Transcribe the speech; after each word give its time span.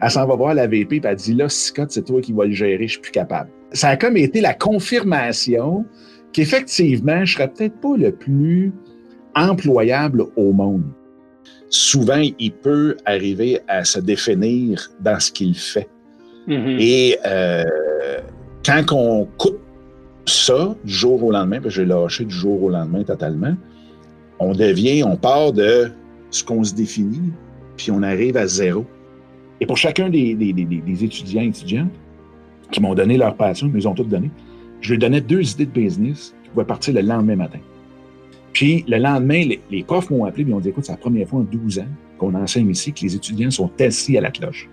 Elle 0.00 0.10
s'en 0.10 0.26
va 0.26 0.36
voir 0.36 0.54
la 0.54 0.66
VP 0.66 0.96
et 0.96 1.00
elle 1.04 1.16
dit 1.16 1.34
là, 1.34 1.48
Scott, 1.48 1.90
c'est 1.90 2.04
toi 2.04 2.20
qui 2.20 2.32
vas 2.32 2.44
le 2.44 2.52
gérer, 2.52 2.86
je 2.86 2.92
suis 2.92 3.00
plus 3.00 3.12
capable. 3.12 3.50
Ça 3.72 3.88
a 3.88 3.96
comme 3.96 4.16
été 4.16 4.40
la 4.40 4.54
confirmation 4.54 5.84
qu'effectivement, 6.32 7.24
je 7.24 7.34
serais 7.34 7.48
peut-être 7.48 7.80
pas 7.80 7.96
le 7.96 8.12
plus 8.12 8.72
employable 9.34 10.26
au 10.36 10.52
monde. 10.52 10.84
Souvent, 11.70 12.22
il 12.38 12.52
peut 12.52 12.96
arriver 13.04 13.60
à 13.68 13.84
se 13.84 14.00
définir 14.00 14.90
dans 15.00 15.20
ce 15.20 15.30
qu'il 15.32 15.54
fait. 15.54 15.88
Mm-hmm. 16.46 16.76
Et 16.80 17.18
euh, 17.26 17.64
quand 18.64 18.92
on 18.92 19.26
coupe 19.36 19.60
ça 20.26 20.74
du 20.84 20.92
jour 20.92 21.22
au 21.24 21.30
lendemain, 21.30 21.60
parce 21.60 21.74
que 21.74 21.82
j'ai 21.82 21.86
lâché 21.86 22.24
du 22.24 22.34
jour 22.34 22.62
au 22.62 22.70
lendemain 22.70 23.04
totalement, 23.04 23.54
on 24.38 24.52
devient, 24.52 25.02
on 25.02 25.16
part 25.16 25.52
de 25.52 25.90
ce 26.30 26.44
qu'on 26.44 26.64
se 26.64 26.74
définit, 26.74 27.32
puis 27.76 27.90
on 27.90 28.02
arrive 28.02 28.36
à 28.36 28.46
zéro. 28.46 28.86
Et 29.60 29.66
pour 29.66 29.76
chacun 29.76 30.08
des, 30.08 30.36
étudiants 31.02 31.42
et 31.42 31.46
étudiantes 31.46 31.92
qui 32.70 32.80
m'ont 32.80 32.94
donné 32.94 33.16
leur 33.16 33.34
passion, 33.34 33.70
ils 33.74 33.88
ont 33.88 33.94
toutes 33.94 34.08
donné, 34.08 34.30
je 34.80 34.94
leur 34.94 35.00
donnais 35.00 35.20
deux 35.20 35.52
idées 35.52 35.66
de 35.66 35.70
business 35.70 36.34
qui 36.44 36.50
pouvaient 36.50 36.64
partir 36.64 36.94
le 36.94 37.00
lendemain 37.00 37.36
matin. 37.36 37.58
Puis 38.52 38.84
le 38.88 38.98
lendemain, 38.98 39.44
les, 39.70 39.82
profs 39.82 40.10
m'ont 40.10 40.24
appelé 40.24 40.42
et 40.42 40.46
m'ont 40.46 40.60
dit 40.60 40.68
Écoute, 40.68 40.84
c'est 40.84 40.92
la 40.92 40.98
première 40.98 41.28
fois 41.28 41.40
en 41.40 41.44
12 41.44 41.80
ans 41.80 41.88
qu'on 42.18 42.34
enseigne 42.34 42.70
ici 42.70 42.92
que 42.92 43.00
les 43.02 43.14
étudiants 43.14 43.50
sont 43.50 43.70
assis 43.80 44.16
à 44.16 44.20
la 44.20 44.30
cloche. 44.30 44.68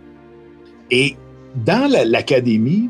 Et 0.92 1.16
dans 1.56 1.90
l'académie, 1.90 2.90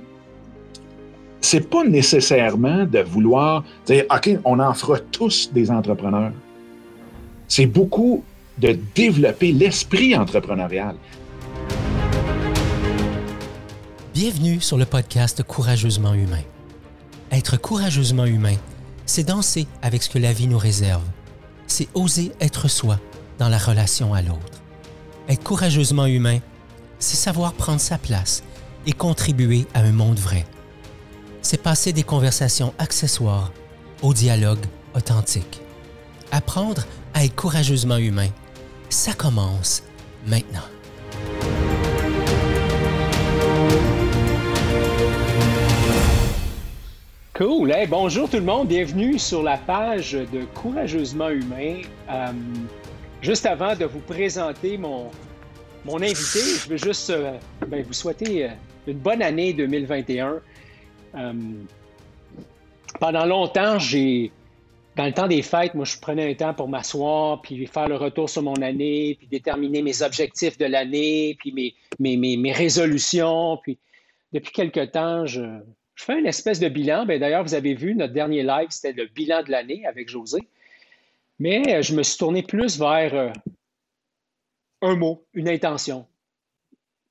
c'est 1.41 1.70
pas 1.70 1.84
nécessairement 1.84 2.85
de 2.85 2.99
vouloir 2.99 3.63
dire 3.85 4.05
OK, 4.09 4.37
on 4.43 4.59
en 4.59 4.73
fera 4.73 4.99
tous 4.99 5.51
des 5.53 5.70
entrepreneurs. 5.70 6.31
C'est 7.48 7.67
beaucoup 7.67 8.23
de 8.57 8.77
développer 8.95 9.51
l'esprit 9.51 10.15
entrepreneurial. 10.15 10.95
Bienvenue 14.15 14.61
sur 14.61 14.77
le 14.77 14.85
podcast 14.85 15.43
Courageusement 15.43 16.13
humain. 16.13 16.41
Être 17.34 17.57
courageusement 17.57 18.23
humain, 18.23 18.55
c'est 19.05 19.26
danser 19.26 19.67
avec 19.81 20.03
ce 20.03 20.09
que 20.09 20.20
la 20.20 20.31
vie 20.31 20.48
nous 20.48 20.57
réserve. 20.57 21.03
C'est 21.67 21.90
oser 21.93 22.31
être 22.40 22.70
soi 22.70 22.98
dans 23.40 23.49
la 23.49 23.57
relation 23.57 24.13
à 24.13 24.21
l'autre. 24.21 24.62
Être 25.27 25.43
courageusement 25.43 26.05
humain, 26.05 26.40
c'est 26.98 27.17
savoir 27.17 27.55
prendre 27.55 27.81
sa 27.81 27.98
place 27.98 28.41
et 28.85 28.93
contribuer 28.93 29.67
à 29.73 29.81
un 29.81 29.91
monde 29.91 30.18
vrai. 30.18 30.45
C'est 31.41 31.62
passer 31.62 31.91
des 31.91 32.03
conversations 32.03 32.73
accessoires 32.79 33.51
au 34.01 34.13
dialogue 34.13 34.65
authentique. 34.95 35.59
Apprendre 36.31 36.85
à 37.13 37.25
être 37.25 37.35
courageusement 37.35 37.97
humain, 37.97 38.29
ça 38.87 39.12
commence 39.12 39.84
maintenant. 40.25 40.63
Cool. 47.35 47.75
bonjour 47.89 48.29
tout 48.29 48.37
le 48.37 48.43
monde. 48.43 48.69
Bienvenue 48.69 49.19
sur 49.19 49.43
la 49.43 49.57
page 49.57 50.13
de 50.13 50.45
Courageusement 50.53 51.27
Humain. 51.27 51.81
Euh, 52.09 52.31
juste 53.21 53.45
avant 53.45 53.75
de 53.75 53.83
vous 53.83 53.99
présenter 53.99 54.77
mon, 54.77 55.11
mon 55.83 55.97
invité, 55.97 56.39
je 56.39 56.69
veux 56.69 56.77
juste 56.77 57.09
euh, 57.09 57.37
ben, 57.67 57.83
vous 57.83 57.91
souhaiter 57.91 58.45
euh, 58.45 58.49
une 58.87 58.99
bonne 58.99 59.21
année 59.21 59.51
2021. 59.51 60.39
pendant 63.01 63.25
longtemps, 63.25 63.79
j'ai, 63.79 64.31
dans 64.95 65.06
le 65.06 65.11
temps 65.11 65.28
des 65.28 65.41
fêtes, 65.41 65.75
moi, 65.75 65.83
je 65.83 66.00
prenais 66.00 66.31
un 66.31 66.35
temps 66.35 66.53
pour 66.53 66.69
m'asseoir, 66.69 67.41
puis 67.41 67.67
faire 67.67 67.89
le 67.89 67.97
retour 67.97 68.29
sur 68.29 68.44
mon 68.44 68.61
année, 68.61 69.17
puis 69.19 69.28
déterminer 69.28 69.81
mes 69.81 70.03
objectifs 70.03 70.57
de 70.57 70.67
l'année, 70.67 71.35
puis 71.38 71.51
mes, 71.51 71.75
mes, 72.00 72.16
mes, 72.16 72.38
mes 72.38 72.53
résolutions. 72.53 73.57
Puis 73.61 73.78
depuis 74.31 74.53
quelque 74.53 74.85
temps, 74.85 75.25
je, 75.25 75.41
je 75.96 76.03
fais 76.03 76.19
une 76.19 76.25
espèce 76.25 76.59
de 76.59 76.68
bilan. 76.68 77.06
Ben, 77.06 77.19
d'ailleurs, 77.19 77.44
vous 77.44 77.53
avez 77.53 77.74
vu, 77.74 77.96
notre 77.96 78.13
dernier 78.13 78.44
live, 78.44 78.68
c'était 78.69 78.94
le 78.94 79.07
bilan 79.07 79.44
de 79.44 79.51
l'année 79.51 79.85
avec 79.85 80.09
José. 80.09 80.47
Mais 81.40 81.75
euh, 81.75 81.81
je 81.81 81.96
me 81.96 82.03
suis 82.03 82.18
tourné 82.18 82.44
plus 82.44 82.78
vers 82.78 83.14
euh, 83.14 83.31
un 84.81 84.96
mot, 84.96 85.25
une 85.34 85.50
intention, 85.50 86.06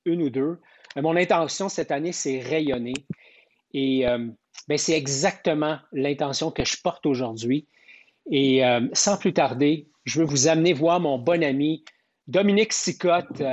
une 0.05 0.21
ou 0.21 0.29
deux. 0.29 0.59
Euh, 0.97 1.01
mon 1.01 1.15
intention 1.15 1.67
cette 1.67 1.91
année, 1.91 2.11
c'est 2.11 2.39
rayonner. 2.39 2.93
Et 3.73 4.05
ben, 4.69 4.77
c'est 4.77 4.93
exactement 4.93 5.79
l'intention 5.91 6.49
que 6.49 6.63
je 6.63 6.81
porte 6.81 7.05
aujourd'hui. 7.05 7.67
Et 8.31 8.61
sans 8.93 9.17
plus 9.17 9.33
tarder, 9.33 9.89
je 10.05 10.21
veux 10.21 10.25
vous 10.25 10.47
amener 10.47 10.71
voir 10.71 11.01
mon 11.01 11.19
bon 11.19 11.43
ami 11.43 11.83
Dominique 12.25 12.71
Sicotte. 12.71 13.43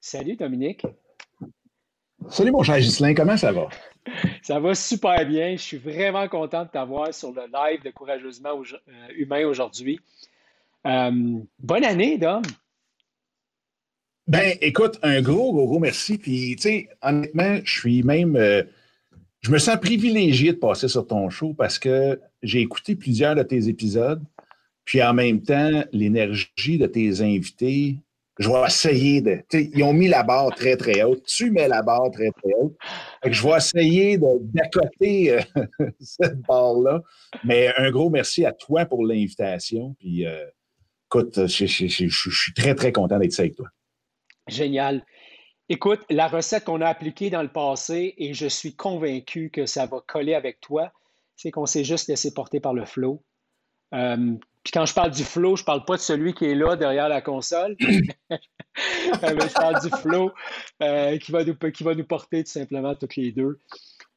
salut 0.00 0.34
Dominique. 0.34 0.84
Salut 2.28 2.50
mon 2.50 2.64
cher 2.64 2.80
Gislain, 2.80 3.14
comment 3.14 3.36
ça 3.36 3.52
va? 3.52 3.68
Ça 4.42 4.60
va 4.60 4.74
super 4.74 5.26
bien. 5.26 5.52
Je 5.56 5.62
suis 5.62 5.76
vraiment 5.78 6.28
content 6.28 6.64
de 6.64 6.68
t'avoir 6.68 7.12
sur 7.12 7.32
le 7.32 7.42
live 7.42 7.82
de 7.82 7.90
Courageusement 7.90 8.50
euh, 8.50 9.08
Humain 9.16 9.46
aujourd'hui. 9.46 10.00
Euh, 10.86 11.40
bonne 11.58 11.84
année, 11.84 12.18
Dom. 12.18 12.42
Ben, 14.28 14.56
écoute, 14.60 14.98
un 15.02 15.20
gros, 15.22 15.52
gros, 15.52 15.66
gros 15.66 15.78
merci. 15.78 16.18
Puis, 16.18 16.56
tu 16.56 16.62
sais, 16.62 16.88
honnêtement, 17.02 17.58
je 17.64 17.78
suis 17.78 18.02
même. 18.02 18.36
Euh, 18.36 18.62
je 19.40 19.50
me 19.50 19.58
sens 19.58 19.78
privilégié 19.80 20.52
de 20.52 20.58
passer 20.58 20.88
sur 20.88 21.06
ton 21.06 21.30
show 21.30 21.54
parce 21.54 21.78
que 21.78 22.20
j'ai 22.42 22.60
écouté 22.60 22.96
plusieurs 22.96 23.36
de 23.36 23.42
tes 23.42 23.68
épisodes. 23.68 24.24
Puis 24.84 25.02
en 25.02 25.14
même 25.14 25.42
temps, 25.42 25.84
l'énergie 25.92 26.78
de 26.78 26.86
tes 26.86 27.20
invités, 27.20 27.96
je 28.38 28.50
vais 28.50 28.66
essayer 28.66 29.20
de. 29.22 29.42
Ils 29.52 29.82
ont 29.82 29.94
mis 29.94 30.08
la 30.08 30.22
barre 30.22 30.54
très, 30.54 30.76
très 30.76 31.02
haute. 31.02 31.24
Tu 31.24 31.50
mets 31.50 31.68
la 31.68 31.82
barre 31.82 32.10
très, 32.10 32.30
très 32.30 32.52
haute. 32.58 32.76
je 33.24 33.42
vais 33.46 33.56
essayer 33.56 34.18
d'accoter 34.18 35.32
euh, 35.32 35.40
cette 36.00 36.40
barre-là. 36.42 37.02
Mais 37.44 37.72
un 37.76 37.90
gros 37.90 38.10
merci 38.10 38.44
à 38.44 38.52
toi 38.52 38.84
pour 38.84 39.06
l'invitation. 39.06 39.94
Puis, 39.98 40.26
euh, 40.26 40.44
écoute, 41.08 41.46
je, 41.46 41.66
suis 41.66 42.54
très, 42.54 42.74
très 42.74 42.92
content 42.92 43.18
d'être 43.18 43.38
avec 43.40 43.56
toi. 43.56 43.68
Génial. 44.46 45.04
Écoute, 45.68 46.00
la 46.10 46.28
recette 46.28 46.64
qu'on 46.64 46.80
a 46.80 46.88
appliquée 46.88 47.30
dans 47.30 47.42
le 47.42 47.50
passé, 47.50 48.14
et 48.18 48.34
je 48.34 48.46
suis 48.46 48.76
convaincu 48.76 49.50
que 49.50 49.66
ça 49.66 49.86
va 49.86 50.00
coller 50.06 50.34
avec 50.34 50.60
toi, 50.60 50.92
c'est 51.34 51.50
qu'on 51.50 51.66
s'est 51.66 51.84
juste 51.84 52.08
laissé 52.08 52.32
porter 52.32 52.60
par 52.60 52.74
le 52.74 52.84
flow. 52.84 53.24
Euh, 53.94 54.34
puis 54.66 54.72
quand 54.72 54.84
je 54.84 54.94
parle 54.94 55.12
du 55.12 55.22
flow, 55.22 55.54
je 55.54 55.62
parle 55.62 55.84
pas 55.84 55.94
de 55.94 56.00
celui 56.00 56.34
qui 56.34 56.46
est 56.46 56.56
là 56.56 56.74
derrière 56.74 57.08
la 57.08 57.22
console. 57.22 57.76
Euh, 59.22 59.34
je 59.40 59.54
parle 59.54 59.80
du 59.80 59.88
flow 59.88 60.32
euh, 60.82 61.16
qui, 61.16 61.32
va 61.32 61.44
nous, 61.44 61.54
qui 61.54 61.82
va 61.82 61.94
nous 61.94 62.04
porter 62.04 62.44
tout 62.44 62.50
simplement 62.50 62.94
toutes 62.94 63.16
les 63.16 63.32
deux. 63.32 63.58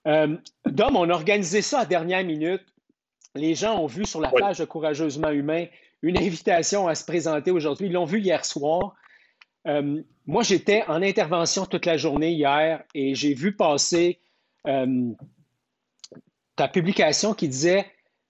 Euh, 0.06 0.36
Dom, 0.66 0.98
on 0.98 1.10
a 1.10 1.14
organisé 1.14 1.62
ça 1.62 1.80
à 1.80 1.86
dernière 1.86 2.26
minute. 2.26 2.66
Les 3.36 3.56
gens 3.56 3.80
ont 3.80 3.86
vu 3.86 4.04
sur 4.04 4.20
la 4.20 4.30
page 4.30 4.58
de 4.58 4.66
Courageusement 4.66 5.30
Humain 5.30 5.68
une 6.02 6.18
invitation 6.18 6.90
à 6.90 6.96
se 6.96 7.06
présenter 7.06 7.52
aujourd'hui. 7.52 7.88
Ils 7.88 7.94
l'ont 7.94 8.04
vu 8.04 8.20
hier 8.20 8.44
soir. 8.44 8.96
moi, 10.26 10.44
j'étais 10.44 10.84
en 10.90 11.02
intervention 11.04 11.66
toute 11.66 11.86
la 11.86 11.96
journée 11.96 12.31
hier 12.31 12.84
et 12.94 13.16
j'ai 13.16 13.36
vu 13.36 13.56
passer 13.56 14.20
ta 14.66 16.68
publication 16.68 17.34
qui 17.34 17.48
disait 17.48 17.86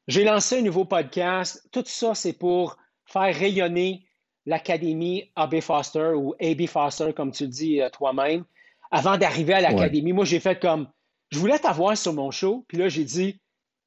j'ai 0.09 0.23
lancé 0.23 0.57
un 0.57 0.61
nouveau 0.63 0.85
podcast. 0.85 1.69
Tout 1.71 1.83
ça, 1.85 2.15
c'est 2.15 2.33
pour 2.33 2.77
faire 3.05 3.33
rayonner 3.33 4.07
l'Académie 4.47 5.31
AB 5.35 5.61
Foster 5.61 6.13
ou 6.15 6.33
AB 6.41 6.65
Foster, 6.65 7.13
comme 7.13 7.31
tu 7.31 7.43
le 7.43 7.49
dis 7.49 7.79
euh, 7.79 7.91
toi-même, 7.91 8.43
avant 8.89 9.17
d'arriver 9.17 9.53
à 9.53 9.61
l'Académie. 9.61 10.11
Moi, 10.11 10.25
j'ai 10.25 10.39
fait 10.39 10.59
comme, 10.59 10.87
je 11.29 11.37
voulais 11.37 11.59
t'avoir 11.59 11.95
sur 11.95 12.13
mon 12.13 12.31
show, 12.31 12.65
puis 12.67 12.79
là, 12.79 12.89
j'ai 12.89 13.03
dit, 13.03 13.39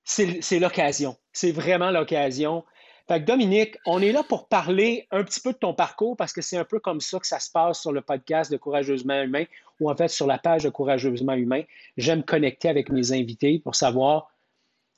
c'est 0.04 0.60
l'occasion. 0.60 1.16
C'est 1.32 1.50
vraiment 1.50 1.90
l'occasion. 1.90 2.64
Fait 3.08 3.20
que 3.20 3.26
Dominique, 3.26 3.76
on 3.84 4.00
est 4.00 4.12
là 4.12 4.22
pour 4.22 4.46
parler 4.46 5.08
un 5.10 5.24
petit 5.24 5.40
peu 5.40 5.52
de 5.52 5.58
ton 5.58 5.74
parcours 5.74 6.16
parce 6.16 6.32
que 6.32 6.40
c'est 6.40 6.56
un 6.56 6.64
peu 6.64 6.78
comme 6.78 7.00
ça 7.00 7.18
que 7.18 7.26
ça 7.26 7.40
se 7.40 7.50
passe 7.50 7.80
sur 7.80 7.90
le 7.90 8.00
podcast 8.00 8.48
de 8.52 8.56
Courageusement 8.58 9.20
Humain 9.20 9.44
ou 9.80 9.90
en 9.90 9.96
fait 9.96 10.06
sur 10.06 10.28
la 10.28 10.38
page 10.38 10.62
de 10.62 10.68
Courageusement 10.68 11.32
Humain. 11.32 11.62
J'aime 11.96 12.22
connecter 12.22 12.68
avec 12.68 12.90
mes 12.90 13.10
invités 13.10 13.58
pour 13.58 13.74
savoir 13.74 14.30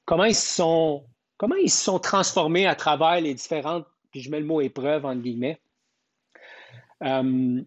comment 0.05 0.25
ils 0.25 0.35
sont 0.35 1.05
comment 1.45 1.57
ils 1.57 1.71
se 1.71 1.85
sont 1.85 1.99
transformés 1.99 2.67
à 2.67 2.75
travers 2.75 3.21
les 3.21 3.35
différentes, 3.35 3.87
puis 4.11 4.23
je 4.23 4.31
mets 4.31 4.41
le 4.41 4.47
mot 4.47 4.63
épreuve 4.63 5.05
entre 5.05 5.21
guillemets? 5.21 5.61
Euh, 7.03 7.61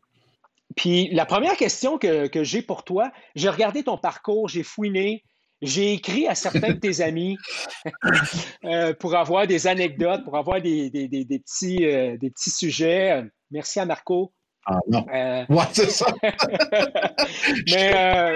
puis 0.75 1.09
la 1.11 1.27
première 1.27 1.55
question 1.55 1.99
que, 1.99 2.27
j'ai 2.43 2.63
pour 2.63 2.83
toi, 2.83 3.11
j'ai 3.35 3.49
regardé 3.49 3.83
ton 3.83 3.95
parcours, 3.99 4.49
j'ai 4.49 4.63
fouiné, 4.63 5.23
j'ai 5.61 5.93
écrit 5.93 6.27
à 6.27 6.33
certains 6.33 6.73
de 6.73 6.79
tes 6.79 7.01
amis 7.01 7.37
euh, 8.63 8.95
pour 8.95 9.15
avoir 9.15 9.45
des 9.45 9.67
anecdotes, 9.67 10.23
pour 10.23 10.37
avoir 10.37 10.59
des, 10.59 10.89
petits, 10.89 11.85
euh, 11.85 12.17
des 12.17 12.31
petits 12.31 12.49
sujets. 12.49 13.23
Merci 13.51 13.79
à 13.79 13.85
Marco. 13.85 14.33
Ah 14.65 14.79
non. 14.87 15.05
c'est 15.71 15.91
ça. 15.91 16.07
Mais 17.71 18.35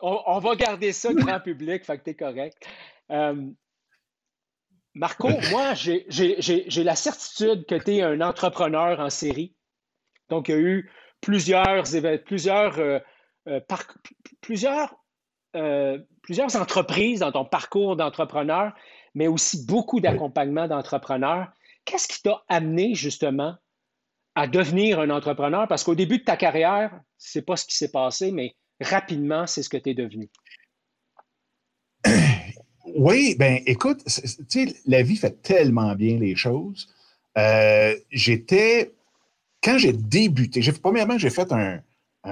on, 0.00 0.20
on, 0.26 0.38
va 0.38 0.56
garder 0.56 0.92
ça 0.92 1.12
grand 1.12 1.40
public, 1.40 1.84
fait 1.84 1.98
que 1.98 2.04
t'es 2.04 2.14
correct. 2.14 2.66
Marco, 4.94 5.28
moi, 5.50 5.74
j'ai 5.74 6.84
la 6.84 6.96
certitude 6.96 7.66
que 7.66 7.74
tu 7.74 7.96
es 7.96 8.02
un 8.02 8.20
entrepreneur 8.20 9.00
en 9.00 9.10
série. 9.10 9.54
Donc, 10.30 10.48
il 10.48 10.52
y 10.52 10.58
a 10.58 10.60
eu 10.60 10.90
plusieurs, 11.20 11.84
plusieurs, 12.24 12.78
euh, 12.78 12.98
euh, 13.48 13.60
plusieurs, 14.40 14.94
euh, 15.56 15.98
plusieurs 16.22 16.56
entreprises 16.56 17.20
dans 17.20 17.32
ton 17.32 17.44
parcours 17.44 17.96
d'entrepreneur, 17.96 18.72
mais 19.14 19.26
aussi 19.26 19.66
beaucoup 19.66 20.00
d'accompagnement 20.00 20.68
d'entrepreneurs. 20.68 21.48
Qu'est-ce 21.84 22.08
qui 22.08 22.22
t'a 22.22 22.42
amené 22.48 22.94
justement 22.94 23.56
à 24.34 24.46
devenir 24.46 25.00
un 25.00 25.10
entrepreneur? 25.10 25.68
Parce 25.68 25.84
qu'au 25.84 25.94
début 25.94 26.18
de 26.18 26.24
ta 26.24 26.36
carrière, 26.36 26.98
c'est 27.18 27.42
pas 27.42 27.56
ce 27.56 27.66
qui 27.66 27.76
s'est 27.76 27.90
passé, 27.90 28.32
mais 28.32 28.56
rapidement, 28.80 29.46
c'est 29.46 29.62
ce 29.62 29.68
que 29.68 29.76
tu 29.76 29.90
es 29.90 29.94
devenu. 29.94 30.30
Oui, 32.94 33.34
ben 33.36 33.60
écoute, 33.66 34.04
la 34.86 35.02
vie 35.02 35.16
fait 35.16 35.42
tellement 35.42 35.94
bien 35.96 36.16
les 36.16 36.36
choses. 36.36 36.88
Euh, 37.36 37.94
j'étais, 38.12 38.92
quand 39.62 39.78
j'ai 39.78 39.92
débuté, 39.92 40.62
j'ai, 40.62 40.70
premièrement, 40.70 41.18
j'ai 41.18 41.30
fait 41.30 41.52
un, 41.52 41.82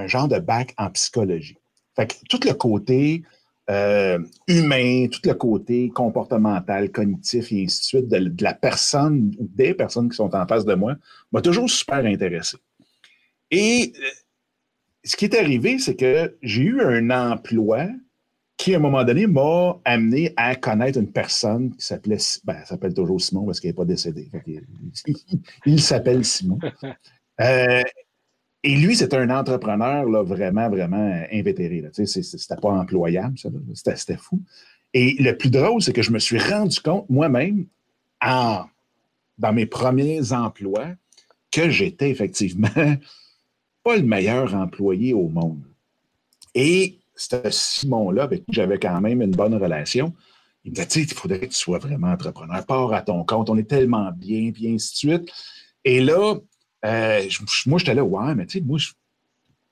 genre 0.07 0.29
de 0.29 0.39
bac 0.39 0.73
en 0.79 0.89
psychologie. 0.91 1.59
Fait 1.97 2.07
que 2.07 2.15
tout 2.29 2.39
le 2.47 2.55
côté 2.55 3.25
euh, 3.71 4.21
humain, 4.47 5.09
tout 5.11 5.21
le 5.25 5.35
côté 5.35 5.91
comportemental, 5.91 6.93
cognitif 6.93 7.51
et 7.51 7.65
ainsi 7.65 7.81
de 7.81 7.85
suite 7.85 8.09
de, 8.09 8.43
la 8.43 8.55
personne 8.55 9.35
ou 9.41 9.49
des 9.53 9.75
personnes 9.75 10.09
qui 10.09 10.17
sont 10.17 10.35
en 10.35 10.47
face 10.47 10.65
de 10.65 10.75
moi 10.75 10.95
m'a 11.33 11.43
toujours 11.43 11.69
super 11.69 12.05
intéressé. 12.07 12.57
Et 13.51 13.93
euh, 13.97 14.09
ce 15.03 15.17
qui 15.17 15.25
est 15.25 15.37
arrivé, 15.37 15.81
c'est 15.81 15.97
que 15.97 16.37
j'ai 16.41 16.63
eu 16.63 16.81
un 16.81 17.11
emploi 17.11 17.89
qui, 18.63 18.75
à 18.75 18.77
un 18.77 18.81
moment 18.81 19.03
donné, 19.03 19.27
m'a 19.27 19.81
amené 19.85 20.33
à 20.37 20.55
connaître 20.55 20.97
une 20.97 21.11
personne 21.11 21.75
qui 21.75 21.85
s'appelait, 21.85 22.19
ben, 22.45 22.65
s'appelle 22.65 22.95
toujours 22.95 23.21
Simon 23.21 23.45
parce 23.45 23.59
qu'il 23.59 23.71
n'est 23.71 23.75
pas 23.75 23.85
décédé. 23.85 24.31
Il, 25.67 25.81
s'appelle 25.81 26.25
Simon. 26.25 26.59
Euh, 27.41 27.83
et 28.63 28.77
lui, 28.77 28.95
c'était 28.95 29.17
un 29.17 29.31
entrepreneur 29.31 30.05
là, 30.05 30.23
vraiment, 30.23 30.69
vraiment 30.69 31.25
invétéré. 31.33 31.83
C'était 31.93 32.57
pas 32.61 32.69
employable, 32.69 33.37
ça. 33.39 33.49
C'était 33.97 34.19
fou. 34.19 34.41
Et 34.93 35.17
le 35.19 35.33
plus 35.37 35.51
drôle, 35.51 35.83
c'est 35.83 35.95
que 35.95 36.03
je 36.03 36.13
me 36.13 36.19
suis 36.19 36.39
rendu 36.39 36.79
compte 36.79 37.09
moi-même, 37.09 37.65
dans 38.21 39.53
mes 39.53 39.67
premiers 39.67 40.33
emplois, 40.33 40.91
que 41.51 41.71
j'étais 41.71 42.11
effectivement 42.11 42.69
pas 43.83 43.97
le 43.97 44.03
meilleur 44.03 44.55
employé 44.55 45.15
au 45.15 45.29
monde. 45.29 45.65
Et 46.55 47.02
c'était 47.15 47.51
Simon-là, 47.51 48.25
avec 48.25 48.45
qui 48.47 48.53
j'avais 48.53 48.79
quand 48.79 49.01
même 49.01 49.23
une 49.23 49.33
bonne 49.33 49.55
relation. 49.55 50.13
Il 50.65 50.73
me 50.73 50.77
disait, 50.77 51.03
il 51.03 51.13
faudrait 51.13 51.41
que 51.41 51.47
tu 51.47 51.55
sois 51.55 51.79
vraiment 51.79 52.09
entrepreneur, 52.09 52.65
pars 52.65 52.93
à 52.93 53.03
ton 53.03 53.25
compte, 53.25 53.51
on 53.51 53.57
est 53.57 53.69
tellement 53.69 54.11
bien, 54.13 54.53
puis 54.53 54.73
ainsi 54.73 54.93
de 54.93 55.13
suite. 55.13 55.33
Et 55.85 56.01
là, 56.01 56.37
euh, 56.85 57.23
moi, 57.67 57.79
j'étais 57.79 57.95
là, 57.95 58.05
ouais, 58.05 58.35
mais 58.35 58.47
tu 58.47 58.59
sais, 58.59 58.65
moi, 58.65 58.79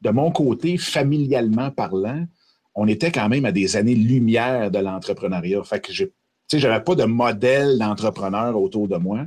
de 0.00 0.10
mon 0.10 0.30
côté, 0.30 0.76
familialement 0.78 1.70
parlant, 1.70 2.26
on 2.74 2.88
était 2.88 3.12
quand 3.12 3.28
même 3.28 3.44
à 3.44 3.52
des 3.52 3.76
années-lumière 3.76 4.70
de 4.70 4.78
l'entrepreneuriat. 4.78 5.62
Fait 5.64 5.80
que, 5.80 5.92
tu 5.92 6.10
sais, 6.48 6.58
j'avais 6.58 6.82
pas 6.82 6.94
de 6.94 7.04
modèle 7.04 7.78
d'entrepreneur 7.78 8.56
autour 8.56 8.88
de 8.88 8.96
moi. 8.96 9.26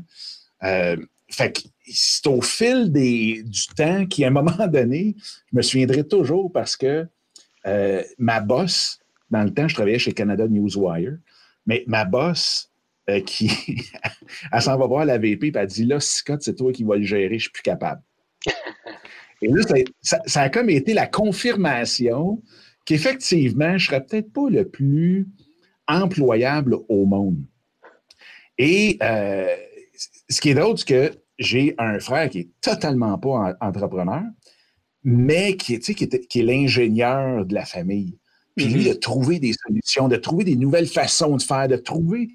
Euh, 0.64 0.98
fait 1.30 1.52
que 1.54 1.62
c'est 1.86 2.28
au 2.28 2.42
fil 2.42 2.92
du 2.92 3.68
temps 3.76 4.06
qu'à 4.06 4.28
un 4.28 4.32
moment 4.32 4.68
donné, 4.68 5.16
je 5.52 5.58
me 5.58 5.62
souviendrai 5.62 6.08
toujours 6.08 6.52
parce 6.52 6.76
que 6.76 7.08
euh, 7.68 8.04
ma 8.18 8.40
boss, 8.40 9.00
dans 9.30 9.44
le 9.44 9.54
temps, 9.54 9.68
je 9.68 9.76
travaillais 9.76 10.00
chez 10.00 10.14
Canada 10.14 10.48
Newswire, 10.48 11.18
mais 11.66 11.84
ma 11.88 12.06
boss, 12.06 12.72
euh, 13.10 13.22
qui, 13.22 13.52
elle 14.52 14.62
s'en 14.62 14.78
va 14.78 14.88
voir 14.88 15.06
la 15.06 15.18
VP, 15.18 15.48
et 15.48 15.52
elle 15.56 15.68
dit 15.68 15.86
Là, 15.86 16.00
Scott, 16.00 16.42
c'est 16.42 16.56
toi 16.56 16.72
qui 16.72 16.84
vas 16.84 16.98
le 16.98 17.04
gérer, 17.04 17.38
je 17.38 17.44
suis 17.44 17.52
plus 17.52 17.64
capable. 17.64 18.02
Et 19.42 19.50
là, 19.50 19.62
ça, 20.02 20.20
ça, 20.26 20.42
a 20.42 20.50
comme 20.50 20.70
été 20.70 20.94
la 20.94 21.06
confirmation 21.06 22.42
qu'effectivement, 22.86 23.78
je 23.78 23.88
serais 23.88 24.06
peut-être 24.06 24.32
pas 24.32 24.50
le 24.50 24.68
plus 24.70 25.28
employable 25.88 26.78
au 26.88 27.06
monde. 27.06 27.44
Et 28.58 28.98
euh, 29.02 29.54
ce 30.30 30.40
qui 30.40 30.50
est 30.50 30.54
drôle, 30.54 30.78
c'est 30.78 30.88
que 30.88 31.12
j'ai 31.40 31.76
un 31.78 32.00
frère 32.00 32.30
qui 32.30 32.40
est 32.40 32.50
totalement 32.62 33.18
pas 33.18 33.56
entrepreneur, 33.60 34.24
mais 35.04 35.58
qui, 35.58 35.80
qui, 35.80 36.08
qui 36.08 36.40
est 36.40 36.44
l'ingénieur 36.44 37.46
de 37.46 37.54
la 37.54 37.66
famille. 37.66 38.18
Puis 38.56 38.66
lui, 38.66 38.88
de 38.88 38.94
trouver 38.94 39.40
des 39.40 39.54
solutions, 39.54 40.08
de 40.08 40.16
trouver 40.16 40.44
des 40.44 40.56
nouvelles 40.56 40.88
façons 40.88 41.36
de 41.38 41.42
faire, 41.42 41.68
de 41.68 41.76
trouver. 41.76 42.30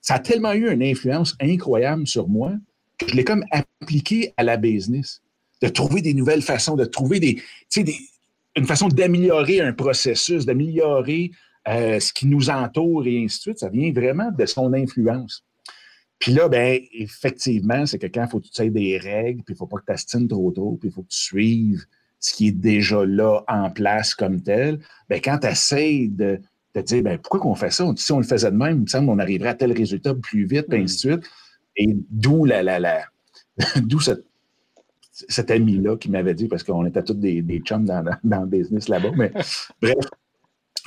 Ça 0.00 0.14
a 0.14 0.18
tellement 0.18 0.52
eu 0.52 0.70
une 0.70 0.82
influence 0.82 1.34
incroyable 1.40 2.06
sur 2.06 2.28
moi 2.28 2.52
que 2.98 3.08
je 3.08 3.16
l'ai 3.16 3.24
comme 3.24 3.44
appliqué 3.50 4.32
à 4.36 4.44
la 4.44 4.56
business. 4.56 5.20
De 5.62 5.68
trouver 5.68 6.00
des 6.00 6.14
nouvelles 6.14 6.42
façons, 6.42 6.76
de 6.76 6.84
trouver 6.84 7.20
des, 7.20 7.42
des 7.76 7.96
une 8.56 8.66
façon 8.66 8.86
d'améliorer 8.88 9.60
un 9.60 9.72
processus, 9.72 10.46
d'améliorer 10.46 11.32
euh, 11.66 11.98
ce 11.98 12.12
qui 12.12 12.26
nous 12.26 12.50
entoure 12.50 13.06
et 13.06 13.24
ainsi 13.24 13.38
de 13.38 13.42
suite. 13.42 13.58
Ça 13.58 13.68
vient 13.68 13.92
vraiment 13.92 14.30
de 14.30 14.46
son 14.46 14.72
influence. 14.74 15.44
Puis 16.20 16.32
là, 16.32 16.48
ben, 16.48 16.80
effectivement, 16.92 17.84
c'est 17.86 17.98
que 17.98 18.06
quand 18.06 18.24
il 18.24 18.30
faut 18.30 18.40
que 18.40 18.46
tu 18.46 18.54
sais 18.54 18.70
des 18.70 18.96
règles, 18.98 19.42
puis 19.42 19.52
il 19.52 19.54
ne 19.54 19.58
faut 19.58 19.66
pas 19.66 19.78
que 19.78 19.86
tu 19.86 19.92
astines 19.92 20.28
trop 20.28 20.52
tôt, 20.52 20.78
puis 20.80 20.88
il 20.88 20.92
faut 20.92 21.02
que 21.02 21.08
tu 21.08 21.18
suives 21.18 21.84
ce 22.24 22.32
qui 22.32 22.48
est 22.48 22.52
déjà 22.52 23.04
là 23.04 23.42
en 23.48 23.70
place 23.70 24.14
comme 24.14 24.40
tel, 24.40 24.80
ben, 25.10 25.20
quand 25.22 25.40
tu 25.40 25.46
essaies 25.46 26.08
de, 26.10 26.40
te 26.72 26.80
dire 26.80 27.02
ben, 27.02 27.18
pourquoi 27.18 27.38
qu'on 27.38 27.54
fait 27.54 27.70
ça? 27.70 27.84
Si 27.96 28.12
on 28.12 28.18
le 28.18 28.24
faisait 28.24 28.50
de 28.50 28.56
même, 28.56 28.76
il 28.76 28.80
me 28.80 28.86
semble 28.86 29.08
qu'on 29.08 29.18
arriverait 29.18 29.50
à 29.50 29.54
tel 29.54 29.72
résultat 29.72 30.14
plus 30.14 30.46
vite, 30.46 30.66
puis 30.70 30.80
ainsi 30.80 31.06
de 31.06 31.12
suite. 31.12 31.30
Et 31.76 31.94
d'où 32.08 32.46
la, 32.46 32.62
la, 32.62 32.78
la 32.78 33.02
d'où 33.76 34.00
cet 35.12 35.50
ami-là 35.50 35.98
qui 35.98 36.10
m'avait 36.10 36.32
dit, 36.32 36.48
parce 36.48 36.62
qu'on 36.62 36.86
était 36.86 37.02
tous 37.02 37.12
des, 37.12 37.42
des 37.42 37.58
chums 37.58 37.84
dans, 37.84 38.02
dans, 38.24 38.40
le 38.40 38.46
business 38.46 38.88
là-bas, 38.88 39.10
mais 39.14 39.30
bref, 39.82 39.96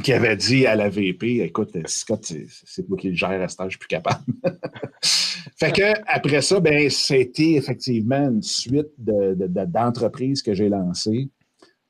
qui 0.03 0.13
avait 0.13 0.35
dit 0.37 0.65
à 0.65 0.75
la 0.75 0.89
VP 0.89 1.41
Écoute, 1.41 1.75
Scott, 1.87 2.23
c'est 2.23 2.87
moi 2.87 2.97
qui 2.97 3.09
le 3.09 3.15
gère 3.15 3.41
à 3.41 3.47
ce 3.47 3.55
je 3.63 3.69
suis 3.69 3.79
plus 3.79 3.87
capable. 3.87 4.23
fait 5.59 5.71
que 5.71 5.93
après 6.07 6.41
ça, 6.41 6.59
ben, 6.59 6.89
c'était 6.89 7.53
effectivement 7.53 8.29
une 8.29 8.43
suite 8.43 8.91
d'entreprises 8.97 10.43
de, 10.43 10.45
que 10.45 10.53
j'ai 10.53 10.69
lancées. 10.69 11.29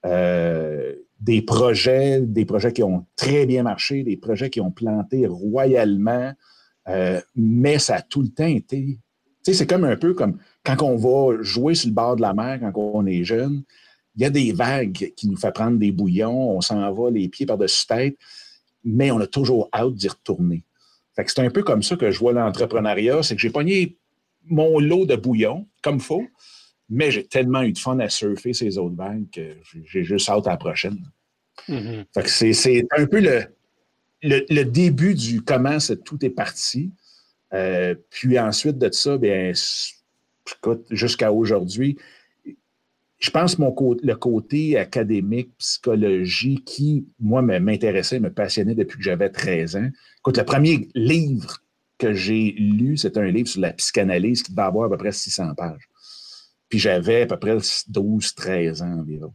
Euh, 0.05 0.93
des 1.19 1.41
projets, 1.41 2.21
des 2.21 2.45
projets 2.45 2.71
qui 2.71 2.83
ont 2.83 3.05
très 3.15 3.45
bien 3.45 3.63
marché, 3.63 4.03
des 4.03 4.17
projets 4.17 4.49
qui 4.49 4.61
ont 4.61 4.71
planté 4.71 5.25
royalement, 5.25 6.31
euh, 6.89 7.19
mais 7.35 7.79
ça 7.79 7.95
a 7.95 8.01
tout 8.01 8.21
le 8.21 8.29
temps 8.29 8.45
été. 8.45 8.99
Tu 9.43 9.51
sais, 9.51 9.53
c'est 9.53 9.67
comme 9.67 9.83
un 9.83 9.97
peu 9.97 10.13
comme 10.13 10.37
quand 10.63 10.81
on 10.83 10.95
va 10.95 11.41
jouer 11.41 11.73
sur 11.73 11.89
le 11.89 11.95
bord 11.95 12.15
de 12.15 12.21
la 12.21 12.33
mer 12.33 12.59
quand 12.61 12.71
on 12.75 13.05
est 13.05 13.23
jeune 13.23 13.63
il 14.17 14.23
y 14.23 14.25
a 14.25 14.29
des 14.31 14.51
vagues 14.51 15.13
qui 15.15 15.29
nous 15.29 15.37
font 15.37 15.51
prendre 15.51 15.77
des 15.77 15.91
bouillons, 15.91 16.57
on 16.57 16.61
s'en 16.61 16.91
va 16.91 17.11
les 17.11 17.29
pieds 17.29 17.45
par-dessus 17.45 17.85
tête, 17.85 18.17
mais 18.83 19.11
on 19.11 19.19
a 19.19 19.27
toujours 19.27 19.69
hâte 19.71 19.93
d'y 19.93 20.07
retourner. 20.07 20.63
Fait 21.15 21.27
c'est 21.27 21.39
un 21.39 21.51
peu 21.51 21.63
comme 21.63 21.83
ça 21.83 21.95
que 21.95 22.09
je 22.09 22.19
vois 22.19 22.33
l'entrepreneuriat, 22.33 23.21
c'est 23.21 23.35
que 23.35 23.41
j'ai 23.41 23.51
pogné 23.51 23.95
mon 24.45 24.79
lot 24.79 25.05
de 25.05 25.15
bouillons, 25.15 25.67
comme 25.83 25.99
faut, 25.99 26.25
mais 26.89 27.11
j'ai 27.11 27.25
tellement 27.25 27.61
eu 27.61 27.73
de 27.73 27.77
fun 27.77 27.99
à 27.99 28.09
surfer 28.09 28.53
ces 28.53 28.77
autres 28.77 28.95
vagues 28.95 29.29
que 29.31 29.57
j'ai 29.85 30.03
juste 30.03 30.29
hâte 30.29 30.47
à 30.47 30.51
la 30.51 30.57
prochaine. 30.57 30.99
Mm-hmm. 31.69 32.51
c'est 32.53 32.87
un 32.97 33.05
peu 33.05 33.19
le, 33.19 33.45
le, 34.21 34.63
début 34.63 35.15
du 35.15 35.41
comment 35.41 35.77
tout 36.05 36.23
est 36.23 36.29
parti. 36.29 36.91
Euh, 37.53 37.95
puis 38.09 38.39
ensuite 38.39 38.77
de 38.77 38.91
ça, 38.91 39.17
bien, 39.17 39.51
jusqu'à 40.91 41.31
aujourd'hui, 41.31 41.97
je 43.19 43.31
pense 43.31 43.57
mon 43.57 43.73
le 44.03 44.15
côté 44.15 44.77
académique, 44.77 45.51
psychologie, 45.57 46.63
qui, 46.63 47.07
moi, 47.19 47.41
m'intéressait, 47.41 48.19
me 48.19 48.31
passionnait 48.31 48.75
depuis 48.75 48.97
que 48.97 49.03
j'avais 49.03 49.29
13 49.29 49.75
ans. 49.77 49.89
Écoute, 50.19 50.37
le 50.37 50.45
premier 50.45 50.87
livre 50.93 51.57
que 51.97 52.13
j'ai 52.13 52.51
lu, 52.51 52.95
c'était 52.95 53.19
un 53.19 53.31
livre 53.31 53.47
sur 53.47 53.61
la 53.61 53.73
psychanalyse 53.73 54.43
qui 54.43 54.51
devait 54.51 54.67
avoir 54.67 54.85
à 54.85 54.89
peu 54.89 54.97
près 54.97 55.11
600 55.11 55.55
pages. 55.55 55.89
Puis 56.69 56.77
j'avais 56.77 57.23
à 57.23 57.25
peu 57.25 57.37
près 57.37 57.57
12, 57.87 58.35
13 58.35 58.81
ans 58.83 58.99
environ. 58.99 59.33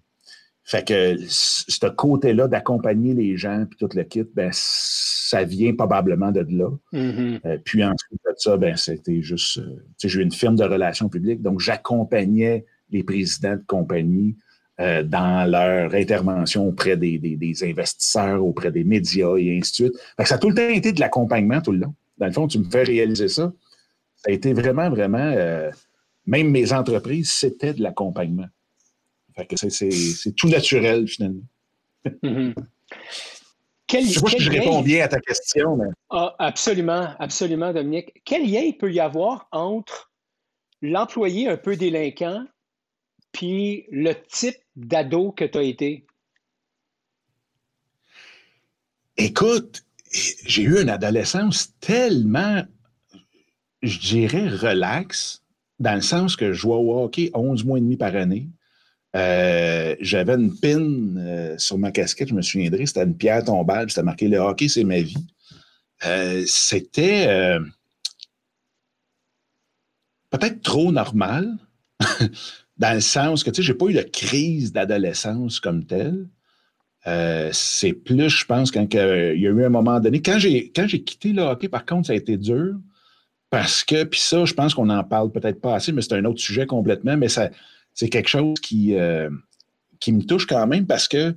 Fait 0.64 0.86
que 0.86 1.16
ce 1.26 1.86
côté-là 1.88 2.46
d'accompagner 2.46 3.14
les 3.14 3.36
gens, 3.36 3.66
puis 3.68 3.76
tout 3.78 3.88
le 3.96 4.04
kit, 4.04 4.22
ben, 4.22 4.50
ça 4.52 5.42
vient 5.42 5.74
probablement 5.74 6.30
de 6.30 6.46
là. 6.48 6.70
Mm-hmm. 6.92 7.40
Euh, 7.46 7.58
puis 7.64 7.82
ensuite 7.82 8.20
de 8.24 8.32
ça, 8.36 8.56
ben, 8.56 8.76
c'était 8.76 9.22
juste... 9.22 9.58
Euh, 9.58 9.84
j'ai 10.04 10.20
eu 10.20 10.22
une 10.22 10.30
firme 10.30 10.54
de 10.54 10.62
relations 10.62 11.08
publiques, 11.08 11.42
donc 11.42 11.58
j'accompagnais 11.58 12.64
les 12.92 13.02
présidents 13.02 13.56
de 13.56 13.64
compagnies 13.66 14.36
euh, 14.80 15.02
dans 15.02 15.48
leur 15.50 15.94
intervention 15.94 16.66
auprès 16.66 16.96
des, 16.96 17.56
investisseurs, 17.62 18.44
auprès 18.44 18.72
des 18.72 18.84
médias 18.84 19.36
et 19.36 19.58
ainsi 19.58 19.82
de 19.82 19.90
suite. 19.90 20.02
ça 20.24 20.36
a 20.36 20.38
tout 20.38 20.48
le 20.48 20.54
temps 20.54 20.68
été 20.68 20.92
de 20.92 21.00
l'accompagnement 21.00 21.60
tout 21.60 21.72
le 21.72 21.78
long. 21.78 21.94
Dans 22.18 22.26
le 22.26 22.32
fond, 22.32 22.48
tu 22.48 22.58
me 22.58 22.64
fais 22.64 22.82
réaliser 22.82 23.28
ça. 23.28 23.52
Ça 24.16 24.30
a 24.30 24.32
été 24.32 24.52
vraiment, 24.52 24.88
vraiment, 24.88 25.18
euh, 25.18 25.70
même 26.26 26.50
mes 26.50 26.72
entreprises, 26.72 27.30
c'était 27.30 27.74
de 27.74 27.82
l'accompagnement. 27.82 28.46
c'est 29.50 30.36
tout 30.36 30.48
naturel 30.48 31.06
finalement. 31.06 31.42
Mm-hmm. 32.06 32.54
je 33.92 34.06
sais 34.06 34.20
pas 34.20 34.30
si 34.30 34.38
je 34.38 34.50
réponds 34.50 34.82
bien 34.82 35.04
à 35.04 35.08
ta 35.08 35.20
question. 35.20 35.78
Ah, 36.10 36.34
absolument, 36.38 37.10
absolument, 37.18 37.72
Dominique. 37.72 38.22
Quel 38.24 38.50
lien 38.50 38.60
il 38.60 38.78
peut 38.78 38.92
y 38.92 39.00
avoir 39.00 39.48
entre 39.52 40.10
l'employé 40.80 41.48
un 41.48 41.56
peu 41.56 41.76
délinquant 41.76 42.44
puis 43.32 43.86
le 43.90 44.14
type 44.28 44.58
d'ado 44.76 45.32
que 45.32 45.44
tu 45.44 45.58
as 45.58 45.62
été? 45.62 46.06
Écoute, 49.16 49.84
j'ai 50.46 50.62
eu 50.62 50.80
une 50.80 50.88
adolescence 50.88 51.74
tellement, 51.80 52.62
je 53.82 53.98
dirais, 53.98 54.48
relax, 54.48 55.42
dans 55.78 55.94
le 55.94 56.00
sens 56.00 56.36
que 56.36 56.52
je 56.52 56.58
jouais 56.58 56.76
au 56.76 57.02
hockey 57.02 57.30
11 57.34 57.64
mois 57.64 57.78
et 57.78 57.80
demi 57.80 57.96
par 57.96 58.14
année. 58.14 58.48
Euh, 59.14 59.94
j'avais 60.00 60.34
une 60.34 60.58
pin 60.58 61.16
euh, 61.18 61.58
sur 61.58 61.76
ma 61.76 61.90
casquette, 61.90 62.28
je 62.28 62.34
me 62.34 62.40
souviendrai, 62.40 62.86
c'était 62.86 63.02
une 63.02 63.16
pierre 63.16 63.44
tombale, 63.44 63.90
c'était 63.90 64.02
marqué 64.02 64.28
le 64.28 64.38
hockey, 64.38 64.68
c'est 64.68 64.84
ma 64.84 65.00
vie. 65.00 65.26
Euh, 66.06 66.44
c'était 66.46 67.58
peut-être 70.30 70.62
trop 70.62 70.90
normal, 70.90 71.58
dans 72.78 72.94
le 72.94 73.00
sens 73.00 73.44
que, 73.44 73.50
tu 73.50 73.56
sais, 73.56 73.62
j'ai 73.62 73.74
pas 73.74 73.86
eu 73.86 73.94
de 73.94 74.02
crise 74.02 74.72
d'adolescence 74.72 75.60
comme 75.60 75.84
telle. 75.84 76.26
c'est 77.52 77.92
plus, 77.92 78.28
je 78.28 78.44
pense, 78.44 78.70
quand 78.70 78.86
il 78.92 78.96
y 78.96 79.46
a 79.46 79.50
eu 79.50 79.64
un 79.64 79.68
moment 79.68 80.00
donné. 80.00 80.22
Quand 80.22 80.38
j'ai, 80.38 80.70
quand 80.70 80.86
j'ai 80.86 81.02
quitté 81.02 81.32
le 81.32 81.42
hockey, 81.42 81.68
par 81.68 81.84
contre, 81.84 82.08
ça 82.08 82.12
a 82.12 82.16
été 82.16 82.36
dur. 82.36 82.76
Parce 83.52 83.84
que, 83.84 84.04
puis 84.04 84.18
ça, 84.18 84.46
je 84.46 84.54
pense 84.54 84.72
qu'on 84.72 84.86
n'en 84.86 85.04
parle 85.04 85.30
peut-être 85.30 85.60
pas 85.60 85.74
assez, 85.74 85.92
mais 85.92 86.00
c'est 86.00 86.14
un 86.14 86.24
autre 86.24 86.40
sujet 86.40 86.64
complètement, 86.64 87.18
mais 87.18 87.28
ça, 87.28 87.50
c'est 87.92 88.08
quelque 88.08 88.30
chose 88.30 88.58
qui, 88.62 88.94
euh, 88.94 89.28
qui 90.00 90.12
me 90.12 90.22
touche 90.22 90.46
quand 90.46 90.66
même 90.66 90.86
parce 90.86 91.06
que 91.06 91.34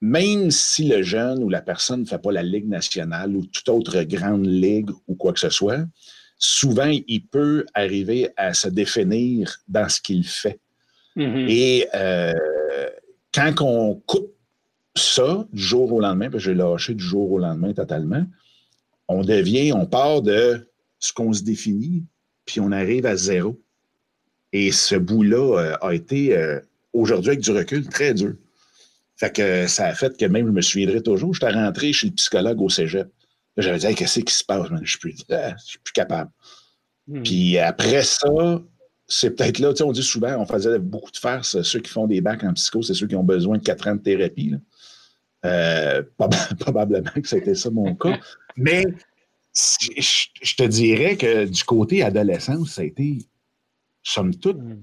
même 0.00 0.50
si 0.50 0.88
le 0.88 1.02
jeune 1.02 1.44
ou 1.44 1.48
la 1.48 1.60
personne 1.60 2.00
ne 2.00 2.04
fait 2.04 2.18
pas 2.18 2.32
la 2.32 2.42
Ligue 2.42 2.68
nationale 2.68 3.36
ou 3.36 3.46
toute 3.46 3.68
autre 3.68 4.02
grande 4.02 4.44
ligue 4.44 4.90
ou 5.06 5.14
quoi 5.14 5.32
que 5.32 5.38
ce 5.38 5.50
soit, 5.50 5.84
souvent, 6.40 6.90
il 6.90 7.26
peut 7.26 7.66
arriver 7.74 8.30
à 8.36 8.54
se 8.54 8.66
définir 8.66 9.58
dans 9.68 9.88
ce 9.88 10.00
qu'il 10.00 10.26
fait. 10.26 10.58
Mm-hmm. 11.16 11.46
Et 11.48 11.88
euh, 11.94 12.32
quand 13.32 13.60
on 13.60 13.94
coupe 14.06 14.34
ça 14.96 15.46
du 15.52 15.62
jour 15.62 15.92
au 15.92 16.00
lendemain, 16.00 16.30
parce 16.30 16.42
que 16.42 16.50
j'ai 16.50 16.54
lâché 16.56 16.94
du 16.94 17.04
jour 17.04 17.30
au 17.30 17.38
lendemain 17.38 17.72
totalement, 17.74 18.26
on 19.06 19.22
devient, 19.22 19.72
on 19.72 19.86
part 19.86 20.22
de 20.22 20.66
ce 20.98 21.12
qu'on 21.12 21.32
se 21.32 21.42
définit, 21.42 22.04
puis 22.46 22.58
on 22.60 22.72
arrive 22.72 23.06
à 23.06 23.16
zéro. 23.16 23.60
Et 24.52 24.72
ce 24.72 24.96
bout-là 24.96 25.58
euh, 25.58 25.76
a 25.80 25.94
été, 25.94 26.36
euh, 26.36 26.58
aujourd'hui, 26.92 27.30
avec 27.30 27.42
du 27.42 27.50
recul, 27.50 27.86
très 27.86 28.14
dur. 28.14 28.34
Fait 29.16 29.30
que 29.30 29.66
ça 29.66 29.86
a 29.86 29.94
fait 29.94 30.16
que 30.16 30.24
même 30.24 30.46
je 30.46 30.52
me 30.52 30.62
souviendrai 30.62 31.02
toujours. 31.02 31.34
J'étais 31.34 31.52
rentré 31.52 31.92
chez 31.92 32.06
le 32.06 32.14
psychologue 32.14 32.60
au 32.62 32.70
cégep. 32.70 33.08
J'avais 33.56 33.78
dit, 33.78 33.94
qu'est-ce 33.94 34.20
qui 34.20 34.34
se 34.34 34.44
passe? 34.44 34.68
Je 34.68 34.74
ne 34.74 34.84
suis, 34.84 34.98
plus, 34.98 35.16
ah, 35.30 35.56
suis 35.58 35.78
plus 35.78 35.92
capable. 35.92 36.30
Hmm. 37.06 37.22
Puis 37.22 37.58
après 37.58 38.02
ça, 38.02 38.62
c'est 39.06 39.32
peut-être 39.32 39.58
là, 39.58 39.70
tu 39.72 39.78
sais, 39.78 39.82
on 39.82 39.92
dit 39.92 40.02
souvent, 40.02 40.36
on 40.38 40.46
faisait 40.46 40.78
beaucoup 40.78 41.10
de 41.10 41.16
farces. 41.16 41.60
Ceux 41.62 41.80
qui 41.80 41.90
font 41.90 42.06
des 42.06 42.20
bacs 42.20 42.44
en 42.44 42.52
psycho, 42.54 42.82
c'est 42.82 42.94
ceux 42.94 43.06
qui 43.06 43.16
ont 43.16 43.24
besoin 43.24 43.58
de 43.58 43.62
quatre 43.62 43.88
ans 43.88 43.96
de 43.96 44.00
thérapie. 44.00 44.54
Euh, 45.44 46.02
probablement 46.60 47.10
que 47.10 47.26
c'était 47.26 47.54
ça 47.54 47.70
mon 47.70 47.94
cas. 47.94 48.18
Mais 48.56 48.84
je 49.52 50.54
te 50.56 50.62
dirais 50.62 51.16
que 51.16 51.46
du 51.46 51.64
côté 51.64 52.02
adolescence, 52.02 52.74
ça 52.74 52.82
a 52.82 52.84
été 52.84 53.18
somme 54.02 54.34
toute, 54.34 54.58
hmm. 54.58 54.82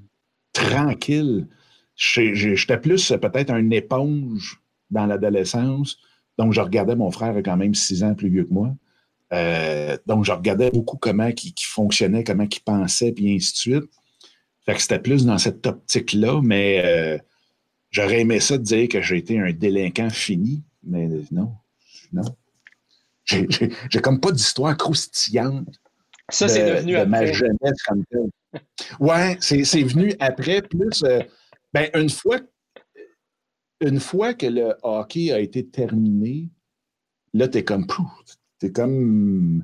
tranquille. 0.51 1.47
J'étais 1.95 2.77
plus 2.77 3.11
peut-être 3.21 3.51
un 3.51 3.69
éponge 3.71 4.61
dans 4.89 5.05
l'adolescence. 5.05 5.97
Donc, 6.37 6.53
je 6.53 6.61
regardais 6.61 6.95
mon 6.95 7.11
frère 7.11 7.35
quand 7.43 7.57
même 7.57 7.75
six 7.75 8.03
ans 8.03 8.13
plus 8.13 8.29
vieux 8.29 8.45
que 8.45 8.53
moi. 8.53 8.75
Euh, 9.33 9.97
donc, 10.05 10.25
je 10.25 10.31
regardais 10.31 10.71
beaucoup 10.71 10.97
comment 10.97 11.27
il, 11.27 11.53
fonctionnait, 11.61 12.23
comment 12.23 12.47
il 12.49 12.61
pensait, 12.61 13.11
puis 13.11 13.35
ainsi 13.35 13.53
de 13.53 13.57
suite. 13.57 13.91
Fait 14.65 14.75
que 14.75 14.81
c'était 14.81 14.99
plus 14.99 15.25
dans 15.25 15.37
cette 15.37 15.65
optique-là, 15.65 16.41
mais 16.43 16.81
euh, 16.85 17.17
j'aurais 17.89 18.21
aimé 18.21 18.39
ça 18.39 18.57
de 18.57 18.63
dire 18.63 18.87
que 18.87 19.01
j'ai 19.01 19.17
été 19.17 19.39
un 19.39 19.51
délinquant 19.51 20.09
fini, 20.09 20.63
mais 20.83 21.07
non, 21.31 21.53
non. 22.13 22.23
J'ai 23.25 24.01
comme 24.01 24.21
pas 24.21 24.31
d'histoire 24.31 24.75
croustillante 24.77 25.67
ça, 26.29 26.47
c'est 26.47 26.75
devenu 26.75 26.93
de 26.93 27.03
ma 27.03 27.25
jeunesse 27.25 27.81
comme 27.87 28.03
telle. 28.05 28.61
Ouais, 28.99 29.37
c'est 29.39 29.83
venu 29.83 30.13
après, 30.19 30.61
plus 30.61 31.03
euh, 31.03 31.21
ben, 31.73 31.89
une 31.95 32.09
fois 32.09 32.39
une 33.81 33.99
fois 33.99 34.33
que 34.33 34.45
le 34.45 34.75
hockey 34.83 35.31
a 35.31 35.39
été 35.39 35.65
terminé, 35.65 36.49
là, 37.33 37.47
t'es 37.47 37.63
comme 37.63 37.85
t'es 38.59 38.71
comme 38.71 39.63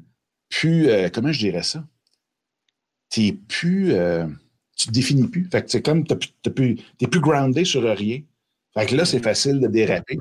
plus 0.50 0.90
euh, 0.90 1.10
comment 1.10 1.32
je 1.32 1.40
dirais 1.40 1.64
ça? 1.64 1.86
T'es 3.10 3.34
plus 3.34 3.94
euh, 3.94 4.28
tu 4.76 4.88
te 4.88 4.92
définis 4.92 5.28
plus. 5.28 5.50
Fait 5.50 5.64
que 5.64 5.72
c'est 5.72 5.82
comme 5.82 6.06
t'es 6.06 6.16
plus, 6.50 6.76
plus 6.76 7.20
groundé 7.20 7.66
sur 7.66 7.84
rien. 7.84 8.22
Fait 8.74 8.86
que 8.86 8.96
là, 8.96 9.06
c'est 9.06 9.24
facile 9.24 9.60
de 9.60 9.68
déraper. 9.68 10.18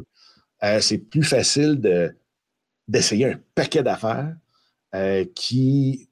c'est 0.80 0.98
plus 0.98 1.22
facile 1.22 1.80
de, 1.80 2.14
d'essayer 2.86 3.26
un 3.26 3.40
paquet 3.54 3.82
d'affaires 3.82 4.36
qui 5.34 6.10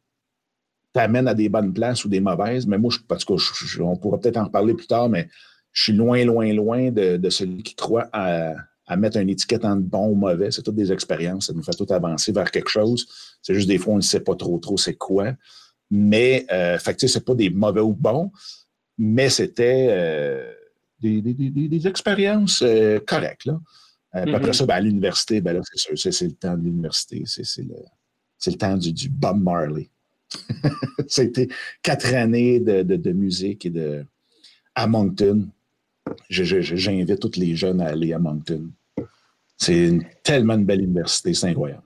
t'amène 0.92 1.28
à 1.28 1.34
des 1.34 1.48
bonnes 1.48 1.72
places 1.72 2.04
ou 2.04 2.08
des 2.08 2.20
mauvaises. 2.20 2.66
Mais 2.66 2.78
moi, 2.78 2.90
je, 2.90 2.98
parce 3.06 3.24
que 3.24 3.34
on 3.82 3.96
pourra 3.96 4.18
peut-être 4.18 4.38
en 4.38 4.44
reparler 4.44 4.74
plus 4.74 4.86
tard, 4.86 5.08
mais 5.08 5.28
je 5.72 5.84
suis 5.84 5.92
loin, 5.92 6.24
loin, 6.24 6.52
loin 6.52 6.90
de, 6.90 7.30
celui 7.30 7.62
qui 7.62 7.74
croit 7.74 8.08
à, 8.12 8.54
mettre 8.96 9.18
une 9.18 9.30
étiquette 9.30 9.64
en 9.64 9.76
bon 9.76 10.08
ou 10.08 10.14
mauvais. 10.14 10.50
C'est 10.50 10.62
toutes 10.62 10.74
des 10.74 10.92
expériences. 10.92 11.46
Ça 11.46 11.52
nous 11.52 11.62
fait 11.62 11.76
tout 11.76 11.86
avancer 11.90 12.32
vers 12.32 12.50
quelque 12.50 12.68
chose. 12.68 13.06
C'est 13.40 13.54
juste 13.54 13.68
des 13.68 13.78
fois, 13.78 13.94
on 13.94 13.98
ne 13.98 14.02
sait 14.02 14.20
pas 14.20 14.34
trop, 14.34 14.58
trop 14.58 14.76
c'est 14.76 14.96
quoi. 14.96 15.32
Mais, 15.90 16.44
euh, 16.52 16.78
fait 16.78 16.98
c'est 17.06 17.24
pas 17.24 17.34
des 17.34 17.50
mauvais 17.50 17.80
ou 17.80 17.92
bons, 17.92 18.32
mais 18.98 19.28
c'était 19.28 19.88
euh, 19.90 20.52
des, 21.00 21.86
expériences 21.86 22.62
euh, 22.62 22.98
correctes. 23.00 23.44
Là. 23.44 23.60
Après 24.12 24.38
mm-hmm. 24.38 24.52
ça, 24.52 24.66
ben, 24.66 24.74
à 24.74 24.80
l'université, 24.80 25.40
ben 25.40 25.60
c'est 25.62 25.78
sûr, 25.78 26.12
c'est, 26.12 26.26
le 26.26 26.32
temps 26.32 26.56
de 26.56 26.64
l'université. 26.64 27.22
C'est, 27.26 27.62
le, 27.62 27.76
le 28.46 28.52
temps 28.54 28.76
du, 28.76 28.92
du 28.92 29.08
Bob 29.08 29.40
Marley. 29.40 29.88
C'était 31.08 31.48
quatre 31.82 32.14
années 32.14 32.60
de, 32.60 33.12
musique 33.12 33.66
et 33.66 33.70
de 33.70 34.04
à 34.74 34.86
Moncton. 34.86 35.48
J'invite 36.28 37.20
tous 37.20 37.38
les 37.38 37.54
jeunes 37.56 37.80
à 37.80 37.88
aller 37.88 38.12
à 38.12 38.18
Moncton. 38.18 38.70
C'est 39.56 39.98
tellement 40.22 40.54
une 40.54 40.64
belle 40.64 40.82
université, 40.82 41.34
c'est 41.34 41.48
incroyable. 41.48 41.82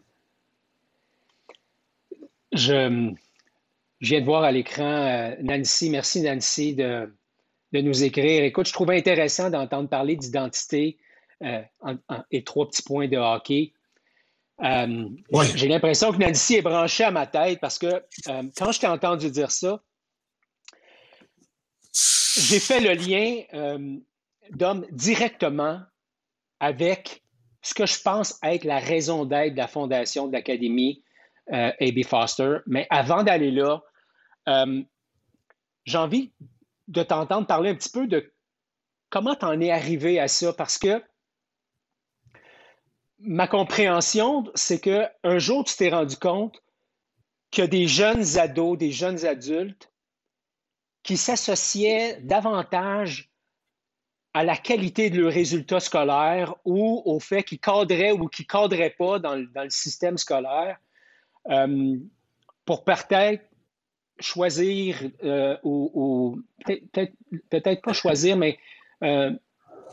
Je, 2.52 3.12
viens 4.00 4.20
de 4.20 4.24
voir 4.24 4.44
à 4.44 4.52
l'écran 4.52 4.84
euh, 4.84 5.34
Nancy. 5.42 5.90
Merci 5.90 6.22
Nancy 6.22 6.74
de, 6.74 7.10
nous 7.72 8.04
écrire. 8.04 8.44
Écoute, 8.44 8.68
je 8.68 8.72
trouvais 8.72 8.96
intéressant 8.96 9.50
d'entendre 9.50 9.88
parler 9.88 10.14
d'identité 10.14 10.98
euh, 11.42 11.62
et 12.30 12.44
trois 12.44 12.68
petits 12.68 12.82
points 12.82 13.08
de 13.08 13.16
hockey. 13.16 13.72
Euh, 14.62 15.08
j'ai 15.56 15.66
l'impression 15.66 16.12
que 16.12 16.18
Nancy 16.18 16.56
est 16.56 16.62
branchée 16.62 17.04
à 17.04 17.10
ma 17.10 17.26
tête 17.26 17.58
parce 17.60 17.78
que 17.78 17.86
euh, 18.28 18.42
quand 18.56 18.70
je 18.70 18.80
t'ai 18.80 18.86
entendu 18.86 19.30
dire 19.30 19.50
ça, 19.50 19.82
j'ai 21.92 22.60
fait 22.60 22.80
le 22.80 22.94
lien 22.94 23.96
euh, 24.44 24.48
d'homme 24.52 24.86
directement 24.90 25.80
avec 26.60 27.22
ce 27.62 27.74
que 27.74 27.86
je 27.86 28.00
pense 28.00 28.38
être 28.42 28.64
la 28.64 28.78
raison 28.78 29.24
d'être 29.24 29.52
de 29.52 29.58
la 29.58 29.68
fondation 29.68 30.26
de 30.28 30.32
l'Académie 30.32 31.02
A.B. 31.50 32.04
Foster. 32.04 32.58
Mais 32.66 32.86
avant 32.90 33.22
d'aller 33.22 33.50
là, 33.50 33.82
j'ai 35.84 35.98
envie 35.98 36.32
de 36.88 37.02
t'entendre 37.02 37.46
parler 37.46 37.70
un 37.70 37.74
petit 37.74 37.90
peu 37.90 38.06
de 38.06 38.32
comment 39.10 39.34
tu 39.34 39.44
en 39.44 39.60
es 39.60 39.70
arrivé 39.70 40.18
à 40.18 40.28
ça 40.28 40.52
parce 40.52 40.78
que 40.78 41.02
ma 43.18 43.46
compréhension, 43.48 44.44
c'est 44.54 44.80
que 44.80 45.06
un 45.22 45.38
jour, 45.38 45.64
tu 45.64 45.76
t'es 45.76 45.88
rendu 45.88 46.16
compte 46.16 46.62
que 47.50 47.62
des 47.62 47.86
jeunes 47.86 48.38
ados, 48.38 48.76
des 48.76 48.92
jeunes 48.92 49.24
adultes 49.24 49.90
qui 51.02 51.16
s'associaient 51.16 52.20
davantage 52.22 53.30
à 54.34 54.42
la 54.42 54.56
qualité 54.56 55.10
de 55.10 55.20
leurs 55.20 55.32
résultats 55.32 55.78
scolaires 55.78 56.56
ou 56.64 57.00
au 57.04 57.20
fait 57.20 57.44
qu'ils 57.44 57.60
cadraient 57.60 58.10
ou 58.10 58.26
qu'ils 58.26 58.48
cadraient 58.48 58.94
pas 58.98 59.20
dans 59.20 59.36
le, 59.36 59.70
système 59.70 60.18
scolaire 60.18 60.76
euh, 61.50 61.96
pour 62.64 62.84
peut-être 62.84 63.44
choisir 64.18 65.00
euh, 65.22 65.56
ou, 65.62 66.40
peut-être 66.64 67.82
pas 67.82 67.92
choisir, 67.92 68.36
mais 68.36 68.58
euh, 69.04 69.30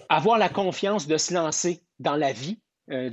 avoir 0.10 0.40
la 0.40 0.50
confiance 0.50 1.08
de 1.08 1.18
se 1.18 1.34
lancer 1.34 1.84
dans 2.00 2.16
la 2.16 2.34
vie 2.34 2.60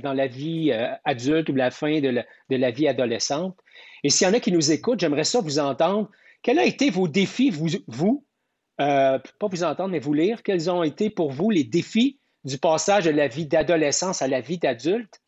dans 0.03 0.11
la 0.11 0.27
vie 0.27 0.73
adulte 1.05 1.47
ou 1.47 1.55
la 1.55 1.71
fin 1.71 2.01
de 2.01 2.25
la, 2.49 2.71
vie 2.71 2.89
adolescente. 2.89 3.57
Et 4.03 4.09
s'il 4.09 4.27
y 4.27 4.29
en 4.29 4.33
a 4.33 4.41
qui 4.41 4.51
nous 4.51 4.73
écoutent, 4.73 4.99
j'aimerais 4.99 5.23
ça 5.23 5.39
vous 5.39 5.57
entendre. 5.57 6.09
Quels 6.41 6.59
ont 6.59 6.63
été 6.63 6.89
vos 6.89 7.07
défis, 7.07 7.49
vous 7.87 8.25
euh, 8.79 9.19
pas 9.39 9.47
vous 9.47 9.63
entendre, 9.63 9.89
mais 9.89 9.99
vous 9.99 10.13
lire, 10.13 10.43
quels 10.43 10.69
ont 10.69 10.83
été 10.83 11.09
pour 11.09 11.31
vous 11.31 11.49
les 11.49 11.63
défis 11.63 12.19
du 12.43 12.57
passage 12.57 13.05
de 13.05 13.11
la 13.11 13.27
vie 13.27 13.45
d'adolescence 13.45 14.21
à 14.21 14.27
la 14.27 14.41
vie 14.41 14.57
d'adulte? 14.57 15.21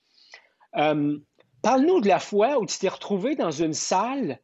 Parle-nous 1.62 2.02
de 2.02 2.08
la 2.08 2.20
fois 2.20 2.60
où 2.60 2.66
tu 2.66 2.78
t'es 2.80 2.88
retrouvé 2.88 3.36
dans 3.36 3.52
une 3.52 3.74
salle 3.74 4.40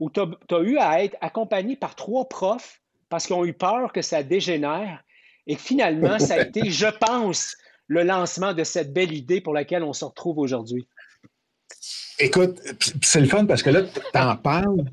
où 0.00 0.10
tu 0.10 0.20
as, 0.20 0.60
eu 0.60 0.78
à 0.78 1.02
être 1.02 1.16
accompagné 1.20 1.76
par 1.76 1.94
trois 1.94 2.28
profs 2.28 2.80
parce 3.08 3.26
qu'ils 3.26 3.36
ont 3.36 3.44
eu 3.44 3.54
peur 3.54 3.92
que 3.92 4.02
ça 4.02 4.22
dégénère 4.22 5.02
Et 5.46 5.56
finalement, 5.56 6.18
ça 6.18 6.34
a 6.34 6.40
été, 6.40 6.70
je 6.70 6.86
pense, 6.86 7.56
le 7.86 8.02
lancement 8.02 8.52
de 8.52 8.64
cette 8.64 8.92
belle 8.92 9.12
idée 9.12 9.40
pour 9.40 9.54
laquelle 9.54 9.82
on 9.82 9.94
se 9.94 10.04
retrouve 10.04 10.38
aujourd'hui. 10.38 10.86
Écoute, 12.18 12.60
c'est 13.02 13.20
le 13.20 13.28
fun 13.28 13.46
parce 13.46 13.62
que 13.62 13.70
là, 13.70 13.82
tu 13.82 14.18
en 14.18 14.36
parles, 14.36 14.84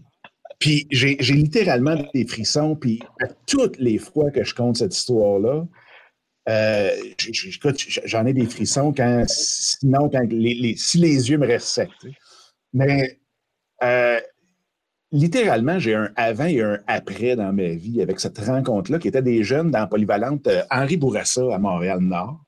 puis 0.59 0.87
j'ai 0.91 1.15
littéralement 1.17 1.95
des 2.13 2.25
frissons, 2.25 2.75
puis 2.75 3.01
toutes 3.45 3.77
les 3.77 3.97
fois 3.97 4.31
que 4.31 4.43
je 4.43 4.53
compte 4.55 4.77
cette 4.77 4.95
histoire-là, 4.95 5.65
euh, 6.47 6.91
j'en 8.05 8.25
ai 8.25 8.33
des 8.33 8.45
frissons 8.45 8.93
quand, 8.93 9.23
sinon, 9.27 10.09
quand 10.09 10.23
les, 10.29 10.75
si 10.77 10.99
les 10.99 11.29
yeux 11.29 11.37
me 11.37 11.47
restent. 11.47 11.81
Mais 12.73 13.19
euh, 13.83 14.19
littéralement, 15.11 15.79
j'ai 15.79 15.95
un 15.95 16.11
avant 16.15 16.45
et 16.45 16.61
un 16.61 16.79
après 16.87 17.35
dans 17.35 17.51
ma 17.51 17.69
vie 17.69 18.01
avec 18.01 18.19
cette 18.19 18.37
rencontre-là, 18.37 18.99
qui 18.99 19.07
était 19.07 19.23
des 19.23 19.43
jeunes 19.43 19.71
dans 19.71 19.87
polyvalente 19.87 20.47
euh, 20.47 20.61
Henri 20.69 20.97
Bourassa 20.97 21.53
à 21.53 21.57
Montréal-Nord, 21.57 22.41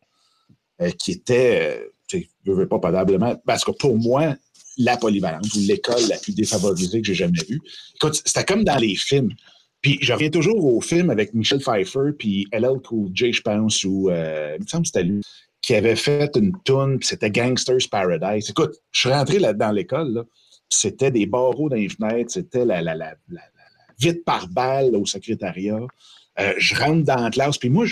qui 1.00 1.14
était, 1.14 1.90
je 2.08 2.20
ne 2.46 2.54
veux 2.54 2.68
pas 2.68 2.78
probablement, 2.78 3.36
parce 3.48 3.66
que 3.66 3.72
pour 3.72 3.98
moi, 3.98 4.36
la 4.78 4.98
polyvalente 4.98 5.54
ou 5.56 5.60
l'école 5.60 6.02
la 6.10 6.18
plus 6.18 6.34
défavorisée 6.34 7.02
que 7.02 7.08
j'ai 7.08 7.16
jamais 7.16 7.44
vue. 7.48 7.62
Écoute, 7.96 8.22
c'était 8.26 8.46
comme 8.46 8.64
dans 8.64 8.78
les 8.78 8.96
films. 8.96 9.34
Puis 9.82 10.00
je 10.02 10.12
reviens 10.14 10.30
toujours 10.30 10.64
au 10.66 10.82
film 10.82 11.10
avec 11.10 11.34
Michel 11.34 11.60
Pfeiffer 11.60 12.12
puis 12.18 12.48
LL 12.52 12.80
Cool 12.84 13.10
J, 13.14 13.34
je 13.34 13.42
pense, 13.42 13.84
ou 13.84 14.10
euh, 14.10 14.56
il 14.58 14.64
me 14.64 14.68
semble 14.68 14.84
que 14.84 14.88
c'était 14.88 15.04
lui, 15.04 15.22
qui 15.62 15.76
avait 15.76 15.96
fait 15.96 16.36
une 16.36 16.54
tune, 16.64 16.98
puis 17.00 17.08
c'était 17.08 17.30
Gangster's 17.30 17.88
Paradise. 17.88 18.50
Écoute, 18.50 18.76
je 18.92 19.02
suis 19.02 19.10
rentré 19.10 19.40
là, 19.40 19.54
dans 19.54 19.72
l'école, 19.72 20.26
c'était 20.70 21.12
des 21.12 21.26
barreaux 21.26 21.70
dans 21.70 21.76
les 21.76 21.90
fenêtres, 21.90 22.32
c'était 22.32 22.66
la, 22.66 22.82
la, 22.82 22.96
la, 22.96 23.16
la, 23.30 23.42
vite 24.00 24.24
par 24.26 24.48
balle 24.48 24.96
au 24.96 25.06
secrétariat. 25.06 25.80
Euh, 26.40 26.54
je 26.58 26.76
rentre 26.76 27.04
dans 27.04 27.22
la 27.22 27.30
classe, 27.30 27.58
puis 27.58 27.70
moi, 27.70 27.86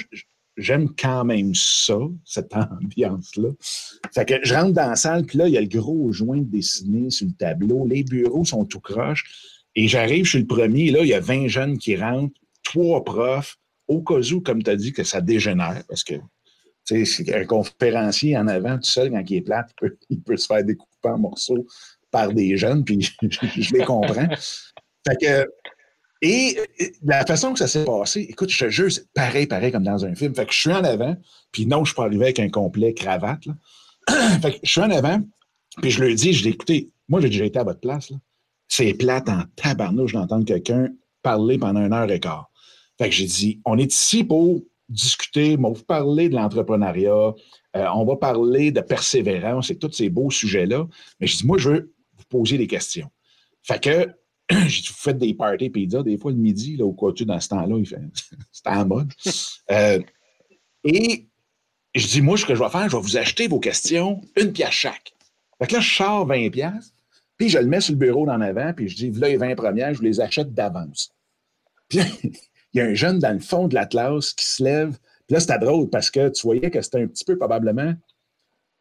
j'aime 0.57 0.89
quand 0.97 1.25
même 1.25 1.53
ça, 1.53 1.97
cette 2.23 2.53
ambiance-là. 2.55 3.49
Je 4.15 4.53
rentre 4.53 4.73
dans 4.73 4.89
la 4.89 4.95
salle, 4.95 5.25
puis 5.25 5.37
là, 5.37 5.47
il 5.47 5.53
y 5.53 5.57
a 5.57 5.61
le 5.61 5.67
gros 5.67 6.11
joint 6.11 6.41
dessiné 6.41 7.09
sur 7.09 7.27
le 7.27 7.33
tableau. 7.33 7.85
Les 7.87 8.03
bureaux 8.03 8.45
sont 8.45 8.65
tout 8.65 8.79
croches. 8.79 9.23
Et 9.75 9.87
j'arrive, 9.87 10.25
je 10.25 10.29
suis 10.31 10.39
le 10.39 10.47
premier, 10.47 10.91
là, 10.91 11.01
il 11.01 11.07
y 11.07 11.13
a 11.13 11.19
20 11.19 11.47
jeunes 11.47 11.77
qui 11.77 11.97
rentrent, 11.97 12.33
trois 12.63 13.03
profs, 13.03 13.57
au 13.87 14.01
cas 14.01 14.21
où, 14.31 14.41
comme 14.41 14.63
tu 14.63 14.69
as 14.69 14.75
dit, 14.75 14.93
que 14.93 15.03
ça 15.03 15.21
dégénère, 15.21 15.83
parce 15.87 16.03
que 16.03 16.15
tu 16.85 17.05
sais, 17.05 17.35
un 17.35 17.45
conférencier 17.45 18.37
en 18.37 18.47
avant, 18.47 18.75
tout 18.77 18.83
seul, 18.83 19.09
quand 19.11 19.23
il 19.29 19.37
est 19.37 19.41
plate, 19.41 19.71
il 20.09 20.21
peut, 20.21 20.37
se 20.37 20.45
faire 20.45 20.63
découper 20.63 21.09
en 21.09 21.17
morceaux 21.17 21.65
par 22.11 22.31
des 22.31 22.57
jeunes, 22.57 22.83
puis 22.83 23.01
je, 23.21 23.73
les 23.73 23.83
comprends. 23.83 24.27
Fait 25.07 25.17
que, 25.19 25.47
et 26.21 26.57
la 27.03 27.25
façon 27.25 27.53
que 27.53 27.59
ça 27.59 27.67
s'est 27.67 27.85
passé, 27.85 28.21
écoute, 28.21 28.49
je 28.49 28.65
te 28.65 28.69
jure, 28.69 28.91
c'est 28.91 29.11
pareil, 29.13 29.47
pareil 29.47 29.71
comme 29.71 29.83
dans 29.83 30.05
un 30.05 30.15
film. 30.15 30.33
Fait 30.33 30.45
que 30.45 30.53
je 30.53 30.59
suis 30.59 30.71
en 30.71 30.83
avant, 30.83 31.15
puis 31.51 31.65
non, 31.65 31.83
je 31.83 31.93
peux 31.93 32.01
arriver 32.01 32.25
avec 32.25 32.39
un 32.39 32.49
complet 32.49 32.93
cravate. 32.93 33.43
Fait 34.41 34.53
que 34.53 34.57
je 34.63 34.71
suis 34.71 34.81
en 34.81 34.91
avant, 34.91 35.21
puis 35.81 35.91
je 35.91 36.03
lui 36.03 36.15
dis, 36.15 36.33
je 36.33 36.43
dis, 36.43 36.49
écoutez, 36.49 36.89
moi, 37.07 37.21
j'ai 37.21 37.29
déjà 37.29 37.45
été 37.45 37.59
à 37.59 37.63
votre 37.63 37.79
place. 37.79 38.11
C'est 38.67 38.93
plate 38.93 39.29
en 39.29 39.43
tabarnouche 39.55 40.13
d'entendre 40.13 40.45
quelqu'un 40.45 40.89
parler 41.21 41.57
pendant 41.57 41.85
une 41.85 41.93
heure 41.93 42.09
et 42.09 42.19
quart. 42.19 42.49
Fait 42.97 43.09
que 43.09 43.15
j'ai 43.15 43.25
dit, 43.25 43.61
on 43.65 43.77
est 43.77 43.91
ici 43.91 44.23
pour 44.23 44.61
discuter, 44.87 45.55
on 45.59 45.63
va 45.63 45.69
vous 45.69 45.83
parler 45.83 46.29
de 46.29 46.35
l'entrepreneuriat, 46.35 47.33
euh, 47.75 47.85
on 47.93 48.05
va 48.05 48.15
parler 48.15 48.71
de 48.71 48.81
persévérance 48.81 49.69
et 49.69 49.77
tous 49.77 49.91
ces 49.91 50.09
beaux 50.09 50.31
sujets-là. 50.31 50.87
Mais 51.19 51.27
je 51.27 51.37
dis, 51.37 51.45
moi, 51.45 51.57
je 51.57 51.69
veux 51.69 51.93
vous 52.17 52.25
poser 52.29 52.57
des 52.57 52.67
questions. 52.67 53.09
Fait 53.63 53.81
que, 53.81 54.09
j'ai 54.67 54.93
faites 54.93 55.17
des 55.17 55.33
parties 55.33 55.69
pizza, 55.69 56.03
des 56.03 56.17
fois 56.17 56.31
le 56.31 56.37
midi, 56.37 56.77
là, 56.77 56.91
quoi, 56.93 57.13
tu 57.13 57.25
dans 57.25 57.39
ce 57.39 57.49
temps-là, 57.49 57.77
il 57.77 57.87
fait, 57.87 58.01
c'est 58.51 58.67
en 58.67 58.85
mode. 58.85 59.11
Euh, 59.71 59.99
et 60.83 61.27
je 61.95 62.07
dis, 62.07 62.21
moi, 62.21 62.37
ce 62.37 62.45
que 62.45 62.53
je 62.53 62.63
vais 62.63 62.69
faire, 62.69 62.89
je 62.89 62.95
vais 62.95 63.01
vous 63.01 63.17
acheter 63.17 63.47
vos 63.47 63.59
questions, 63.59 64.21
une 64.35 64.53
pièce 64.53 64.71
chaque. 64.71 65.13
Fait 65.59 65.67
que 65.67 65.73
là, 65.75 65.79
je 65.79 65.95
sors 65.95 66.25
20 66.27 66.49
pièces 66.49 66.95
puis 67.37 67.49
je 67.49 67.57
le 67.57 67.65
mets 67.65 67.81
sur 67.81 67.93
le 67.93 67.99
bureau 67.99 68.25
d'en 68.25 68.41
avant, 68.41 68.73
puis 68.73 68.87
je 68.87 68.95
dis, 68.95 69.11
là, 69.11 69.27
les 69.27 69.37
20 69.37 69.55
premières, 69.55 69.93
je 69.93 69.99
vous 69.99 70.05
les 70.05 70.21
achète 70.21 70.53
d'avance. 70.53 71.11
Puis 71.89 71.99
il 72.73 72.79
y 72.79 72.81
a 72.81 72.85
un 72.85 72.93
jeune 72.93 73.19
dans 73.19 73.31
le 73.31 73.39
fond 73.39 73.67
de 73.67 73.75
la 73.75 73.85
classe 73.85 74.33
qui 74.33 74.45
se 74.45 74.63
lève. 74.63 74.97
Puis 75.27 75.35
là, 75.35 75.39
c'était 75.39 75.59
drôle 75.59 75.89
parce 75.89 76.09
que 76.09 76.29
tu 76.29 76.41
voyais 76.43 76.71
que 76.71 76.81
c'était 76.81 77.01
un 77.01 77.07
petit 77.07 77.23
peu 77.23 77.37
probablement 77.37 77.93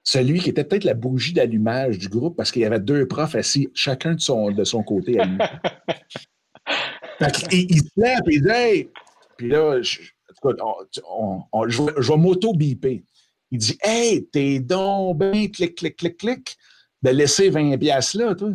celui 0.05 0.39
qui 0.39 0.51
était 0.51 0.65
peut-être 0.65 0.85
la 0.85 0.95
bougie 0.95 1.33
d'allumage 1.33 1.99
du 1.99 2.09
groupe 2.09 2.37
parce 2.37 2.53
qu'il 2.53 2.63
y 2.63 2.67
avait 2.67 2.79
deux 2.79 3.09
profs 3.09 3.35
assis, 3.35 3.71
chacun 3.75 4.15
de 4.15 4.21
son, 4.21 4.51
de 4.51 4.63
son 4.63 4.83
côté 4.83 5.19
allumé. 5.19 5.39
il, 7.51 7.79
se 7.79 8.01
lève 8.01 8.21
et 8.29 8.35
il 8.35 8.43
dit 8.43 8.49
Hey! 8.49 8.91
Puis 9.39 9.49
là, 9.49 9.81
je, 9.81 10.01
je 10.43 12.13
vais 12.13 12.19
m'auto-biper. 12.19 13.03
Il 13.51 13.59
dit 13.59 13.79
Hey, 13.83 14.27
t'es 14.27 14.61
donc 14.61 15.19
bien, 15.19 15.49
clic, 15.49 15.75
clic, 15.75 15.97
clic, 15.97 16.19
clic 16.19 16.57
de 17.03 17.11
laisser 17.11 17.49
20 17.49 17.79
pièces 17.79 18.15
là, 18.15 18.35
toi. 18.35 18.51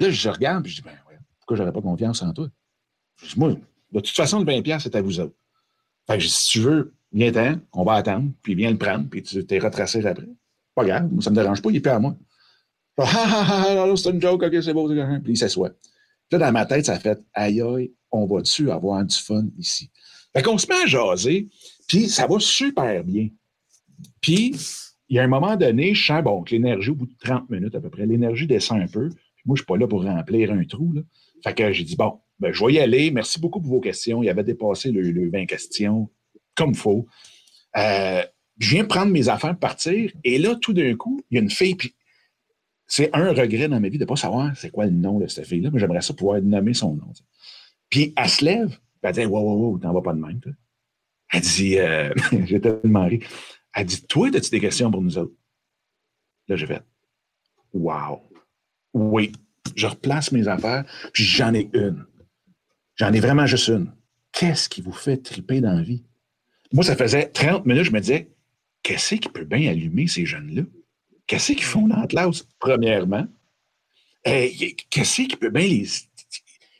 Là, 0.00 0.10
je 0.10 0.28
regarde, 0.28 0.64
puis 0.64 0.72
je 0.72 0.76
dis, 0.76 0.82
ben, 0.82 0.98
ouais, 1.08 1.18
pourquoi 1.38 1.56
j'aurais 1.56 1.72
pas 1.72 1.80
confiance 1.80 2.22
en 2.22 2.32
toi? 2.32 2.48
Je 3.22 3.34
dis, 3.34 3.38
moi, 3.38 3.50
de 3.50 4.00
toute 4.00 4.08
façon, 4.08 4.40
le 4.40 4.46
20 4.46 4.62
pièces 4.62 4.84
c'est 4.84 4.96
à 4.96 5.02
vous 5.02 5.20
autres. 5.20 5.36
Fait 6.06 6.18
que 6.18 6.24
si 6.24 6.48
tu 6.48 6.60
veux, 6.60 6.94
viens-t'en, 7.12 7.60
on 7.72 7.84
va 7.84 7.94
attendre, 7.94 8.32
puis 8.42 8.54
viens 8.54 8.70
le 8.70 8.78
prendre, 8.78 9.08
puis 9.08 9.22
tu 9.22 9.44
t'es 9.46 9.58
retracé 9.58 10.04
après. 10.06 10.26
Pas 10.74 10.84
grave, 10.84 11.10
ça 11.20 11.30
me 11.30 11.36
dérange 11.36 11.62
pas, 11.62 11.70
il 11.70 11.76
est 11.76 11.80
plus 11.80 11.90
à 11.90 11.98
moi. 11.98 12.16
Ah, 12.98 13.06
ah, 13.06 13.86
ah 13.88 13.96
c'est 13.96 14.10
une 14.10 14.20
joke, 14.20 14.42
ok, 14.42 14.62
c'est 14.62 14.74
beau, 14.74 14.86
c'est 14.86 15.22
Puis 15.22 15.32
il 15.32 15.36
s'assoit. 15.36 15.70
Là, 16.30 16.38
dans 16.38 16.52
ma 16.52 16.66
tête, 16.66 16.84
ça 16.84 16.98
fait, 16.98 17.18
aïe, 17.32 17.62
aïe, 17.62 17.92
on 18.10 18.26
va-tu 18.26 18.70
avoir 18.70 19.02
du 19.02 19.16
fun 19.16 19.46
ici? 19.58 19.90
Fait 20.34 20.42
qu'on 20.42 20.58
se 20.58 20.66
met 20.66 20.82
à 20.82 20.86
jaser, 20.86 21.48
puis 21.88 22.08
ça 22.08 22.26
va 22.26 22.38
super 22.38 23.02
bien. 23.02 23.28
Puis, 24.20 24.54
il 25.08 25.16
y 25.16 25.18
a 25.18 25.22
un 25.22 25.28
moment 25.28 25.56
donné, 25.56 25.94
je 25.94 26.06
sens 26.06 26.22
bon, 26.22 26.42
que 26.42 26.52
l'énergie, 26.52 26.90
au 26.90 26.94
bout 26.94 27.06
de 27.06 27.16
30 27.20 27.50
minutes 27.50 27.74
à 27.74 27.80
peu 27.80 27.90
près, 27.90 28.06
l'énergie 28.06 28.46
descend 28.46 28.80
un 28.80 28.86
peu. 28.86 29.08
moi, 29.08 29.12
je 29.46 29.50
ne 29.50 29.56
suis 29.56 29.66
pas 29.66 29.76
là 29.76 29.86
pour 29.86 30.04
remplir 30.04 30.52
un 30.52 30.64
trou. 30.64 30.92
Là. 30.92 31.02
Fait 31.44 31.54
que 31.54 31.72
j'ai 31.72 31.84
dit, 31.84 31.96
bon, 31.96 32.18
ben, 32.38 32.52
je 32.52 32.64
vais 32.64 32.72
y 32.74 32.80
aller. 32.80 33.10
Merci 33.10 33.40
beaucoup 33.40 33.60
pour 33.60 33.70
vos 33.70 33.80
questions. 33.80 34.22
Il 34.22 34.28
avait 34.30 34.44
dépassé 34.44 34.90
le, 34.90 35.30
20 35.30 35.46
questions, 35.46 36.08
comme 36.54 36.70
il 36.70 36.76
faut. 36.76 37.06
Euh, 37.76 38.22
je 38.62 38.70
viens 38.70 38.84
prendre 38.84 39.10
mes 39.10 39.28
affaires, 39.28 39.58
partir. 39.58 40.12
Et 40.22 40.38
là, 40.38 40.54
tout 40.54 40.72
d'un 40.72 40.94
coup, 40.94 41.20
il 41.30 41.34
y 41.34 41.38
a 41.38 41.42
une 41.42 41.50
fille, 41.50 41.74
puis 41.74 41.96
c'est 42.86 43.10
un 43.12 43.32
regret 43.32 43.66
dans 43.66 43.80
ma 43.80 43.88
vie 43.88 43.98
de 43.98 44.04
ne 44.04 44.08
pas 44.08 44.14
savoir 44.14 44.56
c'est 44.56 44.70
quoi 44.70 44.84
le 44.84 44.92
nom 44.92 45.18
de 45.18 45.26
cette 45.26 45.46
fille-là, 45.48 45.70
mais 45.72 45.80
j'aimerais 45.80 46.00
ça 46.00 46.14
pouvoir 46.14 46.40
nommer 46.40 46.72
son 46.72 46.94
nom. 46.94 47.12
Puis 47.90 48.14
elle 48.16 48.28
se 48.28 48.44
lève, 48.44 48.68
puis 48.68 48.78
elle 49.02 49.14
dit 49.14 49.24
Wow, 49.24 49.40
wow, 49.40 49.70
wow, 49.72 49.78
t'en 49.78 49.92
vas 49.92 50.00
pas 50.00 50.12
de 50.12 50.20
même. 50.20 50.40
Elle 51.32 51.40
dit 51.40 51.76
euh, 51.76 52.14
J'étais 52.46 52.78
tellement. 52.78 53.08
Elle 53.74 53.84
dit 53.84 54.06
Toi, 54.06 54.28
as-tu 54.32 54.50
des 54.50 54.60
questions 54.60 54.92
pour 54.92 55.02
nous 55.02 55.18
autres? 55.18 55.34
Là, 56.46 56.54
j'ai 56.54 56.66
fait 56.66 56.82
Wow. 57.72 58.22
Oui. 58.94 59.32
Je 59.74 59.88
replace 59.88 60.30
mes 60.30 60.46
affaires, 60.46 60.84
puis 61.12 61.24
j'en 61.24 61.52
ai 61.52 61.68
une. 61.72 62.06
J'en 62.94 63.12
ai 63.12 63.18
vraiment 63.18 63.46
juste 63.46 63.68
une. 63.68 63.92
Qu'est-ce 64.30 64.68
qui 64.68 64.82
vous 64.82 64.92
fait 64.92 65.16
triper 65.16 65.60
dans 65.60 65.72
la 65.72 65.82
vie? 65.82 66.04
Moi, 66.72 66.84
ça 66.84 66.94
faisait 66.94 67.26
30 67.26 67.66
minutes, 67.66 67.84
je 67.84 67.90
me 67.90 68.00
disais 68.00 68.32
Qu'est-ce 68.82 69.14
qui 69.14 69.28
peut 69.28 69.44
bien 69.44 69.70
allumer 69.70 70.06
ces 70.06 70.26
jeunes-là? 70.26 70.62
Qu'est-ce 71.26 71.52
qu'ils 71.52 71.62
font 71.62 71.86
dans 71.86 72.04
la 72.10 72.30
premièrement? 72.58 73.26
Qu'est-ce 74.24 75.22
qui 75.22 75.36
peut 75.36 75.50
bien 75.50 75.66
les. 75.66 75.86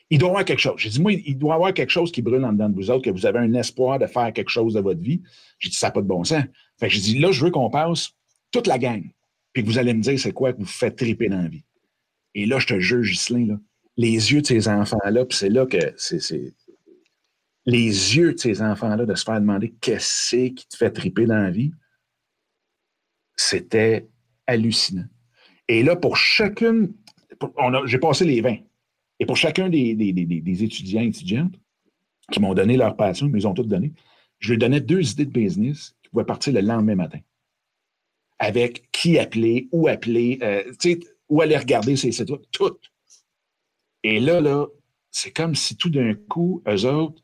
Il 0.09 0.19
doit 0.19 0.27
y 0.27 0.31
avoir 0.31 0.45
quelque 0.45 0.59
chose. 0.59 0.75
J'ai 0.77 0.89
dit, 0.89 1.01
moi, 1.01 1.13
il 1.13 1.37
doit 1.37 1.53
y 1.53 1.55
avoir 1.55 1.73
quelque 1.73 1.89
chose 1.89 2.11
qui 2.11 2.21
brûle 2.21 2.43
en 2.45 2.53
dedans 2.53 2.69
de 2.69 2.75
vous 2.75 2.91
autres, 2.91 3.03
que 3.03 3.09
vous 3.09 3.25
avez 3.25 3.39
un 3.39 3.53
espoir 3.53 3.97
de 3.97 4.05
faire 4.05 4.31
quelque 4.31 4.49
chose 4.49 4.75
de 4.75 4.79
votre 4.79 4.99
vie. 4.99 5.21
J'ai 5.59 5.69
dit, 5.69 5.75
ça 5.75 5.87
n'a 5.87 5.91
pas 5.91 6.01
de 6.01 6.07
bon 6.07 6.23
sens. 6.23 6.43
Fait 6.79 6.87
que 6.87 6.93
je 6.93 6.99
dis, 6.99 7.19
là, 7.19 7.31
je 7.31 7.43
veux 7.43 7.51
qu'on 7.51 7.69
passe 7.69 8.11
toute 8.51 8.67
la 8.67 8.77
gang, 8.77 9.03
puis 9.53 9.63
que 9.63 9.67
vous 9.67 9.79
allez 9.79 9.93
me 9.93 10.01
dire 10.01 10.19
c'est 10.19 10.33
quoi 10.33 10.53
que 10.53 10.59
vous 10.59 10.65
faites 10.65 10.97
triper 10.97 11.29
dans 11.29 11.41
la 11.41 11.47
vie. 11.47 11.63
Et 12.35 12.45
là, 12.45 12.59
je 12.59 12.67
te 12.67 12.79
jure, 12.79 13.01
Ghislain, 13.01 13.47
là, 13.47 13.59
les 13.97 14.33
yeux 14.33 14.41
de 14.41 14.47
ces 14.47 14.67
enfants-là, 14.67 15.25
puis 15.25 15.37
c'est 15.37 15.49
là 15.49 15.65
que 15.65 15.93
c'est. 15.97 16.53
Les 17.65 18.17
yeux 18.17 18.33
de 18.33 18.39
ces 18.39 18.61
enfants-là, 18.61 19.05
de 19.05 19.15
se 19.15 19.23
faire 19.23 19.39
demander 19.39 19.73
qu'est-ce 19.79 20.35
qui 20.35 20.67
te 20.67 20.75
fait 20.75 20.91
triper 20.91 21.25
dans 21.25 21.41
la 21.41 21.49
vie, 21.49 21.71
c'était 23.35 24.07
hallucinant. 24.47 25.05
Et 25.67 25.83
là, 25.83 25.95
pour 25.95 26.17
chacune, 26.17 26.93
j'ai 27.85 27.97
passé 27.97 28.25
les 28.25 28.41
20. 28.41 28.57
Et 29.19 29.25
pour 29.25 29.37
chacun 29.37 29.69
des, 29.69 29.95
des, 29.95 30.11
des 30.13 30.63
étudiants 30.63 31.01
et 31.01 31.07
étudiantes 31.07 31.55
qui 32.31 32.39
m'ont 32.39 32.53
donné 32.53 32.77
leur 32.77 32.95
passion, 32.95 33.31
ils 33.33 33.47
ont 33.47 33.53
toutes 33.53 33.67
donné, 33.67 33.93
je 34.39 34.51
lui 34.51 34.57
donnais 34.57 34.81
deux 34.81 35.11
idées 35.11 35.25
de 35.25 35.31
business 35.31 35.95
pouvait 36.13 36.25
partir 36.25 36.53
le 36.53 36.61
lendemain 36.61 36.95
matin. 36.95 37.19
Avec 38.39 38.89
qui 38.91 39.19
appeler, 39.19 39.67
où 39.71 39.87
appeler, 39.87 40.39
euh, 40.41 40.63
où 41.27 41.41
aller 41.41 41.57
regarder 41.57 41.95
ces 41.95 42.11
sites 42.11 42.31
tout. 42.51 42.77
Et 44.03 44.19
là, 44.19 44.39
là, 44.39 44.67
c'est 45.11 45.31
comme 45.31 45.55
si 45.55 45.75
tout 45.75 45.89
d'un 45.89 46.13
coup, 46.13 46.61
eux 46.67 46.85
autres, 46.85 47.21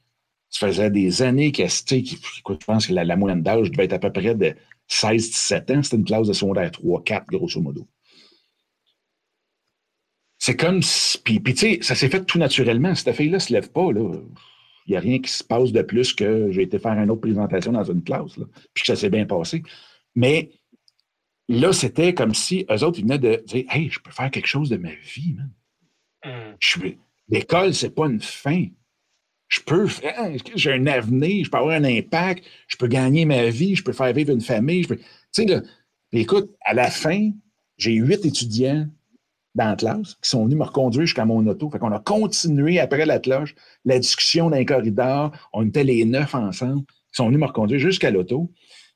ça 0.50 0.67
faisait 0.67 0.89
des 0.89 1.22
années 1.22 1.52
qu'ils, 1.52 1.69
je 1.69 2.65
pense 2.65 2.88
que 2.88 2.93
la, 2.93 3.15
moyenne 3.15 3.43
d'âge 3.43 3.69
devait 3.72 3.86
être 3.86 3.93
à 3.93 4.00
peu 4.00 4.12
près 4.12 4.34
de 4.34 4.56
16-17 4.89 5.78
ans. 5.78 5.84
C'était 5.84 5.97
une 5.97 6.06
classe 6.06 6.28
de 6.28 6.34
secondaire 6.34 6.71
3-4, 6.71 7.25
grosso 7.28 7.62
modo. 7.62 7.88
C'est 10.38 10.56
comme 10.56 10.82
si. 10.82 11.19
Puis, 11.19 11.41
tu 11.43 11.56
sais, 11.56 11.80
ça 11.82 11.95
s'est 11.95 12.10
fait 12.10 12.23
tout 12.23 12.39
naturellement. 12.39 12.95
Cette 12.95 13.15
fille-là 13.15 13.38
ne 13.38 13.39
se 13.39 13.54
lève 13.54 13.71
pas, 13.71 13.91
là. 13.91 14.12
il 14.88 14.91
n'y 14.91 14.95
a 14.95 14.99
rien 15.02 15.19
qui 15.19 15.32
se 15.32 15.43
passe 15.43 15.71
de 15.71 15.82
plus 15.82 16.13
que 16.13 16.52
j'ai 16.52 16.63
été 16.63 16.80
faire 16.80 16.93
une 16.93 17.12
autre 17.12 17.21
présentation 17.21 17.73
dans 17.73 17.84
une 17.84 18.04
classe, 18.04 18.36
puis 18.73 18.84
que 18.84 18.88
ça 18.88 18.95
s'est 18.95 19.10
bien 19.10 19.25
passé. 19.25 19.63
Mais 20.15 20.49
là, 21.49 21.73
c'était 21.73 22.13
comme 22.13 22.34
si 22.34 22.65
eux 22.71 22.84
autres, 22.84 22.99
ils 22.99 23.04
venaient 23.04 23.19
de 23.19 23.43
dire 23.45 23.65
Hey, 23.69 23.89
je 23.89 23.99
peux 23.99 24.12
faire 24.12 24.32
quelque 24.32 24.47
chose 24.47 24.69
de 24.69 24.78
ma 24.78 24.93
vie, 24.93 25.36
man. 25.36 25.52
Mm. 26.23 26.89
L'école, 27.28 27.73
c'est 27.73 27.93
pas 27.93 28.08
une 28.08 28.21
fin. 28.21 28.65
Je 29.49 29.59
peux 29.62 29.88
faire, 29.88 30.31
j'ai 30.55 30.73
un 30.73 30.85
avenir, 30.88 31.43
je 31.43 31.49
peux 31.49 31.57
avoir 31.57 31.75
un 31.75 31.83
impact, 31.83 32.45
je 32.67 32.77
peux 32.77 32.88
gagner 32.88 33.25
ma 33.25 33.49
vie, 33.49 33.75
je 33.75 33.83
peux 33.83 33.93
faire 33.93 34.13
vivre 34.13 34.31
une 34.31 34.41
famille. 34.41 34.85
Tu 34.85 34.97
sais, 35.31 35.45
là, 35.45 35.62
écoute, 36.13 36.55
à 36.62 36.73
la 36.73 36.89
fin, 36.89 37.31
j'ai 37.77 37.93
huit 37.93 38.23
étudiants 38.25 38.88
dans 39.55 39.69
la 39.69 39.75
classe 39.75 40.15
qui 40.21 40.29
sont 40.29 40.45
venus 40.45 40.57
me 40.57 40.63
reconduire 40.63 41.05
jusqu'à 41.05 41.25
mon 41.25 41.45
auto. 41.47 41.69
Fait 41.69 41.79
qu'on 41.79 41.91
a 41.91 41.99
continué 41.99 42.79
après 42.79 43.05
la 43.05 43.19
cloche, 43.19 43.55
la 43.85 43.97
discussion 43.97 44.49
dans 44.49 44.57
les 44.57 44.65
corridors. 44.65 45.31
On 45.51 45.67
était 45.67 45.83
les 45.83 46.05
neuf 46.05 46.35
ensemble. 46.35 46.83
Ils 46.88 47.15
sont 47.15 47.25
venus 47.25 47.39
me 47.39 47.47
reconduire 47.47 47.79
jusqu'à 47.79 48.12
l'auto. 48.12 48.51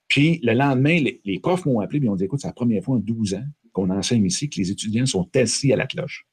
Puis 0.07 0.39
le 0.43 0.53
lendemain, 0.53 0.99
les, 1.25 1.39
profs 1.39 1.65
m'ont 1.65 1.79
appelé 1.79 2.05
et 2.05 2.09
ont 2.09 2.15
dit 2.15 2.25
Écoute, 2.25 2.41
c'est 2.41 2.47
la 2.47 2.53
première 2.53 2.83
fois 2.83 2.97
en 2.97 2.99
12 2.99 3.33
ans 3.35 3.45
qu'on 3.71 3.89
enseigne 3.89 4.25
ici 4.25 4.49
que 4.49 4.59
les 4.59 4.69
étudiants 4.69 5.07
sont 5.07 5.27
assis 5.35 5.73
à 5.73 5.75
la 5.75 5.87
cloche. 5.87 6.27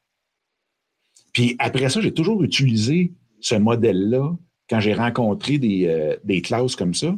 Puis 1.33 1.57
après 1.59 1.89
ça, 1.89 2.01
j'ai 2.01 2.13
toujours 2.13 2.43
utilisé 2.43 3.15
ce 3.41 3.55
modèle-là 3.55 4.37
quand 4.69 4.81
j'ai 4.81 4.95
rencontré 4.95 5.59
des, 5.59 5.87
euh, 5.87 6.17
des, 6.25 6.43
classes 6.43 6.77
comme 6.77 6.95
ça. 6.95 7.17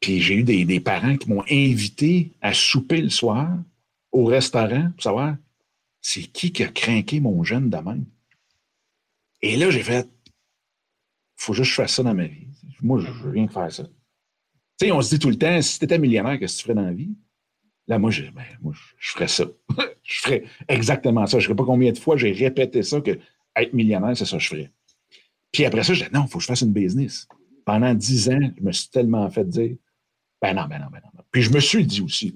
Puis 0.00 0.20
j'ai 0.20 0.36
eu 0.36 0.42
des, 0.44 0.64
des 0.64 0.80
parents 0.80 1.16
qui 1.16 1.28
m'ont 1.28 1.44
invité 1.50 2.32
à 2.40 2.54
souper 2.54 3.00
le 3.00 3.10
soir 3.10 3.50
au 4.12 4.24
restaurant 4.24 4.90
pour 4.92 5.02
savoir 5.02 5.36
c'est 6.00 6.22
qui 6.22 6.52
qui 6.52 6.62
a 6.62 6.68
craqué 6.68 7.20
mon 7.20 7.42
jeune 7.44 7.68
de 7.68 7.76
même? 7.76 8.06
Et 9.42 9.56
là, 9.56 9.70
j'ai 9.70 9.82
fait 9.82 10.08
faut 11.36 11.52
juste 11.52 11.70
que 11.70 11.70
je 11.70 11.82
fasse 11.82 11.94
ça 11.94 12.02
dans 12.02 12.14
ma 12.14 12.26
vie. 12.26 12.48
Moi, 12.82 13.00
je 13.00 13.10
veux 13.10 13.30
rien 13.30 13.48
faire 13.48 13.70
ça. 13.72 13.84
Tu 13.84 14.86
sais, 14.86 14.92
on 14.92 15.00
se 15.00 15.10
dit 15.10 15.18
tout 15.18 15.30
le 15.30 15.36
temps, 15.36 15.60
si 15.62 15.78
tu 15.78 15.84
étais 15.84 15.98
millionnaire, 15.98 16.38
qu'est-ce 16.38 16.56
que 16.56 16.58
tu 16.58 16.64
ferais 16.64 16.74
dans 16.74 16.86
la 16.86 16.92
vie? 16.92 17.10
Là, 17.86 17.98
moi, 17.98 18.10
je, 18.10 18.24
ben, 18.24 18.44
moi, 18.60 18.74
je 18.98 19.10
ferais 19.12 19.28
ça. 19.28 19.44
je 20.02 20.20
ferais 20.20 20.44
exactement 20.68 21.26
ça. 21.26 21.38
Je 21.38 21.46
ne 21.46 21.52
sais 21.52 21.56
pas 21.56 21.64
combien 21.64 21.92
de 21.92 21.98
fois 21.98 22.16
j'ai 22.16 22.32
répété 22.32 22.82
ça 22.82 23.00
que 23.00 23.18
être 23.62 23.72
millionnaire, 23.72 24.16
c'est 24.16 24.24
ça 24.24 24.36
que 24.36 24.42
je 24.42 24.48
ferais. 24.48 24.70
Puis 25.52 25.64
après 25.64 25.82
ça, 25.82 25.94
je 25.94 26.04
dis 26.04 26.10
non, 26.12 26.24
il 26.26 26.30
faut 26.30 26.38
que 26.38 26.42
je 26.42 26.48
fasse 26.48 26.62
une 26.62 26.72
business. 26.72 27.26
Pendant 27.64 27.94
dix 27.94 28.28
ans, 28.28 28.52
je 28.56 28.62
me 28.62 28.72
suis 28.72 28.88
tellement 28.88 29.28
fait 29.30 29.44
dire 29.44 29.76
ben 30.40 30.54
non, 30.54 30.66
ben 30.68 30.78
non, 30.78 30.86
ben 30.90 31.00
non. 31.04 31.22
Puis 31.30 31.42
je 31.42 31.52
me 31.52 31.60
suis 31.60 31.84
dit 31.84 32.00
aussi, 32.00 32.34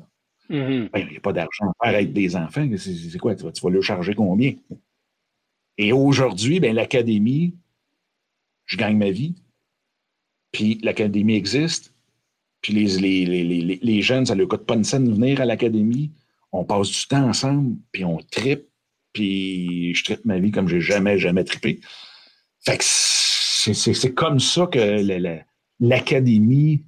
mm-hmm. 0.50 0.90
ben, 0.90 0.98
il 0.98 1.08
n'y 1.08 1.16
a 1.16 1.20
pas 1.20 1.32
d'argent 1.32 1.66
à 1.78 1.86
faire 1.86 1.94
avec 1.94 2.12
des 2.12 2.36
enfants. 2.36 2.68
C'est 2.76 3.18
quoi? 3.18 3.34
Tu 3.34 3.44
vas, 3.44 3.52
tu 3.52 3.62
vas, 3.62 3.70
le 3.70 3.80
charger 3.80 4.14
combien? 4.14 4.54
Et 5.78 5.92
aujourd'hui, 5.92 6.60
ben, 6.60 6.74
l'académie, 6.74 7.54
je 8.66 8.76
gagne 8.76 8.96
ma 8.96 9.10
vie. 9.10 9.34
Puis 10.52 10.78
l'académie 10.82 11.34
existe. 11.34 11.94
Puis 12.60 12.72
les, 12.74 12.98
les, 12.98 13.44
les, 13.44 13.80
les, 13.82 14.02
jeunes, 14.02 14.26
ça 14.26 14.34
ne 14.34 14.40
leur 14.40 14.48
coûte 14.48 14.66
pas 14.66 14.74
une 14.74 14.84
scène 14.84 15.06
de 15.06 15.12
venir 15.12 15.40
à 15.40 15.44
l'académie. 15.44 16.12
On 16.52 16.64
passe 16.64 16.90
du 16.90 17.06
temps 17.08 17.28
ensemble, 17.28 17.76
puis 17.90 18.04
on 18.04 18.18
tripe, 18.18 18.68
puis 19.12 19.94
je 19.94 20.04
tripe 20.04 20.24
ma 20.24 20.38
vie 20.38 20.50
comme 20.50 20.68
j'ai 20.68 20.80
jamais, 20.80 21.18
jamais 21.18 21.44
trippé. 21.44 21.80
Fait 22.60 22.78
que 22.78 22.84
c'est 22.84 24.14
comme 24.14 24.40
ça 24.40 24.66
que 24.66 25.02
l'académie 25.80 26.84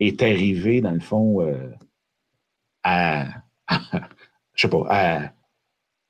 est 0.00 0.22
arrivée, 0.22 0.80
dans 0.80 0.92
le 0.92 1.00
fond, 1.00 1.40
euh, 1.40 1.70
à, 2.82 3.26
je 4.54 4.62
sais 4.62 4.68
pas, 4.68 4.86
à, 4.88 5.32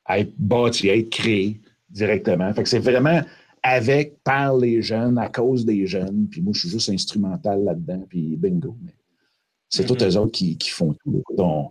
à, 0.04 0.18
être 0.18 0.34
bâtie, 0.38 0.90
à 0.90 0.96
être 0.96 1.10
créée 1.10 1.60
directement. 1.88 2.52
Fait 2.54 2.62
que 2.62 2.68
c'est 2.68 2.78
vraiment 2.78 3.22
avec, 3.62 4.22
par 4.22 4.56
les 4.56 4.82
jeunes, 4.82 5.18
à 5.18 5.28
cause 5.28 5.64
des 5.64 5.86
jeunes. 5.86 6.28
Puis 6.30 6.42
moi, 6.42 6.52
je 6.54 6.60
suis 6.60 6.68
juste 6.68 6.90
instrumental 6.90 7.64
là-dedans, 7.64 8.04
puis 8.08 8.36
bingo. 8.36 8.76
Mais 8.82 8.94
c'est 9.68 9.86
tous 9.86 9.94
mm-hmm. 9.94 10.08
eux 10.10 10.16
autres 10.18 10.32
qui, 10.32 10.58
font 10.68 10.94
tout. 11.02 11.22
On, 11.38 11.70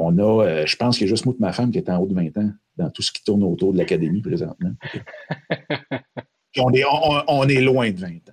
on 0.00 0.18
a, 0.18 0.44
euh, 0.44 0.66
je 0.66 0.76
pense 0.76 0.96
qu'il 0.96 1.06
y 1.06 1.10
a 1.10 1.12
juste 1.12 1.26
moi 1.26 1.34
et 1.38 1.42
ma 1.42 1.52
femme 1.52 1.70
qui 1.70 1.78
est 1.78 1.88
en 1.88 1.98
haut 1.98 2.06
de 2.06 2.14
20 2.14 2.36
ans 2.38 2.50
dans 2.76 2.90
tout 2.90 3.02
ce 3.02 3.12
qui 3.12 3.22
tourne 3.22 3.42
autour 3.42 3.72
de 3.72 3.78
l'académie 3.78 4.22
présentement. 4.22 4.72
on, 6.58 6.72
est, 6.72 6.84
on, 7.28 7.48
est 7.48 7.60
loin 7.60 7.90
de 7.90 8.00
20 8.00 8.08
ans. 8.08 8.32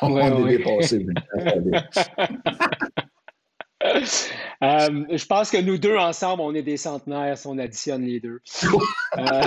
On 0.02 0.46
est 0.46 0.58
dépassé 0.58 1.04
20 1.04 1.74
ans. 1.74 1.82
Euh, 3.82 5.06
je 5.10 5.24
pense 5.24 5.50
que 5.50 5.56
nous 5.56 5.78
deux 5.78 5.96
ensemble, 5.96 6.42
on 6.42 6.54
est 6.54 6.62
des 6.62 6.76
centenaires 6.76 7.38
si 7.38 7.46
on 7.46 7.56
additionne 7.56 8.04
les 8.04 8.20
deux. 8.20 8.40
Euh, 9.16 9.42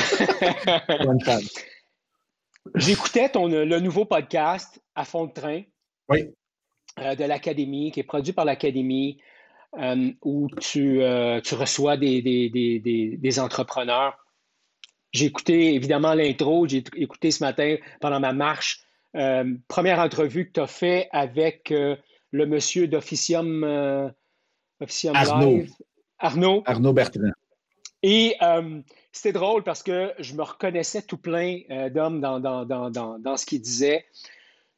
J'écoutais 2.74 3.32
le 3.36 3.80
nouveau 3.80 4.06
podcast 4.06 4.82
à 4.96 5.06
fond 5.06 5.26
de 5.26 5.34
train 5.34 5.62
oui. 6.10 6.34
Euh, 7.00 7.16
de 7.16 7.24
l'Académie, 7.26 7.92
qui 7.92 8.00
est 8.00 8.04
produit 8.04 8.34
par 8.34 8.46
l'Académie, 8.46 9.20
où 10.24 10.48
tu, 10.60 11.02
tu 11.44 11.56
reçois 11.56 11.98
des, 11.98 12.22
des, 12.22 12.50
des, 12.50 13.18
des 13.18 13.40
entrepreneurs. 13.40 14.18
J'ai 15.12 15.26
écouté 15.26 15.76
évidemment 15.76 16.14
l'intro, 16.14 16.68
j'ai 16.68 16.84
écouté 16.96 17.32
ce 17.32 17.44
matin 17.44 17.78
pendant 18.02 18.20
ma 18.20 18.34
marche. 18.34 18.82
première 19.68 20.00
entrevue 20.00 20.48
que 20.48 20.54
tu 20.54 20.60
as 20.60 20.68
fait 20.68 21.10
avec 21.12 21.70
le 21.70 22.46
monsieur 22.46 22.88
d'Officium 22.88 23.64
Arnaud. 25.14 25.64
Arnaud. 26.20 26.64
Arnaud 26.66 26.94
Bertrand. 26.94 27.32
Et 28.04 28.36
euh, 28.42 28.82
c'était 29.14 29.32
drôle 29.32 29.64
parce 29.64 29.82
que 29.82 30.14
je 30.20 30.34
me 30.36 30.44
reconnaissais 30.44 31.02
tout 31.02 31.18
plein 31.18 31.62
euh, 31.72 31.90
d'hommes 31.90 32.20
dans, 32.20 32.40
dans, 32.40 33.38
ce 33.38 33.46
qu'il 33.46 33.62
disait. 33.62 34.06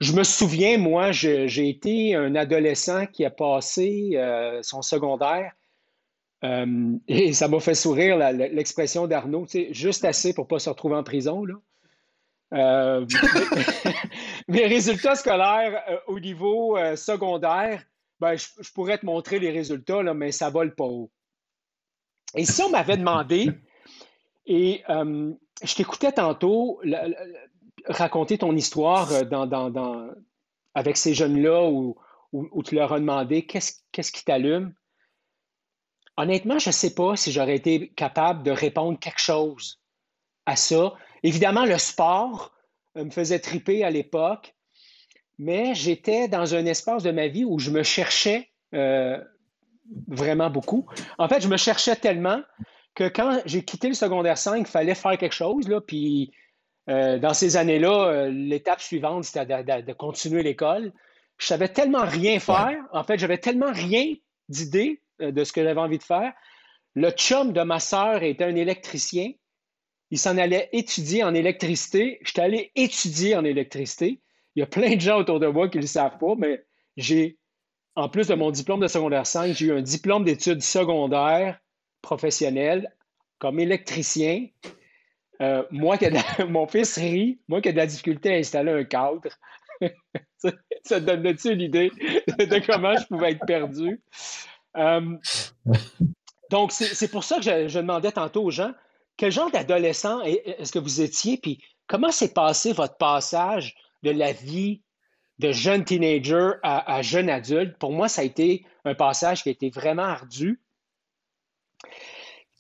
Je 0.02 0.14
me 0.14 0.24
souviens, 0.24 0.78
moi, 0.78 1.12
j'ai 1.12 1.70
été 1.70 2.16
un 2.16 2.36
adolescent 2.36 3.06
qui 3.06 3.24
a 3.24 3.30
passé 3.30 4.12
euh, 4.16 4.62
son 4.62 4.82
secondaire 4.82 5.54
et 7.08 7.34
ça 7.34 7.48
m'a 7.48 7.60
fait 7.60 7.74
sourire 7.74 8.18
l'expression 8.32 9.08
d'Arnaud, 9.08 9.48
juste 9.72 10.06
assez 10.06 10.32
pour 10.32 10.46
ne 10.46 10.50
pas 10.50 10.60
se 10.60 10.70
retrouver 10.70 10.96
en 10.96 11.04
prison. 11.04 11.44
Là. 11.44 11.56
mes 14.48 14.66
résultats 14.68 15.16
scolaires 15.16 15.82
au 16.06 16.20
niveau 16.20 16.78
secondaire, 16.96 17.84
ben, 18.20 18.36
je, 18.36 18.72
pourrais 18.74 19.00
te 19.00 19.06
montrer 19.08 19.40
les 19.40 19.50
résultats, 19.50 20.04
mais 20.14 20.32
ça 20.32 20.52
vole 20.52 20.76
pas 20.76 20.86
haut. 20.86 21.12
Et 22.36 22.46
si 22.46 22.62
on 22.62 22.70
m'avait 22.70 22.98
demandé, 22.98 23.50
et 24.46 24.84
euh, 24.90 25.34
je 25.64 25.76
t'écoutais 25.76 26.12
tantôt 26.12 26.80
raconter 27.88 28.38
ton 28.38 28.56
histoire 28.56 29.12
euh, 29.12 29.24
dans, 29.24 30.16
avec 30.74 30.98
ces 30.98 31.14
jeunes-là 31.14 31.70
où, 31.70 31.96
tu 32.64 32.76
leur 32.76 32.92
as 32.92 33.00
demandé 33.00 33.46
qu'est-ce 33.46 34.12
qui 34.12 34.26
t'allume? 34.26 34.74
Honnêtement, 36.18 36.60
je 36.60 36.70
ne 36.70 36.74
sais 36.74 36.94
pas 36.94 37.16
si 37.16 37.32
j'aurais 37.32 37.56
été 37.56 37.90
capable 37.90 38.44
de 38.44 38.52
répondre 38.52 39.00
quelque 39.00 39.20
chose 39.20 39.82
à 40.46 40.56
ça. 40.56 40.94
Évidemment, 41.24 41.66
le 41.66 41.78
sport 41.78 42.54
euh, 42.98 43.06
me 43.06 43.10
faisait 43.10 43.40
triper 43.40 43.84
à 43.84 43.90
l'époque 43.90 44.56
mais 45.38 45.76
j'étais 45.76 46.28
dans 46.28 46.56
un 46.56 46.66
espace 46.66 47.04
de 47.04 47.12
ma 47.12 47.28
vie 47.28 47.46
où 47.46 47.60
je 47.60 47.72
me 47.72 47.84
cherchais 47.84 48.50
euh, 48.74 49.20
vraiment 50.08 50.50
beaucoup. 50.50 50.86
En 51.18 51.28
fait, 51.28 51.42
je 51.42 51.48
me 51.48 51.58
cherchais 51.58 51.96
tellement 51.96 52.42
que 52.96 53.08
quand 53.10 53.42
j'ai 53.46 53.64
quitté 53.64 53.90
le 53.90 53.94
secondaire 53.94 54.38
5, 54.38 54.60
il 54.60 54.66
fallait 54.66 54.96
faire 54.96 55.18
quelque 55.18 55.36
chose. 55.36 55.68
Là, 55.68 55.82
puis 55.82 56.32
euh, 56.90 57.18
dans 57.18 57.34
ces 57.34 57.58
années-là, 57.58 58.08
euh, 58.08 58.30
l'étape 58.30 58.82
suivante, 58.82 59.24
c'était 59.24 59.46
de, 59.64 59.94
continuer 59.94 60.44
l'école. 60.44 60.94
Je 61.38 61.48
savais 61.48 61.70
tellement 61.70 62.06
rien 62.06 62.40
faire. 62.40 62.78
En 62.94 63.04
fait, 63.04 63.18
j'avais 63.18 63.38
tellement 63.38 63.72
rien 63.72 64.14
d'idée 64.50 65.02
de 65.20 65.44
ce 65.44 65.52
que 65.52 65.64
j'avais 65.64 65.80
envie 65.80 65.98
de 65.98 66.04
faire. 66.04 66.34
Le 66.94 67.10
chum 67.12 67.52
de 67.52 67.62
ma 67.62 67.80
sœur 67.80 68.24
était 68.24 68.46
un 68.46 68.56
électricien. 68.56 69.32
Il 70.12 70.20
s'en 70.20 70.38
allait 70.38 70.70
étudier 70.72 71.24
en 71.24 71.34
électricité. 71.34 72.20
J'étais 72.24 72.42
allé 72.42 72.72
étudier 72.76 73.36
en 73.36 73.44
électricité. 73.44 74.22
Il 74.56 74.62
y 74.62 74.64
a 74.64 74.68
plein 74.68 74.96
de 74.96 75.02
gens 75.02 75.20
autour 75.20 75.40
de 75.40 75.48
moi 75.48 75.68
qui 75.68 75.78
ne 75.78 75.82
le 75.82 75.88
savent 75.88 76.18
pas, 76.18 76.36
mais 76.38 76.64
j'ai, 76.96 77.38
en 77.96 78.08
plus 78.08 78.28
de 78.28 78.36
mon 78.36 78.52
diplôme 78.52 78.80
de 78.80 78.88
secondaire 78.88 79.28
5, 79.28 79.54
j'ai 79.54 79.66
eu 79.66 79.74
un 79.74 79.82
diplôme 79.82 80.24
d'études 80.24 80.62
secondaires 80.62 81.60
professionnelles 82.02 82.94
comme 83.40 83.60
électricien. 83.60 84.48
Euh, 85.42 85.64
moi, 85.72 85.98
qui 85.98 86.06
mon 86.50 86.68
fils 86.68 86.98
rit, 86.98 87.40
moi 87.48 87.62
qui 87.62 87.70
ai 87.70 87.72
de 87.74 87.78
la 87.78 87.88
difficulté 87.88 88.34
à 88.34 88.38
installer 88.38 88.72
un 88.72 88.84
cadre. 88.84 89.30
ça, 90.38 90.52
te 90.88 91.00
donne-tu 91.00 91.52
une 91.52 91.62
idée 91.62 91.92
de 92.28 92.66
comment 92.66 92.96
je 92.96 93.06
pouvais 93.08 93.32
être 93.32 93.46
perdu? 93.46 94.02
Euh, 94.78 95.18
donc, 96.50 96.72
c'est 96.72 97.10
pour 97.10 97.24
ça 97.24 97.38
que 97.38 97.44
je, 97.44 97.68
je, 97.68 97.80
demandais 97.80 98.12
tantôt 98.12 98.44
aux 98.44 98.52
gens, 98.52 98.72
quel 99.18 99.32
genre 99.32 99.52
d'adolescent 99.52 100.22
est-ce 100.22 100.72
que 100.72 100.80
vous 100.80 101.02
étiez, 101.02 101.38
puis 101.38 101.62
comment 101.88 102.12
s'est 102.12 102.34
passé 102.34 102.74
votre 102.74 102.98
passage 102.98 103.76
de 104.04 104.12
la 104.12 104.32
vie 104.32 104.82
de 105.40 105.52
jeune 105.52 105.84
teenager 105.84 106.52
à, 106.64 107.02
jeune 107.02 107.30
adulte, 107.30 107.78
pour 107.78 107.92
moi, 107.92 108.08
ça 108.08 108.22
a 108.22 108.24
été 108.24 108.66
un 108.86 108.96
passage 108.96 109.44
qui 109.44 109.50
a 109.50 109.52
été 109.52 109.70
vraiment 109.70 110.04
ardu. 110.04 110.62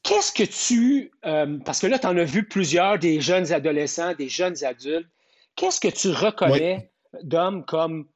Qu'est-ce 0.05 0.31
que 0.31 0.43
tu, 0.43 1.11
euh, 1.25 1.57
parce 1.65 1.79
que 1.79 1.87
là, 1.87 1.97
tu 1.97 2.05
en 2.05 2.15
as 2.15 2.23
vu 2.23 2.47
plusieurs, 2.47 2.99
des 2.99 3.19
jeunes 3.19 3.51
adolescents, 3.51 4.13
des 4.13 4.29
jeunes 4.29 4.63
adultes, 4.63 5.09
qu'est-ce 5.55 5.79
que 5.79 5.87
tu 5.87 6.09
reconnais, 6.09 6.91
d'homme, 7.23 7.65
comme, 7.65 8.07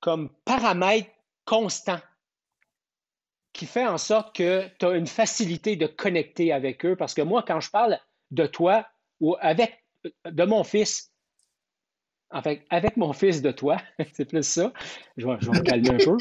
comme 0.00 0.28
paramètre 0.44 1.08
constant 1.46 1.98
qui 3.54 3.64
fait 3.64 3.86
en 3.86 3.96
sorte 3.96 4.36
que 4.36 4.68
tu 4.78 4.84
as 4.84 4.90
une 4.90 5.06
facilité 5.06 5.76
de 5.76 5.86
connecter 5.86 6.52
avec 6.52 6.84
eux? 6.84 6.96
Parce 6.96 7.14
que 7.14 7.22
moi, 7.22 7.42
quand 7.42 7.60
je 7.60 7.70
parle 7.70 7.98
de 8.30 8.44
toi 8.44 8.86
ou 9.20 9.36
avec 9.40 9.82
de 10.26 10.44
mon 10.44 10.64
fils, 10.64 11.12
en 12.30 12.42
fait, 12.42 12.62
avec 12.68 12.98
mon 12.98 13.14
fils 13.14 13.40
de 13.40 13.52
toi, 13.52 13.78
c'est 14.12 14.26
plus 14.26 14.46
ça, 14.46 14.70
je 15.16 15.26
vais, 15.26 15.32
me 15.32 15.62
calmer 15.62 15.92
un 15.92 15.96
peu. 15.96 16.18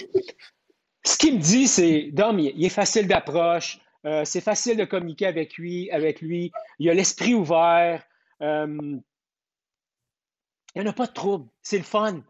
Ce 1.04 1.18
qu'il 1.18 1.36
me 1.36 1.42
dit, 1.42 1.68
c'est 1.68 2.12
Dom, 2.14 2.40
il 2.40 2.64
est 2.64 2.70
facile 2.70 3.08
d'approche, 3.08 3.80
euh, 4.06 4.24
c'est 4.24 4.42
facile 4.42 4.78
de 4.78 4.86
communiquer 4.86 5.26
avec 5.26 5.58
lui, 5.58 5.90
avec 5.90 6.22
lui. 6.22 6.52
Il 6.80 6.90
a 6.90 6.94
l'esprit 6.94 7.34
ouvert. 7.34 8.04
Euh, 8.42 9.00
il 10.76 10.82
n'y 10.82 10.88
en 10.88 10.90
a 10.90 10.94
pas 10.94 11.08
de 11.08 11.14
trouble. 11.14 11.50
C'est 11.62 11.78
le 11.78 11.84
fun. 11.84 12.24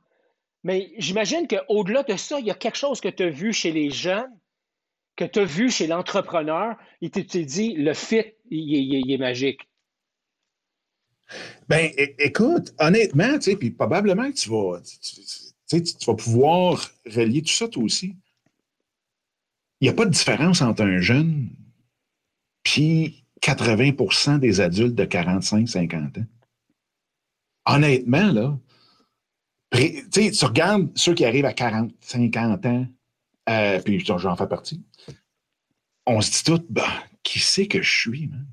Mais 0.63 0.93
j'imagine 0.97 1.47
qu'au-delà 1.47 2.03
de 2.03 2.15
ça, 2.15 2.39
il 2.39 2.45
y 2.45 2.51
a 2.51 2.55
quelque 2.55 2.77
chose 2.77 3.01
que 3.01 3.09
tu 3.09 3.23
as 3.23 3.29
vu 3.29 3.53
chez 3.53 3.71
les 3.71 3.91
jeunes, 3.91 4.31
que 5.15 5.25
tu 5.25 5.39
as 5.39 5.45
vu 5.45 5.69
chez 5.69 5.88
l'entrepreneur, 5.88 6.75
et 7.01 7.09
tu 7.09 7.23
dit, 7.23 7.73
le 7.73 7.93
fit, 7.93 8.33
il, 8.49 9.11
est 9.11 9.17
magique. 9.17 9.67
Ben, 11.67 11.91
écoute, 12.19 12.73
honnêtement, 12.79 13.33
tu 13.33 13.41
sais, 13.51 13.55
puis 13.55 13.71
probablement 13.71 14.31
que 14.31 14.38
tu 14.38 14.49
vas, 14.49 14.81
tu, 15.67 16.05
vas 16.05 16.15
pouvoir 16.15 16.89
relier 17.05 17.41
tout 17.41 17.53
ça 17.53 17.67
toi 17.67 17.83
aussi. 17.83 18.15
Il 19.81 19.85
n'y 19.85 19.89
a 19.89 19.93
pas 19.93 20.05
de 20.05 20.11
différence 20.11 20.61
entre 20.61 20.83
un 20.83 20.99
jeune 20.99 21.49
puis 22.65 23.23
80% 23.41 24.39
des 24.39 24.60
adultes 24.60 24.95
de 24.95 25.06
45-50 25.06 26.19
ans. 26.19 26.25
Honnêtement, 27.67 28.32
là, 28.32 28.58
tu 29.71 30.45
regardes 30.45 30.89
ceux 30.95 31.13
qui 31.13 31.25
arrivent 31.25 31.45
à 31.45 31.54
40, 31.54 31.91
50 32.01 32.65
ans, 32.65 32.88
euh, 33.49 33.80
puis 33.82 33.99
j'en 33.99 34.36
fais 34.36 34.47
partie, 34.47 34.84
on 36.06 36.21
se 36.21 36.32
dit 36.32 36.43
tout, 36.43 36.65
bah, 36.69 36.88
qui 37.23 37.39
c'est 37.39 37.67
que 37.67 37.82
je 37.82 37.99
suis, 37.99 38.28
man? 38.28 38.45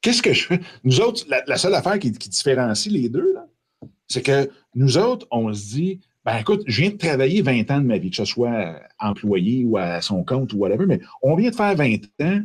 Qu'est-ce 0.00 0.22
que 0.22 0.34
je 0.34 0.44
fais? 0.44 0.60
Nous 0.84 1.00
autres, 1.00 1.24
la, 1.28 1.56
seule 1.56 1.74
affaire 1.74 1.98
qui, 1.98 2.10
différencie 2.10 2.92
les 2.92 3.08
deux, 3.08 3.36
c'est 4.06 4.22
que 4.22 4.50
nous 4.74 4.98
autres, 4.98 5.26
on 5.30 5.52
se 5.52 5.68
dit, 5.68 6.00
ben 6.26 6.36
écoute, 6.36 6.62
je 6.66 6.82
viens 6.82 6.90
de 6.90 6.96
travailler 6.96 7.40
20 7.40 7.70
ans 7.70 7.80
de 7.80 7.86
ma 7.86 7.96
vie, 7.96 8.10
que 8.10 8.16
ce 8.16 8.26
soit 8.26 8.80
employé 8.98 9.64
ou 9.64 9.78
à 9.78 10.02
son 10.02 10.22
compte 10.22 10.52
ou 10.52 10.58
whatever, 10.58 10.84
mais 10.84 11.00
on 11.22 11.36
vient 11.36 11.50
de 11.50 11.54
faire 11.54 11.74
20 11.74 12.04
ans 12.20 12.42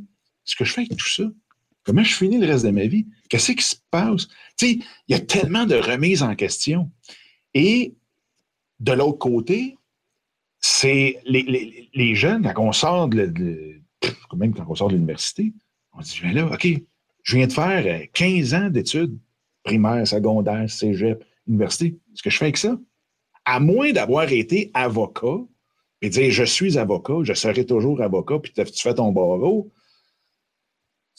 ce 0.50 0.56
que 0.56 0.66
je 0.66 0.74
fais 0.74 0.82
avec 0.82 0.98
tout 0.98 1.08
ça? 1.08 1.24
Comment 1.84 2.04
je 2.04 2.16
finis 2.16 2.40
le 2.40 2.48
reste 2.48 2.66
de 2.66 2.72
ma 2.72 2.86
vie? 2.86 3.08
Qu'est-ce 3.30 3.52
qui 3.54 3.64
se 3.64 3.76
passe? 3.90 4.28
Tu 4.58 4.68
sais, 4.68 4.80
il 5.08 5.12
y 5.12 5.14
a 5.14 5.20
tellement 5.20 5.66
de 5.66 5.76
remises 5.76 6.24
en 6.24 6.36
question. 6.36 6.92
Et 7.54 7.96
de 8.80 8.92
l'autre 8.92 9.18
côté, 9.18 9.78
c'est 10.60 11.20
les, 11.26 12.16
jeunes, 12.16 12.52
quand 12.54 12.64
on 12.64 12.72
sort 12.72 13.08
de, 13.08 13.82
même 14.36 14.54
quand 14.54 14.66
on 14.68 14.76
sort 14.76 14.90
de 14.90 14.96
l'université, 14.96 15.54
on 15.94 16.02
dit, 16.02 16.20
ben 16.22 16.34
là, 16.34 16.46
OK, 16.46 16.68
je 17.24 17.38
viens 17.38 17.48
de 17.48 17.54
faire 17.54 18.08
15 18.14 18.54
ans 18.54 18.70
d'études 18.70 19.18
primaires, 19.64 20.08
secondaires, 20.08 20.70
cégep, 20.70 21.24
université. 21.48 21.98
Ce 22.14 22.22
que 22.22 22.30
je 22.30 22.38
fais 22.38 22.46
avec 22.46 22.58
ça, 22.58 22.78
à 23.46 23.60
moins 23.60 23.92
d'avoir 23.92 24.32
été 24.32 24.72
avocat 24.74 25.38
et 26.02 26.10
dire 26.10 26.32
je 26.32 26.44
suis 26.44 26.78
avocat, 26.78 27.20
je 27.24 27.34
serai 27.34 27.66
toujours 27.66 28.02
avocat, 28.02 28.40
puis 28.40 28.54
tu 28.54 28.64
fais 28.82 28.94
ton 28.94 29.12
barreau, 29.12 29.72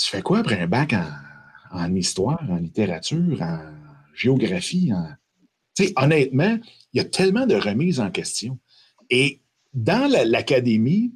tu 0.00 0.10
fais 0.10 0.22
quoi 0.22 0.38
après 0.38 0.58
un 0.58 0.66
bac 0.66 0.94
en, 1.70 1.94
histoire, 1.94 2.42
en 2.48 2.56
littérature, 2.56 3.42
en 3.42 3.58
géographie? 4.14 4.92
Tu 5.76 5.84
sais, 5.84 5.92
honnêtement, 5.96 6.58
il 6.92 6.98
y 6.98 7.00
a 7.00 7.04
tellement 7.04 7.46
de 7.46 7.54
remises 7.54 8.00
en 8.00 8.10
question. 8.10 8.58
Et 9.10 9.40
dans 9.74 10.10
l'académie, 10.10 11.12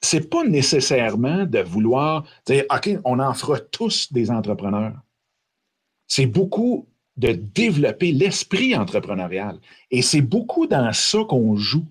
c'est 0.00 0.30
pas 0.30 0.44
nécessairement 0.44 1.44
de 1.44 1.58
vouloir 1.58 2.24
dire, 2.46 2.64
OK, 2.70 2.90
on 3.04 3.18
en 3.18 3.34
fera 3.34 3.58
tous 3.58 4.12
des 4.12 4.30
entrepreneurs. 4.30 4.98
C'est 6.06 6.26
beaucoup 6.26 6.88
de 7.16 7.32
développer 7.32 8.12
l'esprit 8.12 8.74
entrepreneurial. 8.76 9.58
Et 9.90 10.02
c'est 10.02 10.22
beaucoup 10.22 10.66
dans 10.66 10.92
ça 10.92 11.18
qu'on 11.28 11.56
joue. 11.56 11.86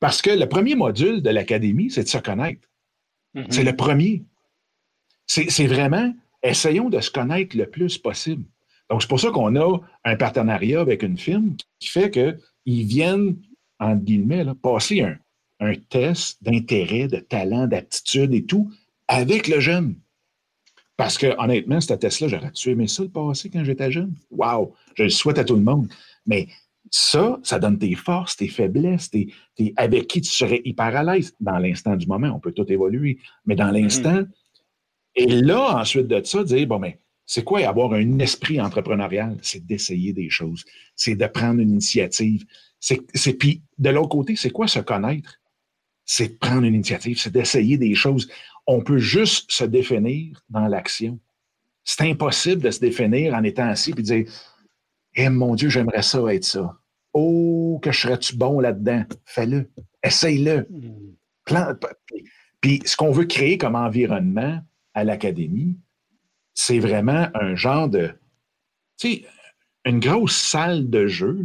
Parce 0.00 0.20
que 0.20 0.30
le 0.30 0.46
premier 0.46 0.74
module 0.74 1.22
de 1.22 1.30
l'académie, 1.30 1.90
c'est 1.90 2.02
de 2.02 2.08
se 2.08 2.18
connaître. 2.18 2.68
Mm-hmm. 3.34 3.46
C'est 3.48 3.64
le 3.64 3.74
premier. 3.74 4.24
C'est 5.26 5.66
vraiment, 5.66 6.12
essayons 6.42 6.90
de 6.90 7.00
se 7.00 7.10
connaître 7.10 7.56
le 7.56 7.66
plus 7.66 7.98
possible. 7.98 8.44
Donc, 8.90 9.02
c'est 9.02 9.08
pour 9.08 9.20
ça 9.20 9.30
qu'on 9.30 9.56
a 9.56 9.80
un 10.04 10.16
partenariat 10.16 10.80
avec 10.80 11.02
une 11.02 11.18
firme 11.18 11.56
qui 11.80 11.88
fait 11.88 12.10
qu'ils 12.10 12.86
viennent, 12.86 13.36
en 13.80 13.96
guillemets, 13.96 14.44
passer 14.62 15.00
un, 15.00 15.16
test 15.88 16.42
d'intérêt, 16.42 17.08
de 17.08 17.16
talent, 17.16 17.66
d'aptitude 17.66 18.34
et 18.34 18.44
tout 18.44 18.70
avec 19.08 19.48
le 19.48 19.60
jeune. 19.60 19.96
Parce 20.96 21.16
que, 21.16 21.34
honnêtement, 21.38 21.80
ce 21.80 21.94
test-là, 21.94 22.28
j'aurais-tu 22.28 22.70
aimé 22.70 22.86
ça 22.86 23.02
le 23.02 23.08
passer 23.08 23.50
quand 23.50 23.64
j'étais 23.64 23.90
jeune? 23.90 24.14
Wow! 24.30 24.74
Je 24.94 25.04
le 25.04 25.08
souhaite 25.08 25.38
à 25.38 25.44
tout 25.44 25.56
le 25.56 25.62
monde. 25.62 25.88
Mais 26.26 26.48
ça, 26.90 27.40
ça 27.42 27.58
donne 27.58 27.78
tes 27.78 27.94
forces, 27.94 28.36
tes 28.36 28.48
faiblesses, 28.48 29.10
tes, 29.10 29.32
avec 29.76 30.06
qui 30.06 30.20
tu 30.20 30.30
serais 30.30 30.60
hyper 30.64 30.94
à 30.94 31.02
l'aise 31.02 31.34
dans 31.40 31.58
l'instant 31.58 31.96
du 31.96 32.06
moment. 32.06 32.28
On 32.28 32.38
peut 32.38 32.52
tout 32.52 32.70
évoluer. 32.70 33.18
Mais 33.46 33.56
dans 33.56 33.70
l'instant, 33.70 34.20
mm-hmm. 34.20 34.28
Et 35.16 35.26
là, 35.26 35.76
ensuite 35.78 36.08
de 36.08 36.22
ça, 36.24 36.42
dire, 36.44 36.66
bon, 36.66 36.78
mais 36.78 36.98
c'est 37.26 37.44
quoi 37.44 37.66
avoir 37.66 37.92
un 37.92 38.18
esprit 38.18 38.60
entrepreneurial? 38.60 39.38
C'est 39.42 39.64
d'essayer 39.64 40.12
des 40.12 40.28
choses. 40.28 40.64
C'est 40.96 41.14
de 41.14 41.26
prendre 41.26 41.60
une 41.60 41.70
initiative. 41.70 42.44
C'est, 42.80 43.32
puis, 43.38 43.62
de 43.78 43.90
l'autre 43.90 44.10
côté, 44.10 44.36
c'est 44.36 44.50
quoi 44.50 44.68
se 44.68 44.80
connaître? 44.80 45.40
C'est 46.04 46.38
prendre 46.38 46.64
une 46.64 46.74
initiative, 46.74 47.18
c'est 47.18 47.32
d'essayer 47.32 47.78
des 47.78 47.94
choses. 47.94 48.28
On 48.66 48.82
peut 48.82 48.98
juste 48.98 49.50
se 49.50 49.64
définir 49.64 50.42
dans 50.50 50.66
l'action. 50.66 51.18
C'est 51.82 52.02
impossible 52.02 52.62
de 52.62 52.70
se 52.70 52.80
définir 52.80 53.34
en 53.34 53.42
étant 53.42 53.68
assis 53.68 53.94
et 53.96 54.02
dire, 54.02 54.26
eh 55.14 55.28
mon 55.30 55.54
Dieu, 55.54 55.70
j'aimerais 55.70 56.02
ça 56.02 56.20
être 56.34 56.44
ça. 56.44 56.78
Oh, 57.14 57.78
que 57.82 57.92
serais-tu 57.92 58.36
bon 58.36 58.60
là-dedans? 58.60 59.04
Fais-le. 59.24 59.70
Essaye-le. 60.02 60.66
Hmm. 60.68 61.76
Puis, 62.60 62.82
ce 62.84 62.96
qu'on 62.96 63.12
veut 63.12 63.26
créer 63.26 63.56
comme 63.56 63.76
environnement, 63.76 64.60
à 64.94 65.04
l'académie, 65.04 65.76
c'est 66.54 66.78
vraiment 66.78 67.28
un 67.34 67.54
genre 67.54 67.88
de, 67.88 68.12
tu 68.98 69.08
sais, 69.08 69.26
une 69.84 70.00
grosse 70.00 70.36
salle 70.36 70.88
de 70.88 71.06
jeu. 71.06 71.44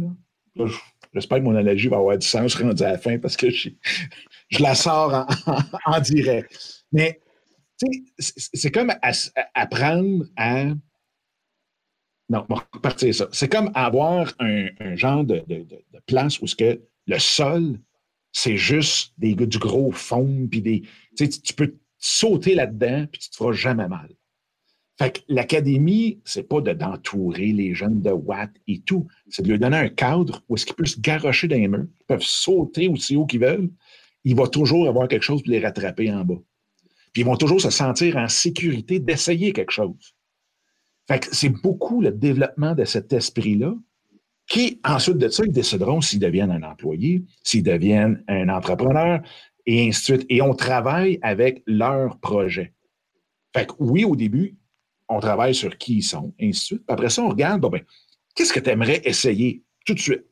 J'espère 1.12 1.38
que 1.38 1.42
mon 1.42 1.56
analogie 1.56 1.88
va 1.88 1.96
avoir 1.96 2.16
du 2.16 2.26
sens 2.26 2.54
rendu 2.54 2.82
à 2.82 2.92
la 2.92 2.98
fin 2.98 3.18
parce 3.18 3.36
que 3.36 3.50
je, 3.50 3.70
la 4.58 4.74
sors 4.74 5.26
en, 5.86 6.00
direct. 6.00 6.84
Mais 6.92 7.20
c'est 8.18 8.70
comme 8.70 8.92
apprendre 9.54 10.24
à. 10.36 10.66
Non, 12.28 12.46
on 12.48 12.54
va 12.54 12.68
repartir 12.72 13.12
ça. 13.12 13.28
C'est 13.32 13.50
comme 13.50 13.72
avoir 13.74 14.32
un, 14.38 14.94
genre 14.94 15.24
de, 15.24 15.44
place 16.06 16.40
où 16.40 16.46
ce 16.46 16.54
que 16.54 16.80
le 17.06 17.18
sol, 17.18 17.80
c'est 18.30 18.56
juste 18.56 19.12
des, 19.18 19.34
du 19.34 19.58
gros 19.58 19.90
fond, 19.90 20.46
puis 20.48 20.62
des. 20.62 20.82
Tu 21.16 21.54
peux 21.54 21.74
sauter 22.00 22.54
là-dedans, 22.54 23.06
puis 23.12 23.20
tu 23.20 23.28
ne 23.28 23.30
te 23.30 23.36
feras 23.36 23.52
jamais 23.52 23.88
mal. 23.88 24.08
Fait 24.98 25.12
que 25.12 25.20
l'académie, 25.28 26.20
c'est 26.24 26.42
pas 26.46 26.60
d'entourer 26.60 27.52
les 27.52 27.74
jeunes 27.74 28.02
de 28.02 28.10
watts 28.10 28.56
et 28.66 28.80
tout. 28.80 29.06
C'est 29.30 29.42
de 29.42 29.48
leur 29.48 29.58
donner 29.58 29.78
un 29.78 29.88
cadre 29.88 30.42
où 30.48 30.56
est-ce 30.56 30.66
qu'ils 30.66 30.74
peuvent 30.74 30.86
se 30.86 31.00
garrocher 31.00 31.48
dans 31.48 31.56
les 31.56 31.68
murs, 31.68 31.86
ils 32.00 32.06
peuvent 32.06 32.22
sauter 32.22 32.88
aussi 32.88 33.16
haut 33.16 33.24
qu'ils 33.24 33.40
veulent. 33.40 33.70
Il 34.24 34.36
va 34.36 34.46
toujours 34.46 34.88
avoir 34.88 35.08
quelque 35.08 35.22
chose 35.22 35.42
pour 35.42 35.52
les 35.52 35.60
rattraper 35.60 36.12
en 36.12 36.24
bas. 36.24 36.38
Puis 37.12 37.22
ils 37.22 37.24
vont 37.24 37.36
toujours 37.36 37.60
se 37.60 37.70
sentir 37.70 38.16
en 38.16 38.28
sécurité 38.28 38.98
d'essayer 38.98 39.52
quelque 39.52 39.72
chose. 39.72 40.14
Fait 41.08 41.20
que 41.20 41.34
c'est 41.34 41.48
beaucoup 41.48 42.02
le 42.02 42.12
développement 42.12 42.74
de 42.74 42.84
cet 42.84 43.12
esprit-là 43.12 43.74
qui, 44.50 44.80
ensuite 44.84 45.16
de 45.16 45.28
ça, 45.28 45.44
ils 45.46 45.52
décideront 45.52 46.00
s'ils 46.00 46.18
deviennent 46.18 46.50
un 46.50 46.62
employé, 46.62 47.24
s'ils 47.42 47.62
deviennent 47.62 48.22
un 48.28 48.48
entrepreneur, 48.48 49.22
et 49.66 49.88
ainsi 49.88 50.12
de 50.12 50.18
suite. 50.18 50.26
Et 50.28 50.42
on 50.42 50.54
travaille 50.54 51.18
avec 51.22 51.62
leurs 51.66 52.18
projets. 52.18 52.72
Fait 53.54 53.66
que 53.66 53.72
oui, 53.78 54.04
au 54.04 54.16
début, 54.16 54.56
on 55.08 55.20
travaille 55.20 55.54
sur 55.54 55.76
qui 55.76 55.96
ils 55.96 56.02
sont, 56.02 56.32
et 56.38 56.48
ainsi 56.48 56.60
de 56.60 56.64
suite. 56.78 56.82
après 56.88 57.10
ça, 57.10 57.22
on 57.22 57.28
regarde, 57.28 57.60
bon, 57.60 57.68
ben, 57.68 57.82
qu'est-ce 58.34 58.52
que 58.52 58.60
tu 58.60 58.70
aimerais 58.70 59.00
essayer 59.04 59.62
tout 59.84 59.94
de 59.94 59.98
suite? 59.98 60.24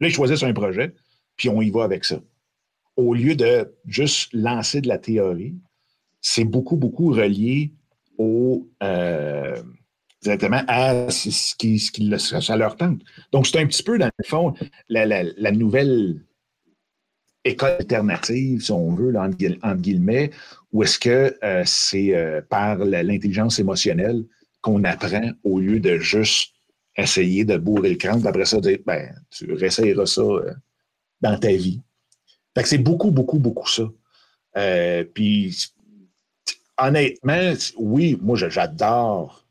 Là, 0.00 0.08
ils 0.08 0.14
choisissent 0.14 0.42
un 0.42 0.52
projet, 0.52 0.94
puis 1.36 1.48
on 1.48 1.62
y 1.62 1.70
va 1.70 1.84
avec 1.84 2.04
ça. 2.04 2.20
Au 2.96 3.14
lieu 3.14 3.34
de 3.34 3.74
juste 3.86 4.32
lancer 4.32 4.80
de 4.80 4.88
la 4.88 4.98
théorie, 4.98 5.54
c'est 6.20 6.44
beaucoup, 6.44 6.76
beaucoup 6.76 7.10
relié 7.10 7.72
au, 8.18 8.68
euh, 8.82 9.60
directement 10.22 10.62
à 10.68 11.10
ce 11.10 11.54
qui, 11.56 11.78
ce 11.78 11.90
qui 11.90 12.04
leur 12.08 12.76
tente. 12.76 13.00
Donc, 13.32 13.46
c'est 13.46 13.58
un 13.58 13.66
petit 13.66 13.82
peu, 13.82 13.98
dans 13.98 14.10
le 14.16 14.24
fond, 14.24 14.54
la, 14.88 15.06
la 15.06 15.50
nouvelle 15.52 16.22
école 17.44 17.76
alternative, 17.78 18.62
si 18.62 18.72
on 18.72 18.94
veut, 18.94 19.14
entre, 19.16 19.36
guillemets, 19.76 20.30
ou 20.72 20.82
est-ce 20.82 20.98
que 20.98 21.36
euh, 21.44 21.62
c'est 21.66 22.14
euh, 22.14 22.40
par 22.42 22.78
l'intelligence 22.78 23.58
émotionnelle 23.58 24.24
qu'on 24.60 24.82
apprend 24.84 25.30
au 25.44 25.60
lieu 25.60 25.78
de 25.78 25.98
juste 25.98 26.54
essayer 26.96 27.44
de 27.44 27.56
bourrer 27.56 27.90
le 27.90 27.96
crâne, 27.96 28.20
puis 28.20 28.28
après 28.28 28.44
ça, 28.44 28.60
dire, 28.60 28.78
ben, 28.86 29.14
tu 29.30 29.52
réessayeras 29.52 30.06
ça 30.06 30.22
euh, 30.22 30.52
dans 31.20 31.38
ta 31.38 31.52
vie. 31.52 31.80
Fait 32.56 32.62
que 32.62 32.68
c'est 32.68 32.78
beaucoup, 32.78 33.10
beaucoup, 33.10 33.38
beaucoup 33.38 33.68
ça. 33.68 33.84
Puis, 35.12 35.72
honnêtement, 36.78 37.52
oui, 37.76 38.16
moi, 38.22 38.36
j'adore. 38.36 39.44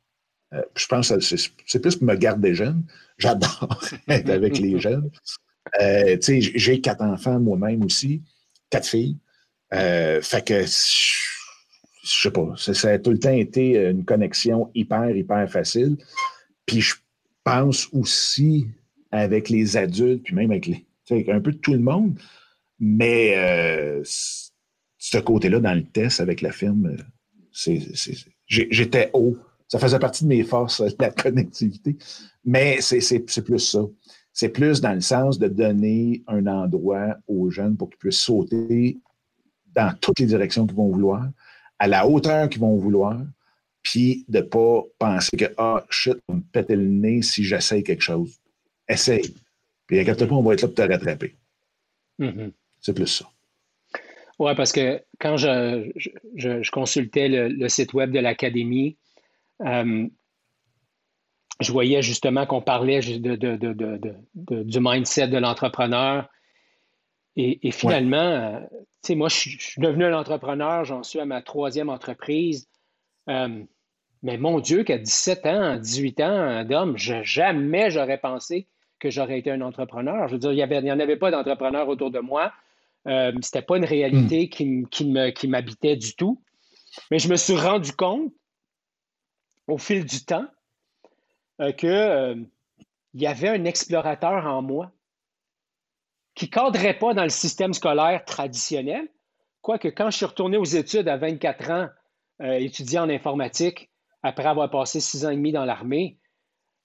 Je 0.76 0.86
pense 0.88 1.10
que 1.10 1.20
c'est 1.20 1.80
plus 1.82 1.98
pour 1.98 2.08
me 2.08 2.16
garder 2.16 2.56
jeune. 2.56 2.84
J'adore 3.18 3.84
être 4.08 4.30
avec 4.30 4.58
les 4.58 4.80
jeunes. 4.80 5.12
Euh, 5.82 6.18
j'ai 6.22 6.82
quatre 6.82 7.02
enfants 7.02 7.40
moi-même 7.40 7.84
aussi, 7.84 8.22
quatre 8.70 8.88
filles. 8.88 9.18
fait 9.72 10.46
que, 10.46 10.64
je 10.64 12.22
sais 12.22 12.32
pas, 12.32 12.54
ça, 12.58 12.90
a 12.90 13.00
tout 13.00 13.12
le 13.12 13.20
temps 13.20 13.34
été 13.34 13.90
une 13.90 14.06
connexion 14.06 14.70
hyper, 14.76 15.16
hyper 15.16 15.50
facile. 15.50 15.98
Puis 16.66 16.82
je 16.82 16.96
pense 17.44 17.90
aussi 17.92 18.68
avec 19.12 19.50
les 19.50 19.78
adultes, 19.78 20.24
puis 20.24 20.36
même 20.36 20.52
avec 20.52 20.66
les, 20.66 20.86
un 21.32 21.40
peu 21.40 21.52
de 21.52 21.58
tout 21.58 21.74
le 21.74 21.80
monde, 21.80 22.20
mais 22.80 23.34
euh, 23.38 24.02
ce 24.04 25.18
côté-là 25.20 25.60
dans 25.60 25.74
le 25.74 25.84
test 25.84 26.20
avec 26.20 26.42
la 26.42 26.52
firme, 26.52 26.96
j'étais 28.48 29.10
haut. 29.14 29.38
Ça 29.68 29.80
faisait 29.80 30.00
partie 30.00 30.24
de 30.24 30.30
mes 30.30 30.44
forces, 30.44 30.82
la 31.00 31.12
connectivité. 31.12 31.96
Mais 32.44 32.82
c'est 32.82 33.44
plus 33.44 33.60
ça. 33.60 33.82
C'est 34.34 34.50
plus 34.50 34.82
dans 34.82 34.94
le 34.94 35.02
sens 35.02 35.38
de 35.38 35.48
donner 35.48 36.24
un 36.28 36.48
endroit 36.48 37.18
aux 37.28 37.50
jeunes 37.52 37.78
pour 37.78 37.90
qu'ils 37.90 38.00
puissent 38.00 38.20
sauter 38.20 38.98
dans 39.74 39.96
toutes 40.02 40.20
les 40.20 40.26
directions 40.26 40.66
qu'ils 40.66 40.76
vont 40.76 40.90
vouloir, 40.90 41.28
à 41.80 41.88
la 41.88 42.08
hauteur 42.08 42.50
qu'ils 42.50 42.62
vont 42.62 42.76
vouloir, 42.76 43.22
puis 43.84 44.26
de 44.28 44.40
ne 44.40 44.44
pas 44.44 44.84
penser 44.98 45.36
que, 45.38 45.46
ah, 45.58 45.84
shit, 45.90 46.18
on 46.28 46.36
me 46.36 46.42
pète 46.42 46.70
le 46.70 46.88
nez 46.88 47.22
si 47.22 47.44
j'essaye 47.44 47.84
quelque 47.84 48.02
chose. 48.02 48.40
Essaye. 48.88 49.34
Puis 49.88 50.00
inquiète 50.00 50.26
pas, 50.26 50.36
on 50.36 50.42
va 50.42 50.54
être 50.54 50.62
là 50.62 50.68
pour 50.68 50.76
te 50.76 50.82
rattraper. 50.82 51.36
Mm-hmm. 52.20 52.52
C'est 52.82 52.94
plus 52.94 53.08
ça. 53.08 53.26
Oui, 54.40 54.52
parce 54.56 54.72
que 54.72 55.02
quand 55.20 55.38
je, 55.38 56.70
consultais 56.72 57.28
le, 57.30 57.68
site 57.70 57.94
web 57.94 58.12
de 58.12 58.20
l'Académie, 58.20 58.98
euh, 59.62 60.08
je 61.60 61.72
voyais 61.72 62.02
justement 62.02 62.46
qu'on 62.46 62.62
parlait 62.62 63.00
de, 63.00 64.64
du 64.64 64.80
mindset 64.80 65.28
de 65.28 65.38
l'entrepreneur. 65.38 66.30
Et, 67.36 67.72
finalement, 67.72 68.18
euh, 68.18 68.60
tu 68.60 69.08
sais, 69.08 69.16
moi, 69.16 69.28
je, 69.28 69.36
suis 69.36 69.82
devenu 69.82 70.06
un 70.06 70.18
entrepreneur, 70.18 70.86
j'en 70.86 71.02
suis 71.02 71.20
à 71.20 71.26
ma 71.26 71.42
troisième 71.42 71.90
entreprise. 71.90 72.68
Euh, 73.30 73.64
mais 74.22 74.38
mon 74.38 74.60
Dieu, 74.60 74.84
qu'à 74.84 74.98
17 74.98 75.46
ans, 75.48 75.78
18 75.78 76.20
ans 76.22 76.64
d'homme, 76.64 76.98
jamais 76.98 77.90
j'aurais 77.90 78.20
pensé 78.20 78.68
que 79.00 79.10
j'aurais 79.10 79.40
été 79.40 79.52
un 79.52 79.62
entrepreneur. 79.62 80.28
Je 80.28 80.34
veux 80.34 80.40
dire, 80.40 80.52
il 80.52 80.84
n'y 80.84 80.92
en 80.92 81.00
avait 81.00 81.18
pas 81.18 81.32
d'entrepreneur 81.32 81.88
autour 81.88 82.12
de 82.12 82.20
moi. 82.20 82.54
Euh, 83.08 83.32
Ce 83.32 83.36
n'était 83.36 83.62
pas 83.62 83.78
une 83.78 83.86
réalité 83.86 84.50
hmm. 84.60 84.88
qui, 84.88 85.48
m'habitait 85.48 85.98
du 85.98 86.16
tout. 86.16 86.42
Mais 87.12 87.20
je 87.20 87.28
me 87.28 87.36
suis 87.36 87.56
rendu 87.56 87.92
compte 87.94 88.32
au 89.68 89.78
fil 89.78 90.06
du 90.06 90.24
temps 90.24 90.46
euh, 91.62 91.72
qu'il 91.72 91.90
euh, 91.90 92.36
y 93.14 93.28
avait 93.28 93.50
un 93.50 93.66
explorateur 93.66 94.46
en 94.46 94.62
moi 94.62 94.92
qui 96.36 96.46
ne 96.46 96.52
cadrait 96.52 96.98
pas 96.98 97.14
dans 97.14 97.24
le 97.24 97.30
système 97.30 97.74
scolaire 97.74 98.26
traditionnel. 98.26 99.08
Quoique 99.62 99.88
quand 99.88 100.10
je 100.10 100.18
suis 100.18 100.26
retourné 100.26 100.58
aux 100.58 100.64
études 100.64 101.08
à 101.08 101.18
24 101.18 101.72
ans, 101.72 101.90
étudiant 102.40 103.04
en 103.04 103.10
informatique, 103.10 103.92
après 104.24 104.46
avoir 104.48 104.70
passé 104.72 105.00
six 105.00 105.26
ans 105.26 105.30
et 105.30 105.36
demi 105.36 105.52
dans 105.52 105.64
l'armée, 105.64 106.18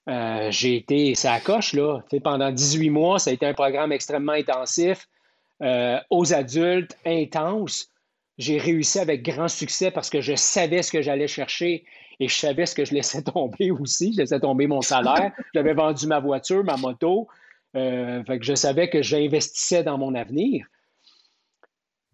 j'ai 0.07 0.75
été, 0.75 1.15
ça 1.15 1.39
coche, 1.39 1.73
là. 1.73 2.01
pendant 2.23 2.51
18 2.51 2.91
mois, 2.91 3.17
ça 3.17 3.31
a 3.31 3.33
été 3.33 3.47
un 3.47 3.53
programme 3.53 3.91
extrêmement 3.91 4.33
intensif. 4.33 5.07
Euh, 5.61 5.99
aux 6.09 6.33
adultes 6.33 6.97
intenses, 7.05 7.91
j'ai 8.37 8.57
réussi 8.57 8.99
avec 8.99 9.23
grand 9.23 9.49
succès 9.49 9.91
parce 9.91 10.09
que 10.09 10.21
je 10.21 10.35
savais 10.35 10.81
ce 10.81 10.91
que 10.91 11.01
j'allais 11.01 11.27
chercher 11.27 11.83
et 12.19 12.27
je 12.27 12.35
savais 12.35 12.65
ce 12.65 12.75
que 12.75 12.85
je 12.85 12.93
laissais 12.93 13.21
tomber 13.33 13.71
aussi. 13.71 14.13
Je 14.13 14.19
laissais 14.19 14.39
tomber 14.39 14.67
mon 14.67 14.81
salaire. 14.81 15.31
J'avais 15.53 15.73
vendu 15.73 16.07
ma 16.07 16.19
voiture, 16.19 16.63
ma 16.63 16.77
moto. 16.77 17.27
Euh, 17.75 18.23
fait 18.23 18.39
que 18.39 18.45
je 18.45 18.55
savais 18.55 18.89
que 18.89 19.01
j'investissais 19.01 19.83
dans 19.83 19.97
mon 19.97 20.15
avenir. 20.15 20.65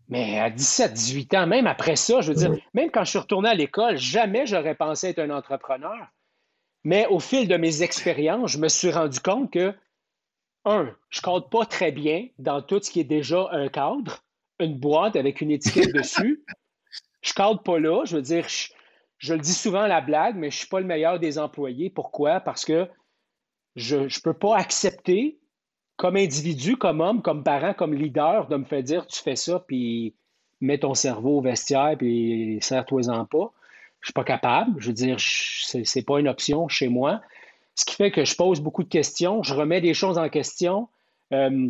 Mais 0.08 0.40
à 0.40 0.50
17, 0.50 0.94
18 0.94 1.34
ans, 1.34 1.48
même 1.48 1.66
après 1.66 1.96
ça, 1.96 2.22
je 2.22 2.32
veux 2.32 2.38
dire, 2.38 2.56
même 2.76 2.92
quand 2.92 3.04
je 3.04 3.12
suis 3.12 3.20
retourné 3.20 3.50
à 3.50 3.56
l'école, 3.56 3.98
jamais 3.98 4.46
j'aurais 4.46 4.76
pensé 4.76 5.08
être 5.08 5.20
un 5.20 5.32
entrepreneur. 5.32 5.98
Mais 6.84 7.08
au 7.08 7.20
fil 7.20 7.48
de 7.48 7.58
mes 7.58 7.82
expériences, 7.82 8.52
je 8.52 8.60
me 8.60 8.68
suis 8.68 8.92
rendu 8.92 9.20
compte 9.20 9.52
que 9.52 9.74
un, 10.66 10.96
je 11.10 11.22
cadre 11.22 11.50
pas 11.50 11.66
très 11.66 11.92
bien 11.92 12.28
dans 12.38 12.62
tout 12.62 12.80
ce 12.82 12.92
qui 12.92 13.00
est 13.00 13.06
déjà 13.06 13.50
un 13.52 13.68
cadre, 13.70 14.24
une 14.60 14.78
boîte 14.78 15.16
avec 15.16 15.42
une 15.42 15.50
étiquette 15.50 15.94
dessus. 15.96 16.44
Je 17.22 17.34
cadre 17.34 17.64
pas 17.64 17.80
là. 17.80 18.04
Je 18.06 18.18
veux 18.18 18.22
dire, 18.22 18.48
je, 18.48 18.68
le 19.22 19.40
dis 19.40 19.54
souvent 19.54 19.82
à 19.82 19.88
la 19.88 20.02
blague, 20.02 20.36
mais 20.36 20.52
je 20.52 20.58
suis 20.58 20.68
pas 20.68 20.80
le 20.80 20.86
meilleur 20.86 21.20
des 21.20 21.40
employés. 21.40 21.90
Pourquoi? 21.90 22.40
Parce 22.40 22.66
que 22.66 22.88
je 23.76 23.98
ne 23.98 24.22
peux 24.24 24.34
pas 24.34 24.58
accepter, 24.58 25.40
comme 25.98 26.18
individu, 26.18 26.78
comme 26.78 27.02
homme, 27.02 27.22
comme 27.22 27.44
parent, 27.44 27.74
comme 27.74 27.94
leader, 27.94 28.48
de 28.48 28.58
me 28.58 28.66
faire 28.66 28.84
dire 28.84 29.08
tu 29.08 29.22
fais 29.22 29.36
ça, 29.36 29.64
puis 29.68 30.16
mets 30.62 30.80
ton 30.80 30.94
cerveau 30.94 31.38
au 31.38 31.42
vestiaire, 31.42 31.96
puis 31.98 32.58
serre-toi-en 32.62 33.26
pas. 33.26 33.54
Je 34.02 34.08
suis 34.08 34.14
pas 34.14 34.24
capable. 34.24 34.80
Je 34.80 34.88
veux 34.88 34.94
dire, 34.94 35.18
c'est 35.20 36.06
pas 36.06 36.20
une 36.20 36.28
option 36.28 36.68
chez 36.68 36.90
moi. 36.90 37.22
Ce 37.76 37.86
qui 37.86 37.96
fait 37.96 38.12
que 38.12 38.24
je 38.24 38.36
pose 38.36 38.62
beaucoup 38.62 38.84
de 38.84 38.90
questions, 38.90 39.44
je 39.44 39.54
remets 39.54 39.82
des 39.82 39.94
choses 39.94 40.18
en 40.18 40.30
question. 40.30 40.88
Euh, 41.34 41.70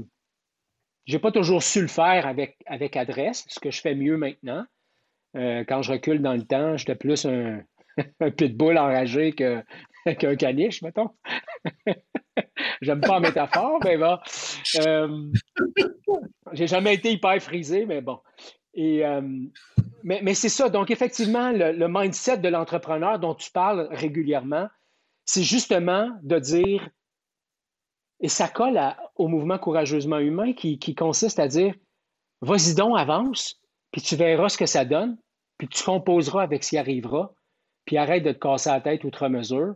je 1.05 1.13
n'ai 1.13 1.19
pas 1.19 1.31
toujours 1.31 1.63
su 1.63 1.81
le 1.81 1.87
faire 1.87 2.27
avec, 2.27 2.57
avec 2.65 2.95
adresse, 2.95 3.45
ce 3.47 3.59
que 3.59 3.71
je 3.71 3.81
fais 3.81 3.95
mieux 3.95 4.17
maintenant. 4.17 4.65
Euh, 5.35 5.63
quand 5.67 5.81
je 5.81 5.91
recule 5.91 6.21
dans 6.21 6.33
le 6.33 6.43
temps, 6.43 6.77
j'étais 6.77 6.95
plus 6.95 7.25
un, 7.25 7.61
pitbull 8.37 8.77
enragé 8.77 9.33
qu'un 9.33 10.35
caniche, 10.35 10.81
mettons. 10.81 11.09
J'aime 12.81 13.01
pas 13.01 13.15
la 13.15 13.19
métaphore, 13.21 13.79
mais 13.83 13.97
bon. 13.97 14.17
Euh, 14.85 15.31
j'ai 16.53 16.67
jamais 16.67 16.93
été 16.93 17.11
hyper 17.11 17.41
frisé, 17.41 17.85
mais 17.85 18.01
bon. 18.01 18.19
Et, 18.73 19.03
mais, 20.03 20.33
c'est 20.33 20.49
ça. 20.49 20.69
Donc, 20.69 20.91
effectivement, 20.91 21.51
le 21.53 21.87
mindset 21.87 22.39
de 22.39 22.49
l'entrepreneur 22.49 23.19
dont 23.19 23.33
tu 23.33 23.49
parles 23.51 23.87
régulièrement, 23.89 24.67
c'est 25.25 25.43
justement 25.43 26.11
de 26.21 26.39
dire, 26.39 26.87
et 28.21 28.29
ça 28.29 28.47
colle 28.47 28.79
au 29.15 29.27
mouvement 29.27 29.57
courageusement 29.57 30.19
humain 30.19 30.53
qui, 30.53 30.95
consiste 30.95 31.39
à 31.39 31.47
dire, 31.47 31.75
vas-y 32.41 32.75
donc, 32.75 32.97
avance, 32.97 33.61
puis 33.91 34.01
tu 34.01 34.15
verras 34.15 34.49
ce 34.49 34.57
que 34.57 34.65
ça 34.65 34.85
donne, 34.85 35.17
puis 35.57 35.67
tu 35.67 35.83
composeras 35.83 36.43
avec 36.43 36.63
ce 36.63 36.71
qui 36.71 36.77
arrivera, 36.77 37.33
puis 37.85 37.97
arrête 37.97 38.23
de 38.23 38.31
te 38.31 38.39
casser 38.39 38.69
la 38.69 38.81
tête 38.81 39.03
outre 39.03 39.27
mesure. 39.27 39.75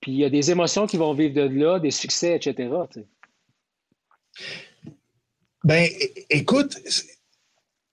Puis 0.00 0.12
il 0.12 0.18
y 0.18 0.24
a 0.24 0.30
des 0.30 0.50
émotions 0.50 0.86
qui 0.86 0.96
vont 0.96 1.12
vivre 1.12 1.34
de 1.34 1.42
là, 1.42 1.80
des 1.80 1.90
succès, 1.90 2.36
etc. 2.36 2.70
Ben, 5.64 5.88
écoute, 6.30 6.78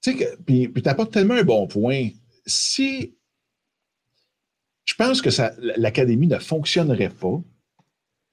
tu 0.02 0.18
sais, 0.18 0.38
puis 0.46 0.72
tu 0.72 0.90
apportes 0.90 1.12
tellement 1.12 1.34
un 1.34 1.44
bon 1.44 1.68
point. 1.68 2.10
Si 2.46 3.16
je 4.86 4.94
pense 4.94 5.22
que 5.22 5.30
l'Académie 5.80 6.28
ne 6.28 6.38
fonctionnerait 6.38 7.10
pas 7.10 7.42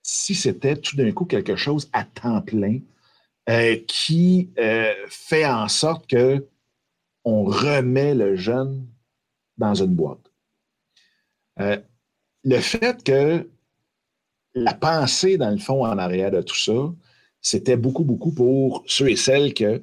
si 0.02 0.34
c'était 0.34 0.76
tout 0.76 0.96
d'un 0.96 1.12
coup 1.12 1.24
quelque 1.24 1.56
chose 1.56 1.88
à 1.92 2.04
temps 2.04 2.42
plein 2.42 2.80
euh, 3.48 3.76
qui 3.86 4.50
euh, 4.58 4.92
fait 5.08 5.46
en 5.46 5.68
sorte 5.68 6.06
que 6.08 6.46
on 7.24 7.44
remet 7.44 8.14
le 8.14 8.36
jeune 8.36 8.86
dans 9.58 9.74
une 9.74 9.94
boîte. 9.94 10.30
Euh, 11.60 11.78
le 12.44 12.58
fait 12.60 13.02
que 13.04 13.48
la 14.54 14.74
pensée, 14.74 15.38
dans 15.38 15.50
le 15.50 15.59
fond, 15.59 15.84
en 15.84 15.98
arrière 15.98 16.30
de 16.30 16.42
tout 16.42 16.57
ça, 16.57 16.92
c'était 17.40 17.76
beaucoup, 17.76 18.05
beaucoup 18.05 18.32
pour 18.32 18.84
ceux 18.86 19.11
et 19.11 19.16
celles 19.16 19.55
qui 19.55 19.64
ne 19.64 19.78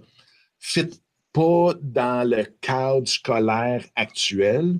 fit 0.60 0.90
pas 1.34 1.74
dans 1.82 2.28
le 2.28 2.44
cadre 2.62 3.08
scolaire 3.08 3.86
actuel 3.96 4.80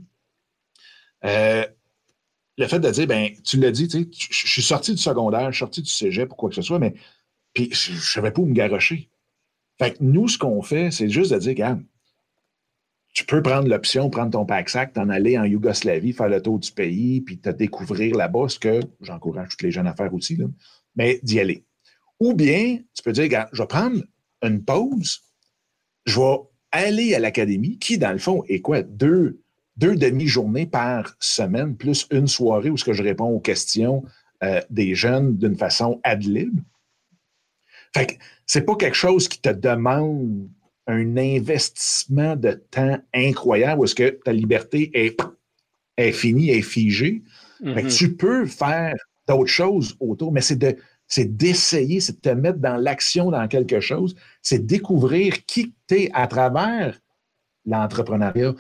le 2.60 2.68
fait 2.68 2.80
de 2.80 2.92
dire, 2.92 3.08
ben, 3.08 3.32
tu 3.44 3.58
l'as 3.58 3.72
dit, 3.72 3.88
tu 3.88 4.00
sais, 4.00 4.10
je 4.12 4.48
suis 4.48 4.62
sorti 4.62 4.92
du 4.92 4.98
secondaire, 4.98 5.50
je 5.52 5.56
suis 5.56 5.60
sorti 5.60 5.82
du 5.82 5.90
cégep 5.90 6.32
ou 6.32 6.36
quoi 6.36 6.50
que 6.50 6.56
ce 6.56 6.62
soit, 6.62 6.78
mais 6.78 6.94
je 7.56 7.94
ne 7.94 7.98
savais 7.98 8.32
pas 8.32 8.42
où 8.42 8.46
me 8.46 8.54
garrocher. 8.54 9.10
Fait 9.80 9.94
que 9.94 9.98
nous, 10.02 10.28
ce 10.28 10.38
qu'on 10.38 10.62
fait, 10.62 10.92
c'est 10.92 11.10
juste 11.10 11.32
de 11.32 11.40
dire, 11.40 11.52
regarde, 11.52 11.82
tu 13.14 13.26
peux 13.26 13.42
prendre 13.42 13.68
l'option, 13.68 14.10
prendre 14.10 14.32
ton 14.32 14.46
pack-sac, 14.46 14.94
t'en 14.94 15.10
aller 15.10 15.38
en 15.38 15.44
Yougoslavie, 15.44 16.14
faire 16.14 16.30
le 16.30 16.42
tour 16.42 16.60
du 16.60 16.72
pays, 16.72 17.22
puis 17.22 17.40
te 17.40 17.50
découvrir 17.50 18.16
là-bas, 18.16 18.50
ce 18.50 18.60
que 18.60 18.80
j'encourage 19.02 19.50
toutes 19.50 19.64
les 19.64 19.72
jeunes 19.72 19.88
à 19.88 19.96
faire 19.96 20.14
aussi, 20.14 20.36
là, 20.36 20.46
mais 20.96 21.20
d'y 21.24 21.40
aller. 21.40 21.66
Ou 22.20 22.34
bien, 22.34 22.78
tu 22.94 23.04
peux 23.04 23.12
dire, 23.12 23.48
je 23.52 23.62
vais 23.62 23.68
prendre 23.68 24.02
une 24.44 24.64
pause, 24.64 25.22
je 26.06 26.20
vais 26.20 26.38
aller 26.72 27.16
à 27.16 27.20
l'académie, 27.20 27.78
qui, 27.80 27.98
dans 27.98 28.12
le 28.12 28.20
fond, 28.20 28.44
est 28.48 28.62
quoi? 28.62 28.84
Deux, 28.84 29.42
deux 29.78 29.96
demi-journées 29.96 30.68
par 30.68 31.16
semaine, 31.20 31.76
plus 31.76 32.08
une 32.12 32.28
soirée 32.28 32.70
où 32.70 32.78
ce 32.78 32.84
que 32.84 32.94
je 32.94 33.04
réponds 33.04 33.30
aux 33.30 33.40
questions 33.40 34.04
euh, 34.44 34.62
des 34.70 34.94
jeunes 34.94 35.38
d'une 35.38 35.56
façon 35.56 36.00
ad 36.04 36.24
lib. 36.24 36.60
Fait 37.94 38.06
que 38.06 38.14
c'est 38.46 38.66
pas 38.66 38.76
quelque 38.76 38.96
chose 38.96 39.28
qui 39.28 39.42
te 39.42 39.50
demande 39.50 40.50
un 40.90 41.18
investissement 41.18 42.36
de 42.36 42.52
temps 42.72 42.98
incroyable 43.14 43.82
où 43.82 43.84
est-ce 43.86 43.96
que 43.96 44.10
ta 44.10 44.34
liberté 44.34 44.90
est, 44.94 45.22
est 45.98 46.12
finie, 46.12 46.50
est 46.50 46.64
figée. 46.64 47.22
Mm-hmm. 47.62 47.96
tu 47.96 48.16
peux 48.16 48.46
faire 48.46 48.96
d'autres 49.28 49.52
choses 49.52 49.96
autour, 50.00 50.32
mais 50.32 50.42
c'est 50.42 50.56
de 50.56 50.76
c'est 51.10 51.36
d'essayer, 51.36 52.00
c'est 52.00 52.14
de 52.14 52.22
te 52.22 52.30
mettre 52.30 52.60
dans 52.60 52.78
l'action 52.78 53.32
dans 53.32 53.48
quelque 53.48 53.80
chose, 53.80 54.16
c'est 54.44 54.66
découvrir 54.66 55.44
qui 55.46 55.74
tu 55.88 55.96
es 55.96 56.12
à 56.14 56.28
travers 56.28 57.00
l'entrepreneuriat. 57.66 58.54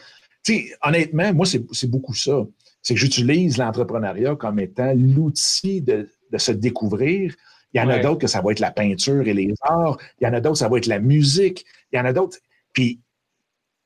Honnêtement, 0.83 1.31
moi, 1.33 1.45
c'est 1.45 1.89
beaucoup 1.89 2.15
ça. 2.15 2.47
C'est 2.81 2.95
que 2.95 2.99
j'utilise 2.99 3.57
l'entrepreneuriat 3.57 4.35
comme 4.35 4.59
étant 4.59 4.93
l'outil 4.95 5.81
de, 5.81 6.09
se 6.35 6.51
découvrir. 6.51 7.35
Il 7.73 7.79
y 7.79 7.81
en 7.81 7.89
a 7.89 7.99
d'autres 7.99 8.17
que 8.17 8.27
ça 8.27 8.41
va 8.41 8.51
être 8.51 8.59
la 8.59 8.71
peinture 8.71 9.27
et 9.27 9.33
les 9.33 9.53
arts. 9.61 9.99
Il 10.19 10.23
y 10.23 10.27
en 10.27 10.33
a 10.33 10.41
d'autres, 10.41 10.57
ça 10.57 10.69
va 10.69 10.79
être 10.79 10.87
la 10.87 10.99
musique. 10.99 11.65
Il 11.91 11.97
y 11.97 11.99
en 11.99 12.05
a 12.05 12.13
d'autres. 12.13 12.37
Puis, 12.73 13.01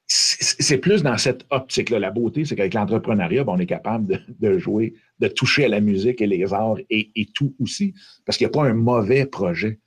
c'est 0.08 0.78
plus 0.78 1.02
dans 1.02 1.18
cette 1.18 1.46
optique-là. 1.50 2.00
La 2.00 2.12
beauté, 2.12 2.46
c'est 2.46 2.56
qu'avec 2.56 2.74
l'entrepreneuriat, 2.74 3.44
ben, 3.44 3.54
on 3.54 3.60
est 3.60 3.66
capable 3.66 4.22
de, 4.40 4.60
jouer, 4.60 4.94
de 5.20 5.28
toucher 5.28 5.66
à 5.66 5.70
la 5.70 5.80
musique 5.80 6.22
et 6.22 6.28
les 6.28 6.54
arts 6.54 6.78
et, 6.90 7.12
tout 7.34 7.56
aussi, 7.60 7.94
parce 8.26 8.38
qu'il 8.38 8.46
n'y 8.46 8.52
a 8.52 8.54
pas 8.54 8.66
un 8.68 8.74
mauvais 8.74 9.26
projet. 9.26 9.80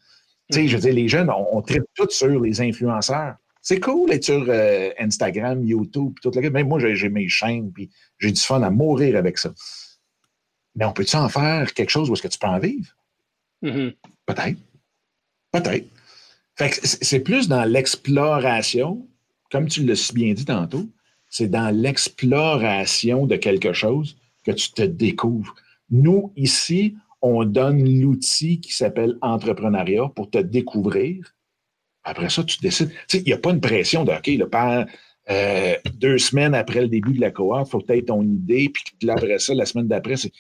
Tu 0.50 0.58
sais, 0.58 0.68
je 0.68 0.76
veux 0.76 0.82
dire, 0.82 0.94
les 0.94 1.08
jeunes, 1.08 1.30
on, 1.30 1.60
traite 1.62 1.84
tout 1.94 2.08
sur 2.10 2.40
les 2.40 2.60
influenceurs. 2.60 3.36
C'est 3.62 3.80
cool 3.80 4.10
d'être 4.10 4.24
sur 4.24 4.44
euh, 4.48 4.90
Instagram, 4.98 5.64
YouTube, 5.64 6.14
tout 6.22 6.30
le 6.34 6.50
Même 6.50 6.68
moi, 6.68 6.78
j'ai 6.78 7.08
mes 7.08 7.28
chaînes, 7.28 7.72
puis 7.72 7.90
j'ai 8.18 8.30
du 8.30 8.40
fun 8.40 8.62
à 8.62 8.70
mourir 8.70 9.16
avec 9.16 9.38
ça. 9.38 9.52
Mais 10.76 10.84
on 10.84 10.92
peut-tu 10.92 11.16
en 11.16 11.28
faire 11.28 11.72
quelque 11.74 11.90
chose 11.90 12.08
où 12.08 12.12
est-ce 12.12 12.22
que 12.22 12.28
tu 12.28 12.38
peux 12.38 12.46
en 12.46 12.58
vivre? 12.58 12.96
Mm-hmm. 13.62 13.94
Peut-être. 14.26 14.58
Peut-être. 15.52 15.86
C'est 16.59 17.20
plus 17.20 17.48
dans 17.48 17.64
l'exploration 17.64 19.07
comme 19.50 19.68
tu 19.68 19.84
l'as 19.84 19.96
si 19.96 20.12
bien 20.12 20.32
dit 20.34 20.44
tantôt, 20.44 20.88
c'est 21.28 21.48
dans 21.48 21.74
l'exploration 21.74 23.26
de 23.26 23.36
quelque 23.36 23.72
chose 23.72 24.16
que 24.44 24.52
tu 24.52 24.72
te 24.72 24.82
découvres. 24.82 25.54
Nous, 25.90 26.32
ici, 26.36 26.96
on 27.22 27.44
donne 27.44 28.00
l'outil 28.00 28.61
qui 28.61 28.72
s'appelle 28.72 29.16
entrepreneuriat 29.20 30.09
pour 30.14 30.30
te 30.30 30.38
découvrir. 30.38 31.34
Après 32.04 32.28
ça, 32.28 32.44
tu 32.44 32.59
décides. 32.61 32.92
il 33.12 33.22
n'y 33.22 33.32
a 33.32 33.38
pas 33.38 33.50
une 33.50 33.61
pression 33.61 34.04
de 34.04 34.12
OK, 34.12 34.26
le 34.26 34.48
père, 34.48 34.86
euh, 35.28 35.74
deux 35.94 36.18
semaines 36.18 36.54
après 36.54 36.82
le 36.82 36.88
début 36.88 37.14
de 37.14 37.20
la 37.20 37.32
cohorte, 37.32 37.68
il 37.68 37.70
faut 37.70 37.82
tu 37.82 37.92
aies 37.92 38.02
ton 38.02 38.22
idée, 38.22 38.68
puis 38.68 39.11
après 39.11 39.38
ça, 39.38 39.54
la 39.54 39.66
semaine 39.66 39.88
d'après, 39.88 40.16
c'est. 40.16 40.32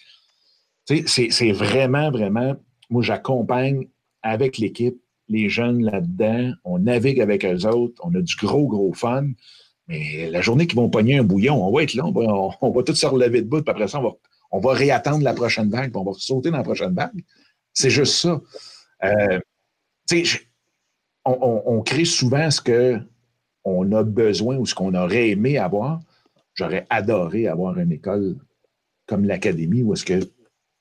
C'est 0.88 1.50
vraiment, 1.50 2.12
vraiment. 2.12 2.54
Moi, 2.90 3.02
j'accompagne 3.02 3.88
avec 4.22 4.58
l'équipe 4.58 4.96
les 5.28 5.48
jeunes 5.48 5.82
là-dedans, 5.82 6.52
on 6.64 6.78
navigue 6.78 7.20
avec 7.20 7.44
eux 7.44 7.66
autres, 7.66 8.00
on 8.04 8.14
a 8.14 8.20
du 8.20 8.36
gros, 8.36 8.66
gros 8.68 8.92
fun. 8.92 9.28
Mais 9.88 10.30
la 10.30 10.40
journée 10.40 10.66
qu'ils 10.66 10.76
vont 10.76 10.90
pogner 10.90 11.18
un 11.18 11.22
bouillon, 11.22 11.64
on 11.64 11.72
va 11.72 11.82
être 11.82 11.94
là, 11.94 12.04
on 12.04 12.12
va, 12.12 12.22
on, 12.60 12.82
tous 12.82 12.94
se 12.94 13.06
relever 13.06 13.42
de 13.42 13.48
bout, 13.48 13.62
puis 13.62 13.70
après 13.70 13.88
ça, 13.88 14.00
on 14.50 14.60
va, 14.60 14.72
réattendre 14.72 15.22
la 15.22 15.34
prochaine 15.34 15.70
vague, 15.70 15.90
puis 15.90 16.00
on 16.00 16.04
va 16.04 16.12
sauter 16.18 16.50
dans 16.50 16.58
la 16.58 16.64
prochaine 16.64 16.94
vague. 16.94 17.24
C'est 17.72 17.90
juste 17.90 18.14
ça. 18.14 18.40
Euh, 19.04 19.38
on, 21.24 21.62
on, 21.66 21.82
crée 21.82 22.04
souvent 22.04 22.50
ce 22.50 22.60
qu'on 22.60 23.92
a 23.92 24.02
besoin 24.02 24.56
ou 24.56 24.66
ce 24.66 24.74
qu'on 24.74 24.94
aurait 24.94 25.30
aimé 25.30 25.58
avoir. 25.58 26.00
J'aurais 26.54 26.86
adoré 26.88 27.48
avoir 27.48 27.78
une 27.78 27.92
école 27.92 28.36
comme 29.06 29.24
l'Académie 29.24 29.82
où 29.82 29.92
est-ce 29.92 30.04
que 30.04 30.20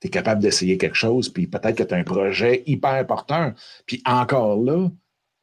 es 0.05 0.09
capable 0.09 0.41
d'essayer 0.41 0.77
quelque 0.77 0.95
chose, 0.95 1.29
puis 1.29 1.47
peut-être 1.47 1.75
que 1.75 1.83
tu 1.83 1.93
as 1.93 1.97
un 1.97 2.03
projet 2.03 2.63
hyper 2.65 3.05
porteur. 3.07 3.53
Puis 3.85 4.01
encore 4.05 4.61
là, 4.61 4.89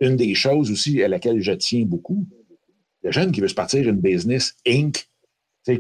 une 0.01 0.17
des 0.17 0.35
choses 0.35 0.71
aussi 0.71 1.03
à 1.03 1.09
laquelle 1.09 1.41
je 1.41 1.53
tiens 1.53 1.85
beaucoup, 1.85 2.27
le 3.03 3.11
jeune 3.11 3.33
qui 3.33 3.41
veut 3.41 3.49
se 3.49 3.55
partir 3.55 3.89
une 3.89 4.01
business 4.01 4.57
Inc., 4.67 5.09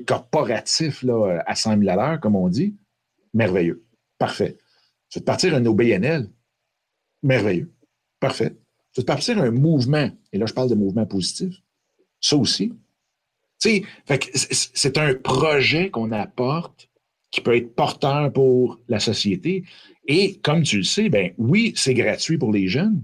corporatif 0.07 1.03
là, 1.03 1.43
à 1.47 1.55
100 1.55 1.78
000 1.78 1.91
à 1.91 1.97
l'heure, 1.97 2.20
comme 2.20 2.37
on 2.37 2.49
dit, 2.49 2.76
merveilleux. 3.35 3.85
Parfait. 4.18 4.57
Tu 5.09 5.18
veux 5.18 5.24
partir 5.24 5.55
un 5.55 5.66
OBNL, 5.66 6.30
merveilleux. 7.22 7.72
Parfait. 8.20 8.57
Tu 8.93 9.01
veux 9.01 9.05
partir 9.05 9.39
un 9.39 9.51
mouvement, 9.51 10.09
et 10.33 10.39
là 10.39 10.47
je 10.47 10.53
parle 10.55 10.70
de 10.70 10.74
mouvement 10.76 11.07
positif, 11.07 11.55
ça 12.20 12.37
aussi. 12.37 12.72
C'est 13.59 14.99
un 14.99 15.14
projet 15.14 15.91
qu'on 15.91 16.12
apporte 16.12 16.89
qui 17.33 17.41
peut 17.41 17.57
être 17.57 17.74
porteur 17.74 18.33
pour 18.33 18.78
la 18.89 19.01
société. 19.01 19.64
Et 20.07 20.39
comme 20.41 20.62
tu 20.62 20.76
le 20.78 20.83
sais, 20.85 21.09
ben 21.09 21.33
oui, 21.39 21.72
c'est 21.74 21.95
gratuit 21.95 22.39
pour 22.39 22.53
les 22.53 22.68
jeunes, 22.68 23.03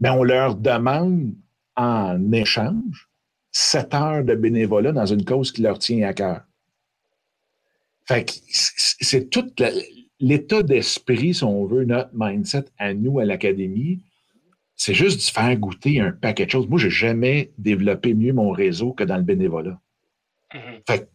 mais 0.00 0.10
on 0.10 0.24
leur 0.24 0.56
demande 0.56 1.32
en 1.76 2.32
échange 2.32 3.08
sept 3.50 3.94
heures 3.94 4.24
de 4.24 4.34
bénévolat 4.34 4.92
dans 4.92 5.06
une 5.06 5.24
cause 5.24 5.52
qui 5.52 5.62
leur 5.62 5.78
tient 5.78 6.06
à 6.06 6.12
cœur. 6.12 6.42
Fait 8.06 8.24
que 8.24 8.32
c'est 8.50 9.30
tout 9.30 9.46
l'état 10.18 10.62
d'esprit, 10.62 11.34
si 11.34 11.44
on 11.44 11.64
veut, 11.66 11.84
notre 11.84 12.10
mindset 12.12 12.64
à 12.78 12.94
nous, 12.94 13.20
à 13.20 13.24
l'Académie, 13.24 14.02
c'est 14.74 14.94
juste 14.94 15.18
de 15.18 15.32
faire 15.32 15.56
goûter 15.56 16.00
un 16.00 16.10
paquet 16.10 16.46
de 16.46 16.50
choses. 16.50 16.66
Moi, 16.66 16.80
je 16.80 16.86
n'ai 16.86 16.90
jamais 16.90 17.52
développé 17.58 18.14
mieux 18.14 18.32
mon 18.32 18.50
réseau 18.50 18.92
que 18.92 19.04
dans 19.04 19.16
le 19.16 19.22
bénévolat. 19.22 19.80
Mm-hmm. 20.52 20.82
Fait 20.88 21.08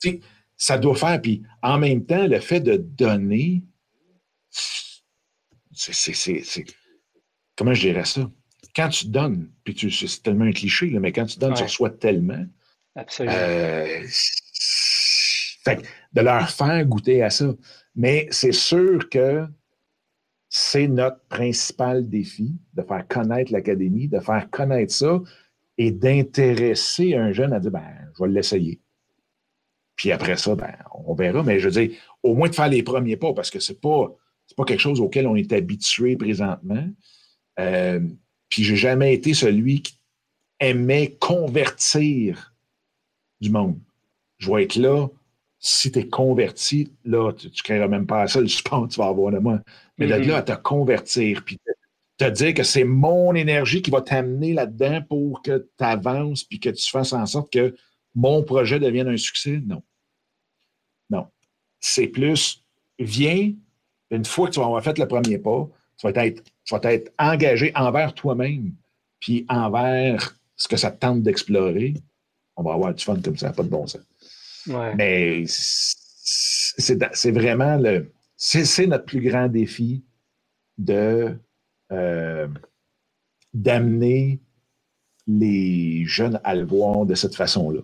que, 0.00 0.18
ça 0.62 0.78
doit 0.78 0.94
faire. 0.94 1.20
Puis 1.20 1.42
en 1.60 1.76
même 1.76 2.06
temps, 2.06 2.24
le 2.24 2.38
fait 2.38 2.60
de 2.60 2.76
donner, 2.76 3.64
c'est. 5.72 6.64
Comment 7.56 7.74
je 7.74 7.88
dirais 7.88 8.04
ça? 8.04 8.30
Quand 8.76 8.88
tu 8.88 9.08
donnes, 9.08 9.50
puis 9.64 9.74
tu, 9.74 9.90
c'est 9.90 10.22
tellement 10.22 10.44
un 10.44 10.52
cliché, 10.52 10.86
mais 11.00 11.10
quand 11.10 11.26
tu 11.26 11.40
donnes, 11.40 11.54
tu 11.54 11.64
reçois 11.64 11.90
tellement. 11.90 12.46
Absolument. 12.94 13.34
Euh, 13.36 14.06
fait, 15.64 15.82
de 16.12 16.20
leur 16.20 16.48
faire 16.48 16.86
goûter 16.86 17.24
à 17.24 17.30
ça. 17.30 17.52
Mais 17.96 18.28
c'est 18.30 18.52
sûr 18.52 19.08
que 19.08 19.44
c'est 20.48 20.86
notre 20.86 21.24
principal 21.26 22.08
défi, 22.08 22.54
de 22.74 22.82
faire 22.82 23.04
connaître 23.08 23.50
l'Académie, 23.50 24.06
de 24.06 24.20
faire 24.20 24.48
connaître 24.48 24.92
ça 24.92 25.20
et 25.76 25.90
d'intéresser 25.90 27.16
un 27.16 27.32
jeune 27.32 27.52
à 27.52 27.58
dire 27.58 27.72
ben, 27.72 27.82
je 28.16 28.22
vais 28.22 28.30
l'essayer. 28.30 28.81
Puis 30.02 30.10
après 30.10 30.36
ça, 30.36 30.56
ben, 30.56 30.74
on 31.06 31.14
verra. 31.14 31.44
Mais 31.44 31.60
je 31.60 31.68
veux 31.68 31.80
dire, 31.80 31.96
au 32.24 32.34
moins 32.34 32.48
de 32.48 32.54
faire 32.56 32.66
les 32.66 32.82
premiers 32.82 33.16
pas, 33.16 33.32
parce 33.34 33.52
que 33.52 33.60
ce 33.60 33.70
n'est 33.70 33.78
pas, 33.78 34.12
pas 34.56 34.64
quelque 34.64 34.80
chose 34.80 35.00
auquel 35.00 35.28
on 35.28 35.36
est 35.36 35.52
habitué 35.52 36.16
présentement. 36.16 36.88
Euh, 37.60 38.00
puis 38.48 38.64
j'ai 38.64 38.74
jamais 38.74 39.14
été 39.14 39.32
celui 39.32 39.82
qui 39.82 39.96
aimait 40.58 41.16
convertir 41.20 42.52
du 43.40 43.48
monde. 43.50 43.78
Je 44.38 44.50
vais 44.50 44.64
être 44.64 44.74
là. 44.74 45.06
Si 45.60 45.92
tu 45.92 46.00
es 46.00 46.08
converti, 46.08 46.92
là, 47.04 47.32
tu 47.32 47.46
ne 47.46 47.52
créeras 47.62 47.86
même 47.86 48.08
pas 48.08 48.26
ça, 48.26 48.40
pense 48.64 48.88
que 48.88 48.94
tu 48.94 48.98
vas 48.98 49.06
avoir 49.06 49.30
de 49.30 49.38
moi. 49.38 49.60
Mais 49.98 50.08
de 50.08 50.14
mm-hmm. 50.14 50.26
là 50.26 50.36
à 50.38 50.42
te 50.42 50.52
convertir, 50.60 51.44
puis 51.44 51.60
te 52.18 52.28
dire 52.28 52.54
que 52.54 52.64
c'est 52.64 52.82
mon 52.82 53.36
énergie 53.36 53.82
qui 53.82 53.92
va 53.92 54.02
t'amener 54.02 54.52
là-dedans 54.52 55.00
pour 55.08 55.42
que 55.42 55.68
tu 55.78 55.84
avances, 55.84 56.42
puis 56.42 56.58
que 56.58 56.70
tu 56.70 56.90
fasses 56.90 57.12
en 57.12 57.24
sorte 57.24 57.52
que 57.52 57.76
mon 58.16 58.42
projet 58.42 58.80
devienne 58.80 59.06
un 59.06 59.16
succès. 59.16 59.62
Non. 59.64 59.80
C'est 61.82 62.06
plus, 62.06 62.64
viens, 62.98 63.52
une 64.10 64.24
fois 64.24 64.48
que 64.48 64.54
tu 64.54 64.60
vas 64.60 64.66
avoir 64.66 64.82
fait 64.82 64.98
le 64.98 65.06
premier 65.06 65.38
pas, 65.38 65.68
tu 65.98 66.08
vas 66.08 66.24
être, 66.24 66.42
tu 66.64 66.74
vas 66.74 66.92
être 66.92 67.12
engagé 67.18 67.72
envers 67.74 68.14
toi-même, 68.14 68.72
puis 69.20 69.44
envers 69.48 70.34
ce 70.56 70.68
que 70.68 70.76
ça 70.76 70.90
te 70.90 70.98
tente 70.98 71.22
d'explorer. 71.22 71.94
On 72.56 72.62
va 72.62 72.74
avoir 72.74 72.94
du 72.94 73.04
fun 73.04 73.20
comme 73.20 73.36
ça, 73.36 73.52
pas 73.52 73.62
de 73.62 73.68
bon 73.68 73.86
sens. 73.86 74.02
Mais 74.96 75.44
c'est 75.46 77.30
vraiment 77.30 77.76
le. 77.76 78.12
C'est 78.36 78.86
notre 78.86 79.04
plus 79.04 79.20
grand 79.20 79.48
défi 79.48 80.04
de 80.78 81.36
euh, 81.90 82.48
d'amener 83.52 84.40
les 85.26 86.04
jeunes 86.04 86.40
à 86.42 86.54
le 86.54 86.64
voir 86.64 87.06
de 87.06 87.14
cette 87.14 87.34
façon-là. 87.34 87.80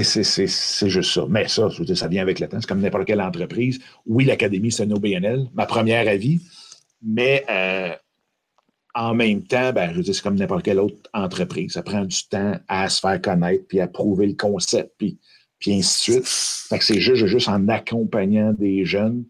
C'est 0.00 0.88
juste 0.88 1.12
ça. 1.12 1.26
Mais 1.28 1.48
ça, 1.48 1.68
ça 1.94 2.08
vient 2.08 2.22
avec 2.22 2.40
le 2.40 2.48
temps. 2.48 2.58
C'est 2.60 2.66
comme 2.66 2.80
n'importe 2.80 3.06
quelle 3.06 3.20
entreprise. 3.20 3.78
Oui, 4.06 4.24
l'Académie, 4.24 4.72
c'est 4.72 4.84
un 4.84 4.90
OBNL, 4.90 5.48
ma 5.52 5.66
première 5.66 6.08
avis. 6.08 6.40
Mais 7.02 7.44
euh, 7.50 7.94
en 8.94 9.14
même 9.14 9.42
temps, 9.42 9.72
ben, 9.72 9.92
je 9.94 10.00
c'est 10.12 10.22
comme 10.22 10.36
n'importe 10.36 10.64
quelle 10.64 10.78
autre 10.78 10.96
entreprise. 11.12 11.72
Ça 11.72 11.82
prend 11.82 12.04
du 12.06 12.24
temps 12.24 12.54
à 12.68 12.88
se 12.88 13.00
faire 13.00 13.20
connaître, 13.20 13.66
puis 13.68 13.80
à 13.80 13.86
prouver 13.86 14.26
le 14.28 14.34
concept, 14.34 14.92
puis, 14.96 15.18
puis 15.58 15.74
ainsi 15.74 16.12
de 16.12 16.24
suite. 16.24 16.80
C'est 16.80 17.00
juste, 17.00 17.26
juste 17.26 17.48
en 17.48 17.68
accompagnant 17.68 18.54
des 18.54 18.86
jeunes 18.86 19.24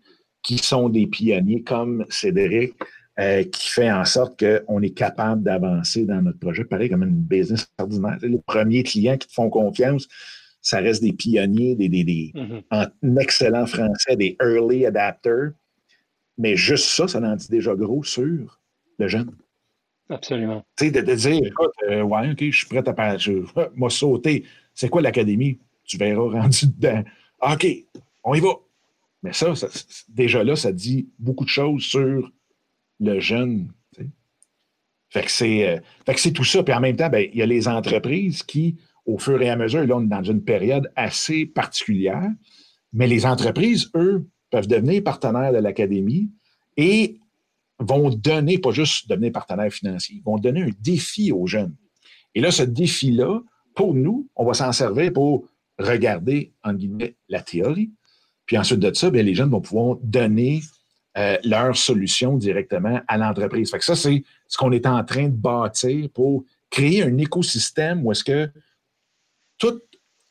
qui 0.45 0.59
sont 0.59 0.89
des 0.89 1.09
pionniers 1.09 1.63
comme 1.63 2.05
Cédric, 2.09 2.75
euh, 3.19 3.43
qui 3.45 3.69
fait 3.69 3.91
en 3.91 4.05
sorte 4.05 4.39
qu'on 4.39 4.81
est 4.81 4.95
capable 4.95 5.43
d'avancer 5.43 6.05
dans 6.05 6.23
notre 6.23 6.39
projet. 6.39 6.65
Pareil 6.65 6.89
comme 6.89 7.03
une 7.03 7.21
business 7.21 7.69
ordinaire. 7.79 8.19
Les 8.23 8.39
premiers 8.47 8.85
clients 8.85 9.17
qui 9.17 9.27
te 9.27 9.33
font 9.33 9.51
confiance, 9.51 10.09
ça 10.63 10.79
reste 10.79 11.03
des 11.03 11.13
pionniers, 11.13 11.75
des, 11.75 11.89
des, 11.89 12.05
mm-hmm. 12.35 12.63
en 12.71 13.17
excellent 13.17 13.67
français, 13.67 14.17
des 14.17 14.37
early 14.41 14.87
adapters. 14.87 15.51
Mais 16.39 16.57
juste 16.57 16.87
ça, 16.87 17.09
ça 17.09 17.19
en 17.21 17.37
dit 17.37 17.49
déjà 17.49 17.75
gros 17.75 18.05
sur 18.05 18.61
le 18.99 19.09
jeune. 19.09 19.33
Absolument. 20.09 20.65
Tu 20.77 20.87
sais, 20.87 20.91
de, 20.91 21.15
dire, 21.15 21.47
écoute, 21.47 21.73
euh, 21.89 22.03
ouais, 22.03 22.31
OK, 22.31 22.45
je 22.45 22.57
suis 22.57 22.67
prêt 22.67 22.87
à 22.87 22.93
parler. 22.93 23.19
Moi, 23.75 23.91
sauter. 23.91 24.45
C'est 24.75 24.89
quoi 24.89 25.03
l'académie? 25.03 25.59
Tu 25.85 25.97
verras 25.97 26.41
rendu 26.41 26.67
dedans. 26.67 27.03
OK, 27.41 27.67
on 28.25 28.35
y 28.35 28.41
va. 28.41 28.55
Mais 29.23 29.33
ça, 29.33 29.53
déjà 30.09 30.43
là, 30.45 30.57
ça 30.57 30.73
dit 30.73 31.09
beaucoup 31.19 31.45
de 31.45 31.51
choses 31.51 31.83
sur 31.83 32.31
le 33.01 33.21
jeune. 33.21 33.73
Fait 35.11 35.23
que 35.23 35.31
c'est 35.31 35.69
euh, 35.69 35.81
c'est 36.17 36.33
tout 36.33 36.45
ça. 36.45 36.63
Puis 36.63 36.73
en 36.73 36.81
même 36.81 36.97
temps, 36.97 37.11
ben, 37.11 37.29
il 37.33 37.39
y 37.39 37.43
a 37.43 37.47
les 37.47 37.69
entreprises 37.69 38.43
qui, 38.43 38.77
au 39.07 39.19
fur 39.19 39.41
et 39.43 39.51
à 39.51 39.57
mesure, 39.57 39.85
là, 39.87 39.97
on 39.97 40.05
est 40.05 40.09
dans 40.09 40.23
une 40.23 40.45
période 40.45 40.91
assez 40.97 41.47
particulière, 41.47 42.31
mais 42.93 43.07
les 43.07 43.27
entreprises, 43.27 43.91
eux, 43.97 44.27
peuvent 44.51 44.69
devenir 44.69 45.03
partenaires 45.03 45.53
de 45.53 45.59
l'académie 45.59 46.31
et 46.77 47.19
vont 47.79 48.11
donner, 48.11 48.59
pas 48.59 48.71
juste 48.71 49.09
devenir 49.09 49.33
partenaires 49.33 49.73
financiers, 49.73 50.23
vont 50.25 50.39
donner 50.39 50.63
un 50.63 50.71
défi 50.81 51.33
aux 51.33 51.47
jeunes. 51.47 51.75
Et 52.35 52.41
là, 52.41 52.51
ce 52.51 52.63
défi-là, 52.63 53.41
pour 53.75 53.95
nous, 53.95 54.29
on 54.37 54.45
va 54.45 54.55
s'en 54.55 54.73
servir 54.73 55.13
pour 55.13 55.49
regarder, 55.79 56.53
en 56.63 56.75
guillemets, 56.75 57.17
la 57.29 57.41
théorie. 57.41 57.91
Puis 58.47 58.59
ensuite 58.59 58.81
de 58.81 58.93
ça, 58.93 59.11
bien, 59.11 59.23
les 59.23 59.35
jeunes 59.35 59.51
vont 59.51 59.61
pouvoir 59.61 59.97
donner 60.03 60.61
euh, 61.19 61.37
leur 61.45 61.77
solution 61.77 62.37
directement 62.37 63.01
à 63.09 63.19
l'entreprise. 63.19 63.71
Ça, 63.81 63.97
c'est 63.97 64.23
ce 64.49 64.57
qu'on 64.57 64.73
est 64.73 64.87
en 64.87 65.03
train 65.05 65.29
de 65.29 65.35
bâtir 65.35 66.09
pour 66.15 66.45
créer 66.71 67.03
un 67.03 67.19
écosystème 67.19 68.05
où 68.05 68.13
est-ce 68.13 68.25
que 68.25 68.51
tout 69.63 69.81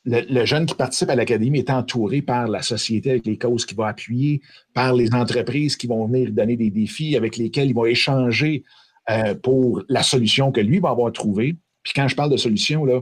le, 0.04 0.46
jeune 0.46 0.66
qui 0.66 0.76
participe 0.76 1.10
à 1.10 1.16
l'académie 1.16 1.60
est 1.60 1.70
entouré 1.70 2.22
par 2.22 2.48
la 2.48 2.62
société 2.62 3.12
avec 3.12 3.26
les 3.26 3.38
causes 3.38 3.66
qu'il 3.66 3.78
va 3.78 3.88
appuyer, 3.88 4.42
par 4.74 4.94
les 4.94 5.14
entreprises 5.14 5.78
qui 5.78 5.88
vont 5.88 6.06
venir 6.06 6.32
donner 6.32 6.58
des 6.58 6.70
défis 6.70 7.16
avec 7.16 7.38
lesquels 7.38 7.70
il 7.70 7.76
va 7.76 7.88
échanger 7.88 8.64
euh, 9.10 9.36
pour 9.36 9.84
la 9.88 10.04
solution 10.04 10.52
que 10.52 10.60
lui 10.60 10.80
va 10.80 10.90
avoir 10.90 11.12
trouvée. 11.14 11.56
Puis 11.84 11.94
quand 11.96 12.08
je 12.08 12.16
parle 12.16 12.32
de 12.32 12.38
solution, 12.38 12.84
là, 12.84 13.02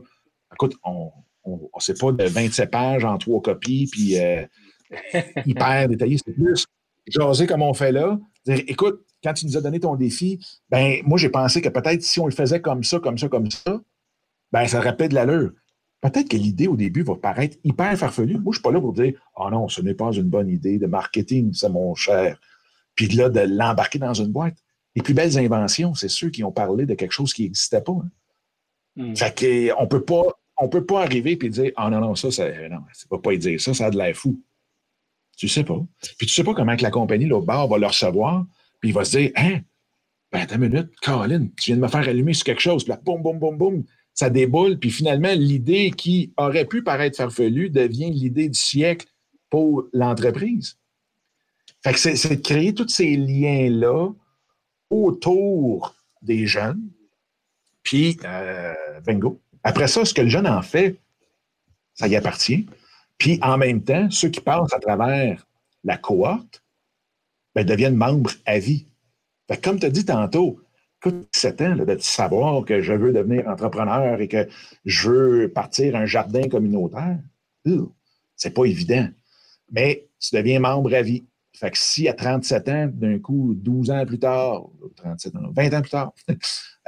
écoute, 0.53 0.75
on 0.83 1.11
ne 1.45 1.79
sait 1.79 1.95
pas 1.95 2.11
de 2.11 2.23
27 2.25 2.69
pages 2.69 3.05
en 3.05 3.17
trois 3.17 3.41
copies, 3.41 3.87
puis 3.91 4.19
euh, 4.19 4.45
hyper 5.45 5.87
détaillé. 5.87 6.17
C'est 6.23 6.33
plus 6.33 6.65
jaser 7.07 7.47
comme 7.47 7.63
on 7.63 7.73
fait 7.73 7.91
là. 7.91 8.19
Dire, 8.45 8.61
écoute, 8.67 9.05
quand 9.23 9.33
tu 9.33 9.45
nous 9.47 9.57
as 9.57 9.61
donné 9.61 9.79
ton 9.79 9.95
défi, 9.95 10.39
ben 10.69 10.99
moi, 11.05 11.17
j'ai 11.17 11.29
pensé 11.29 11.61
que 11.61 11.69
peut-être 11.69 12.03
si 12.03 12.19
on 12.19 12.27
le 12.27 12.33
faisait 12.33 12.61
comme 12.61 12.83
ça, 12.83 12.99
comme 12.99 13.17
ça, 13.17 13.29
comme 13.29 13.49
ça, 13.49 13.81
ben 14.51 14.67
ça 14.67 14.79
aurait 14.79 14.95
de 14.95 15.15
l'allure. 15.15 15.51
Peut-être 16.01 16.29
que 16.29 16.37
l'idée 16.37 16.67
au 16.67 16.77
début 16.77 17.03
va 17.03 17.15
paraître 17.15 17.57
hyper 17.63 17.97
farfelue. 17.97 18.35
Moi, 18.35 18.43
je 18.45 18.49
ne 18.49 18.53
suis 18.53 18.61
pas 18.61 18.71
là 18.71 18.79
pour 18.79 18.93
dire 18.93 19.13
Ah 19.35 19.45
oh 19.45 19.49
non, 19.49 19.67
ce 19.67 19.81
n'est 19.81 19.93
pas 19.93 20.11
une 20.11 20.29
bonne 20.29 20.49
idée 20.49 20.79
de 20.79 20.87
marketing, 20.87 21.53
c'est 21.53 21.69
mon 21.69 21.93
cher. 21.95 22.39
Puis 22.95 23.07
là, 23.09 23.29
de 23.29 23.41
l'embarquer 23.41 23.99
dans 23.99 24.13
une 24.13 24.31
boîte. 24.31 24.57
Les 24.95 25.01
plus 25.01 25.13
belles 25.13 25.37
inventions, 25.37 25.93
c'est 25.93 26.09
ceux 26.09 26.29
qui 26.29 26.43
ont 26.43 26.51
parlé 26.51 26.85
de 26.85 26.93
quelque 26.93 27.11
chose 27.11 27.33
qui 27.33 27.43
n'existait 27.43 27.81
pas. 27.81 27.93
Hein. 27.93 28.09
Hmm. 28.95 29.15
Fait 29.15 29.73
qu'on 29.77 29.87
peut 29.87 30.03
pas, 30.03 30.23
on 30.57 30.67
peut 30.67 30.85
pas 30.85 31.03
arriver 31.03 31.37
et 31.41 31.49
dire 31.49 31.71
Ah 31.75 31.85
oh 31.87 31.89
non, 31.89 31.99
non, 31.99 32.15
ça, 32.15 32.31
ça 32.31 32.49
non, 32.69 32.79
c'est 32.93 33.09
pas 33.09 33.35
dire 33.35 33.61
ça, 33.61 33.73
ça 33.73 33.87
a 33.87 33.91
de 33.91 33.97
l'air 33.97 34.15
fou. 34.15 34.41
Tu 35.37 35.47
sais 35.47 35.63
pas. 35.63 35.79
Puis 36.17 36.27
tu 36.27 36.33
sais 36.33 36.43
pas 36.43 36.53
comment 36.53 36.75
que 36.75 36.83
la 36.83 36.91
compagnie, 36.91 37.25
l'autre 37.25 37.45
bord, 37.45 37.69
va 37.69 37.77
le 37.77 37.87
recevoir, 37.87 38.45
puis 38.79 38.89
il 38.89 38.93
va 38.93 39.05
se 39.05 39.17
dire 39.17 39.31
Hein, 39.35 39.59
ben, 40.31 40.41
attends 40.41 40.55
une 40.55 40.69
minute, 40.69 40.89
Colin, 41.01 41.47
tu 41.57 41.71
viens 41.71 41.75
de 41.77 41.81
me 41.81 41.87
faire 41.87 42.07
allumer 42.07 42.33
sur 42.33 42.45
quelque 42.45 42.61
chose, 42.61 42.83
puis 42.83 42.91
là, 42.91 42.99
boum, 43.03 43.21
boum, 43.21 43.39
boum, 43.39 43.57
boum, 43.57 43.83
ça 44.19 44.29
déboule, 44.29 44.77
puis 44.77 44.89
finalement, 44.89 45.31
l'idée 45.31 45.91
qui 45.91 46.33
aurait 46.35 46.65
pu 46.65 46.83
paraître 46.83 47.15
farfelue 47.15 47.69
devient 47.69 48.11
l'idée 48.11 48.49
du 48.49 48.59
siècle 48.59 49.07
pour 49.49 49.85
l'entreprise. 49.93 50.77
C'est 51.95 52.35
de 52.35 52.41
créer 52.41 52.73
tous 52.73 52.89
ces 52.89 53.15
liens-là 53.15 54.09
autour 54.89 55.95
des 56.21 56.47
jeunes, 56.47 56.89
puis 57.81 58.19
euh, 58.25 58.73
bingo. 59.05 59.39
Après 59.63 59.87
ça, 59.87 60.03
ce 60.03 60.13
que 60.13 60.23
le 60.23 60.27
jeune 60.27 60.47
en 60.47 60.63
fait, 60.63 60.97
ça 61.93 62.09
y 62.09 62.17
appartient. 62.17 62.67
Puis 63.17 63.39
en 63.41 63.57
même 63.57 63.81
temps, 63.81 64.11
ceux 64.11 64.27
qui 64.27 64.41
passent 64.41 64.73
à 64.73 64.79
travers 64.79 65.47
la 65.85 65.95
cohorte 65.95 66.61
ben, 67.55 67.65
deviennent 67.65 67.95
membres 67.95 68.31
à 68.45 68.59
vie. 68.59 68.85
Comme 69.63 69.79
tu 69.79 69.85
as 69.85 69.89
dit 69.89 70.03
tantôt, 70.03 70.59
écoute, 71.01 71.29
7 71.33 71.61
ans, 71.61 71.75
de 71.75 71.97
savoir 71.99 72.65
que 72.65 72.81
je 72.81 72.93
veux 72.93 73.13
devenir 73.13 73.47
entrepreneur 73.47 74.19
et 74.19 74.27
que 74.27 74.47
je 74.85 75.09
veux 75.09 75.51
partir 75.51 75.95
un 75.95 76.05
jardin 76.05 76.47
communautaire, 76.49 77.19
c'est 78.35 78.53
pas 78.53 78.65
évident. 78.65 79.07
Mais 79.71 80.09
tu 80.19 80.35
deviens 80.35 80.59
membre 80.59 80.93
à 80.93 81.01
vie. 81.01 81.25
Fait 81.53 81.71
que 81.71 81.77
si 81.77 82.07
à 82.07 82.13
37 82.13 82.69
ans, 82.69 82.89
d'un 82.93 83.19
coup, 83.19 83.53
12 83.55 83.91
ans 83.91 84.05
plus 84.05 84.19
tard, 84.19 84.63
37 84.97 85.35
ans, 85.35 85.51
20 85.51 85.73
ans 85.73 85.81
plus 85.81 85.89
tard, 85.89 86.13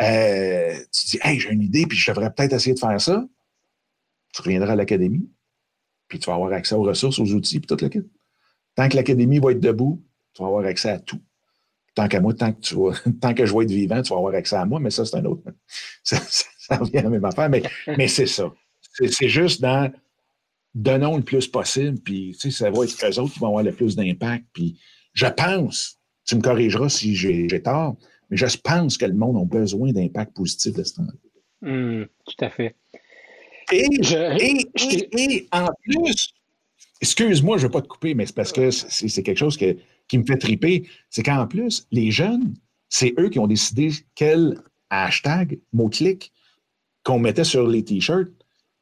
euh, 0.01 0.75
tu 0.91 1.07
dis, 1.07 1.19
hey, 1.23 1.39
j'ai 1.39 1.49
une 1.49 1.63
idée, 1.63 1.85
puis 1.85 1.97
je 1.97 2.11
devrais 2.11 2.31
peut-être 2.31 2.53
essayer 2.53 2.73
de 2.73 2.79
faire 2.79 2.99
ça, 2.99 3.25
tu 4.33 4.41
reviendras 4.41 4.73
à 4.73 4.75
l'académie, 4.75 5.29
puis 6.07 6.19
tu 6.19 6.27
vas 6.27 6.35
avoir 6.35 6.51
accès 6.53 6.75
aux 6.75 6.83
ressources, 6.83 7.19
aux 7.19 7.33
outils, 7.33 7.59
puis 7.59 7.67
tout 7.67 7.83
le 7.83 7.89
kit. 7.89 8.03
Tant 8.75 8.87
que 8.87 8.95
l'académie 8.95 9.39
va 9.39 9.51
être 9.51 9.59
debout, 9.59 10.01
tu 10.33 10.41
vas 10.41 10.47
avoir 10.47 10.65
accès 10.65 10.89
à 10.89 10.99
tout 10.99 11.21
tant 11.95 12.07
qu'à 12.07 12.19
moi, 12.21 12.33
tant 12.33 12.51
que, 12.53 12.61
tu 12.61 12.75
tant 13.21 13.33
que 13.33 13.45
je 13.45 13.55
vais 13.55 13.63
être 13.63 13.71
vivant, 13.71 14.01
tu 14.01 14.09
vas 14.09 14.17
avoir 14.17 14.33
accès 14.33 14.55
à 14.55 14.65
moi, 14.65 14.79
mais 14.79 14.91
ça, 14.91 15.05
c'est 15.05 15.17
un 15.17 15.25
autre. 15.25 15.43
Ça, 16.03 16.77
revient 16.77 16.99
à 16.99 17.03
la 17.03 17.09
même 17.09 17.25
affaire, 17.25 17.49
mais, 17.49 17.63
mais 17.97 18.07
c'est 18.07 18.27
ça. 18.27 18.49
C'est 18.93 19.27
juste 19.27 19.61
dans 19.61 19.91
donnons 20.73 21.17
le 21.17 21.23
plus 21.23 21.47
possible, 21.47 21.99
puis 21.99 22.33
ça 22.33 22.69
va 22.69 22.83
être 22.85 23.05
eux 23.05 23.19
autres 23.19 23.33
qui 23.33 23.39
vont 23.39 23.47
avoir 23.47 23.63
le 23.63 23.73
plus 23.73 23.95
d'impact. 23.95 24.45
Puis 24.53 24.79
je 25.13 25.25
pense, 25.25 25.99
tu 26.25 26.35
me 26.35 26.41
corrigeras 26.41 26.89
si 26.89 27.15
j'ai 27.15 27.47
tort, 27.61 27.97
mais 28.29 28.37
je 28.37 28.45
pense 28.57 28.97
que 28.97 29.05
le 29.05 29.13
monde 29.13 29.37
a 29.37 29.45
besoin 29.45 29.91
d'impact 29.91 30.33
positif 30.33 30.73
de 30.73 30.83
ce 30.83 30.93
temps 30.93 31.07
mmh, 31.61 32.03
tout 32.25 32.45
à 32.45 32.49
fait. 32.49 32.75
Et, 33.73 33.87
et, 35.17 35.47
en 35.51 35.67
plus, 35.83 36.33
excuse-moi, 37.01 37.57
je 37.57 37.63
ne 37.63 37.67
veux 37.67 37.71
pas 37.71 37.81
te 37.81 37.87
couper, 37.87 38.13
mais 38.13 38.25
c'est 38.25 38.35
parce 38.35 38.51
que 38.51 38.69
c'est 38.71 39.23
quelque 39.23 39.37
chose 39.37 39.57
que 39.57 39.75
qui 40.11 40.17
me 40.17 40.25
fait 40.25 40.37
triper, 40.37 40.89
c'est 41.09 41.23
qu'en 41.23 41.47
plus, 41.47 41.87
les 41.89 42.11
jeunes, 42.11 42.53
c'est 42.89 43.13
eux 43.17 43.29
qui 43.29 43.39
ont 43.39 43.47
décidé 43.47 43.91
quel 44.13 44.61
hashtag, 44.89 45.57
mot-clic, 45.71 46.33
qu'on 47.05 47.17
mettait 47.17 47.45
sur 47.45 47.65
les 47.65 47.85
T-shirts 47.85 48.27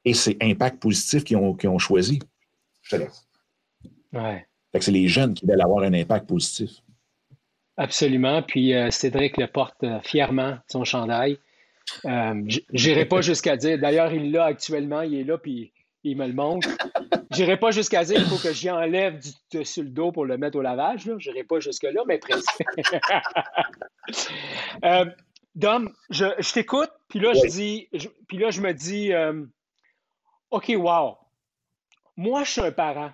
et 0.05 0.15
c'est 0.15 0.37
Impact 0.41 0.81
Positif 0.81 1.23
qui 1.23 1.35
ont, 1.35 1.55
ont 1.63 1.77
choisi. 1.77 2.17
Je 2.81 2.95
te 2.95 2.95
laisse. 2.95 3.27
Ouais. 4.11 4.43
c'est 4.79 4.89
les 4.91 5.07
jeunes 5.07 5.35
qui 5.35 5.45
veulent 5.45 5.61
avoir 5.61 5.83
un 5.83 5.93
impact 5.93 6.27
positif. 6.27 6.71
Absolument. 7.77 8.41
Puis 8.41 8.73
euh, 8.73 8.89
Cédric 8.89 9.37
le 9.37 9.45
porte 9.45 9.83
euh, 9.83 9.99
fièrement, 10.01 10.57
son 10.67 10.83
chandail. 10.83 11.37
Euh, 12.05 12.41
J'irai 12.73 13.05
pas 13.05 13.21
jusqu'à 13.21 13.55
dire, 13.55 13.77
d'ailleurs, 13.77 14.11
il 14.11 14.31
l'a 14.31 14.45
actuellement, 14.45 15.01
il 15.01 15.13
est 15.13 15.23
là, 15.23 15.37
puis 15.37 15.71
il 16.03 16.17
me 16.17 16.27
le 16.27 16.33
montre. 16.33 16.67
J'irai 17.31 17.57
pas 17.57 17.71
jusqu'à 17.71 18.03
dire 18.03 18.17
qu'il 18.17 18.27
faut 18.27 18.41
que 18.41 18.53
j'y 18.53 18.69
enlève 18.69 19.19
du 19.19 19.29
dessus 19.51 19.83
le 19.83 19.89
dos 19.89 20.11
pour 20.11 20.25
le 20.25 20.37
mettre 20.37 20.57
au 20.57 20.61
lavage. 20.61 21.03
Je 21.03 21.11
n'irai 21.11 21.43
pas 21.43 21.59
jusque-là, 21.59 22.01
mais 22.07 22.17
presque. 22.17 22.63
euh, 24.83 25.05
Dom, 25.55 25.93
je, 26.09 26.53
t'écoute, 26.53 26.91
puis 27.07 27.19
là, 27.19 27.33
je 27.33 27.47
dis, 27.47 27.89
puis 28.27 28.37
là, 28.37 28.49
je 28.49 28.61
me 28.61 28.73
dis, 28.73 29.13
euh, 29.13 29.45
OK, 30.51 30.71
wow. 30.75 31.17
Moi, 32.15 32.43
je 32.43 32.51
suis 32.51 32.61
un 32.61 32.71
parent. 32.71 33.11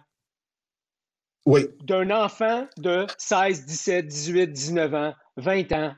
Oui. 1.46 1.68
D'un 1.82 2.10
enfant 2.12 2.68
de 2.78 3.06
16, 3.18 3.66
17, 3.66 4.08
18, 4.08 4.52
19 4.52 4.94
ans, 4.94 5.14
20 5.38 5.72
ans. 5.74 5.96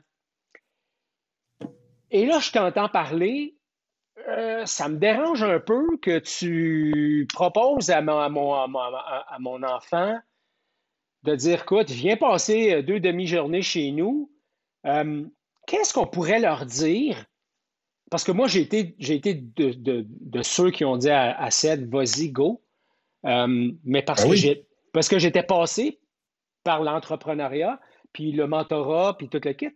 Et 2.10 2.26
là, 2.26 2.38
je 2.38 2.50
t'entends 2.50 2.88
parler, 2.88 3.57
euh, 4.28 4.66
ça 4.66 4.88
me 4.88 4.98
dérange 4.98 5.42
un 5.42 5.60
peu 5.60 5.96
que 5.98 6.18
tu 6.18 7.26
proposes 7.32 7.90
à 7.90 8.00
mon, 8.02 8.18
à 8.18 9.38
mon, 9.38 9.62
enfant 9.62 10.18
de 11.24 11.34
dire, 11.34 11.62
écoute, 11.62 11.90
viens 11.90 12.16
passer 12.16 12.82
deux 12.82 13.00
demi-journées 13.00 13.62
chez 13.62 13.90
nous. 13.90 14.30
Euh, 14.86 15.24
qu'est-ce 15.66 15.94
qu'on 15.94 16.06
pourrait 16.06 16.40
leur 16.40 16.66
dire? 16.66 17.24
Parce 18.10 18.24
que 18.24 18.32
moi, 18.32 18.46
j'ai 18.48 18.60
été, 18.60 18.84
de, 18.94 20.42
ceux 20.42 20.70
qui 20.70 20.84
ont 20.84 20.96
dit 20.96 21.10
à, 21.10 21.38
à 21.38 21.50
Seth, 21.50 21.88
vas-y, 21.88 22.30
go. 22.30 22.62
Euh, 23.26 23.72
mais 23.84 24.02
parce, 24.02 24.24
ah 24.24 24.54
parce 24.92 25.08
que 25.08 25.18
j'étais 25.18 25.42
passé 25.42 26.00
par 26.64 26.82
l'entrepreneuriat, 26.82 27.80
puis 28.12 28.32
le 28.32 28.46
mentorat, 28.46 29.16
puis 29.16 29.28
tout 29.28 29.40
le 29.42 29.52
kit. 29.52 29.70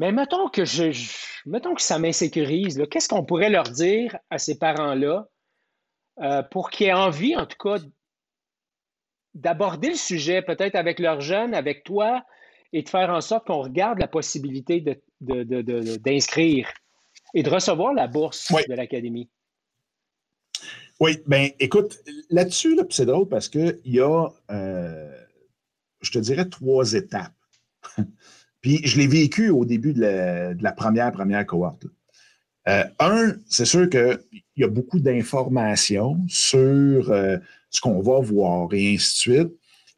Mais 0.00 0.12
mettons 0.12 0.48
que 0.48 0.64
je, 0.64 0.92
mettons 1.44 1.74
que 1.74 1.82
ça 1.82 1.98
m'insécurise. 1.98 2.82
Qu'est-ce 2.90 3.06
qu'on 3.06 3.22
pourrait 3.22 3.50
leur 3.50 3.64
dire 3.64 4.16
à 4.30 4.38
ces 4.38 4.58
parents-là 4.58 5.28
euh, 6.22 6.42
pour 6.42 6.70
qu'ils 6.70 6.86
aient 6.86 6.94
envie, 6.94 7.36
en 7.36 7.44
tout 7.44 7.58
cas, 7.58 7.76
d'aborder 9.34 9.90
le 9.90 9.96
sujet, 9.96 10.40
peut-être 10.40 10.74
avec 10.74 11.00
leurs 11.00 11.20
jeunes, 11.20 11.52
avec 11.52 11.84
toi, 11.84 12.24
et 12.72 12.82
de 12.82 12.88
faire 12.88 13.10
en 13.10 13.20
sorte 13.20 13.46
qu'on 13.46 13.60
regarde 13.60 13.98
la 13.98 14.08
possibilité 14.08 14.82
d'inscrire 15.20 16.72
et 17.34 17.42
de 17.42 17.50
recevoir 17.50 17.92
la 17.92 18.06
bourse 18.06 18.50
de 18.50 18.72
l'Académie? 18.72 19.28
Oui, 20.98 21.18
bien, 21.26 21.50
écoute, 21.58 21.98
là-dessus, 22.30 22.78
c'est 22.88 23.04
drôle 23.04 23.28
parce 23.28 23.50
qu'il 23.50 23.78
y 23.84 24.00
a, 24.00 24.28
euh, 24.50 25.26
je 26.00 26.10
te 26.10 26.18
dirais, 26.18 26.48
trois 26.48 26.94
étapes. 26.94 27.34
Puis 28.60 28.80
je 28.84 28.98
l'ai 28.98 29.06
vécu 29.06 29.50
au 29.50 29.64
début 29.64 29.92
de 29.92 30.56
la, 30.60 30.72
première, 30.72 31.12
première 31.12 31.46
cohorte. 31.46 31.86
Euh, 32.68 32.84
un, 32.98 33.36
c'est 33.48 33.64
sûr 33.64 33.88
qu'il 33.88 34.18
y 34.56 34.64
a 34.64 34.68
beaucoup 34.68 35.00
d'informations 35.00 36.18
sur 36.28 37.10
euh, 37.10 37.38
ce 37.70 37.80
qu'on 37.80 38.02
va 38.02 38.20
voir 38.20 38.68
et 38.74 38.94
ainsi 38.94 39.28
de 39.28 39.34
suite, 39.34 39.52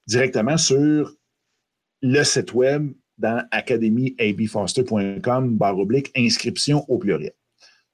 directement 0.06 0.56
sur 0.56 1.12
le 2.02 2.22
site 2.22 2.54
web 2.54 2.92
dans 3.18 3.44
academyabfoster.com, 3.50 5.56
barre 5.56 5.78
oblique, 5.78 6.12
inscription 6.16 6.84
au 6.88 6.98
pluriel. 6.98 7.32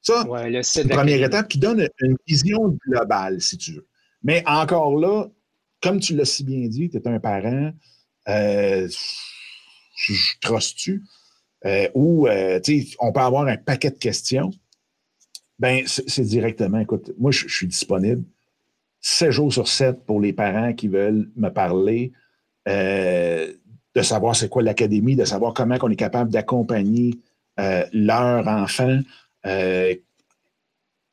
Ça, 0.01 0.25
c'est 0.63 0.83
une 0.83 0.89
première 0.89 1.23
étape 1.23 1.49
qui 1.49 1.59
donne 1.59 1.87
une 2.01 2.17
vision 2.27 2.79
globale, 2.87 3.41
si 3.41 3.59
tu 3.59 3.73
veux. 3.73 3.87
Mais 4.23 4.43
encore 4.47 4.97
là, 4.97 5.27
comme 5.83 6.01
tu 6.01 6.15
l'as 6.15 6.25
si 6.25 6.45
bien 6.45 6.67
dit, 6.69 6.89
tu 6.89 6.97
es 6.97 7.09
un 7.09 7.21
parent, 7.21 7.73
euh, 8.29 8.89
je, 9.99 10.39
trosse-tu, 10.41 11.03
euh, 11.65 11.89
ou 11.95 12.29
euh, 12.29 12.61
on 13.01 13.13
peut 13.13 13.21
avoir 13.21 13.47
un 13.47 13.57
paquet 13.57 13.91
de 13.91 13.99
questions. 13.99 14.51
Ben, 15.59 15.83
c'est 15.87 16.23
directement, 16.23 16.79
écoute, 16.79 17.13
moi, 17.19 17.33
je, 17.33 17.49
suis 17.49 17.67
disponible 17.67 18.23
7 19.01 19.31
jours 19.33 19.53
sur 19.53 19.67
7 19.67 20.05
pour 20.07 20.21
les 20.21 20.33
parents 20.33 20.73
qui 20.73 20.89
veulent 20.89 21.29
me 21.35 21.49
parler, 21.49 22.13
de 22.67 24.03
savoir 24.03 24.37
c'est 24.37 24.49
quoi 24.49 24.63
l'académie, 24.63 25.17
de 25.17 25.25
savoir 25.25 25.55
comment 25.55 25.77
on 25.83 25.91
est 25.91 25.97
capable 25.97 26.31
d'accompagner 26.31 27.19
leur 27.93 28.47
enfant 28.47 29.01
euh, 29.47 29.95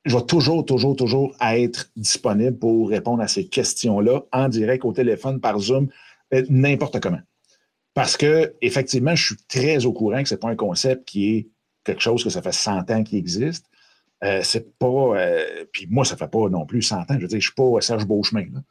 je 0.06 0.16
vais 0.16 0.26
toujours, 0.26 0.66
toujours, 0.66 0.96
toujours 0.96 1.36
être 1.42 1.90
disponible 1.96 2.58
pour 2.58 2.90
répondre 2.90 3.24
à 3.24 3.28
ces 3.28 3.48
questions-là 3.48 4.22
en 4.32 4.50
direct 4.50 4.86
au 4.86 4.94
téléphone, 4.94 5.40
par 5.40 5.60
Zoom, 5.60 5.90
euh, 6.34 6.44
n'importe 6.50 7.00
comment. 7.00 7.22
Parce 7.96 8.18
que, 8.18 8.54
effectivement, 8.62 9.16
je 9.16 9.26
suis 9.26 9.36
très 9.48 9.86
au 9.88 9.94
courant 9.94 10.22
que 10.22 10.30
ce 10.30 10.36
n'est 10.36 10.40
pas 10.40 10.50
un 10.50 10.56
concept 10.56 11.08
qui 11.08 11.36
est 11.36 11.48
quelque 11.84 12.02
chose 12.02 12.24
que 12.24 12.30
ça 12.30 12.44
fait 12.44 12.52
100 12.52 12.92
ans 12.92 13.04
qui 13.04 13.18
existe. 13.18 13.66
Euh, 14.24 14.42
c'est 14.44 14.78
pas. 14.78 15.16
puis 15.72 15.88
moi, 15.90 16.06
ça 16.06 16.16
fait 16.16 16.28
pas 16.28 16.48
non 16.50 16.68
plus 16.68 16.84
100 16.84 16.98
ans. 16.98 17.06
Je 17.10 17.14
veux 17.14 17.20
dire, 17.22 17.30
je 17.30 17.36
ne 17.36 17.42
suis 17.42 17.54
pas 17.54 17.82
Serge 17.82 18.06
Beauchemin. 18.06 18.46
Là. 18.54 18.62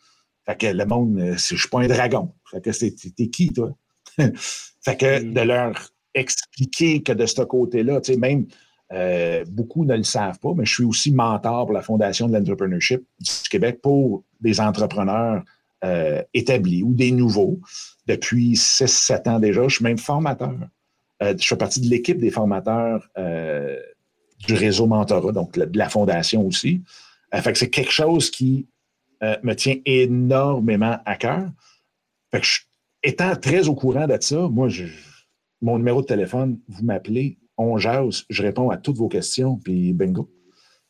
Fait 0.47 0.57
que 0.57 0.66
le 0.66 0.85
monde, 0.85 1.18
je 1.18 1.33
ne 1.33 1.37
suis 1.37 1.68
pas 1.68 1.81
un 1.81 1.87
dragon. 1.87 2.33
Fait 2.51 2.61
que 2.61 2.70
t'es 2.70 3.29
qui, 3.29 3.53
toi? 3.53 3.75
fait 4.18 4.97
que 4.97 5.22
mm. 5.22 5.33
de 5.33 5.41
leur 5.41 5.91
expliquer 6.14 7.03
que 7.03 7.12
de 7.12 7.27
ce 7.27 7.43
côté-là, 7.43 8.01
tu 8.01 8.12
sais, 8.12 8.18
même 8.18 8.47
euh, 8.93 9.45
beaucoup 9.49 9.85
ne 9.85 9.97
le 9.97 10.05
savent 10.05 10.39
pas, 10.39 10.53
mais 10.55 10.64
je 10.64 10.75
suis 10.75 10.85
aussi 10.85 11.12
mentor 11.12 11.66
pour 11.66 11.75
la 11.75 11.83
Fondation 11.83 12.29
de 12.29 12.37
l'entrepreneurship 12.37 13.03
du 13.18 13.49
Québec 13.51 13.81
pour 13.83 14.25
des 14.41 14.61
entrepreneurs 14.61 15.43
euh, 15.85 16.22
établis 16.32 16.82
ou 16.82 16.95
des 16.95 17.11
nouveaux. 17.12 17.61
Depuis 18.07 18.55
6-7 18.55 19.28
ans 19.28 19.39
déjà, 19.39 19.68
je 19.68 19.76
suis 19.76 19.85
même 19.85 19.99
formateur. 19.99 20.55
Euh, 21.22 21.35
je 21.39 21.47
fais 21.47 21.57
partie 21.57 21.80
de 21.80 21.89
l'équipe 21.89 22.18
des 22.18 22.30
formateurs 22.30 23.09
du 24.47 24.55
réseau 24.55 24.87
Mentorat, 24.87 25.32
donc 25.32 25.59
de 25.59 25.78
la 25.78 25.89
Fondation 25.89 26.47
aussi. 26.47 26.82
c'est 27.32 27.70
quelque 27.70 27.93
chose 27.93 28.30
qui 28.30 28.66
me 29.43 29.55
tient 29.55 29.76
énormément 29.87 30.99
à 31.07 31.16
cœur. 31.16 31.49
Étant 33.03 33.37
très 33.37 33.68
au 33.68 33.74
courant 33.74 34.07
de 34.07 34.16
ça, 34.20 34.49
moi, 34.49 34.68
mon 35.62 35.78
numéro 35.78 36.03
de 36.03 36.07
téléphone, 36.07 36.59
vous 36.68 36.85
m'appelez, 36.85 37.39
on 37.57 37.78
jase, 37.78 38.24
je 38.28 38.43
réponds 38.43 38.70
à 38.70 38.76
toutes 38.76 38.97
vos 38.97 39.09
questions, 39.09 39.57
puis 39.57 39.93
bingo. 39.93 40.30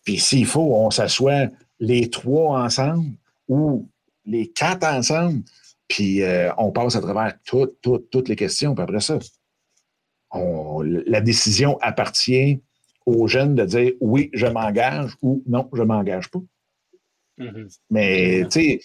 Puis 0.05 0.19
s'il 0.19 0.47
faut, 0.47 0.75
on 0.75 0.91
s'assoit 0.91 1.49
les 1.81 2.11
trois 2.11 2.63
ensemble 2.63 3.13
ou 3.49 3.89
les 4.27 4.51
quatre 4.51 4.85
ensemble, 4.85 5.43
puis 5.89 6.23
euh, 6.23 6.51
on 6.57 6.73
passe 6.73 6.97
à 6.97 7.01
travers 7.01 7.35
toutes, 7.45 7.81
toutes, 7.81 8.11
toutes 8.11 8.29
les 8.29 8.37
questions. 8.37 8.75
Puis 8.75 8.83
après 8.83 9.01
ça, 9.01 9.19
la 10.33 11.21
décision 11.21 11.79
appartient 11.81 12.61
aux 13.07 13.27
jeunes 13.29 13.55
de 13.55 13.65
dire 13.65 13.93
oui, 14.01 14.31
je 14.33 14.47
m'engage 14.47 15.13
ou 15.23 15.43
non, 15.47 15.69
je 15.73 15.83
ne 15.83 15.87
m'engage 15.87 16.31
pas. 16.31 16.41
Mm-hmm. 17.39 17.79
Mais 17.91 18.45
tu 18.51 18.81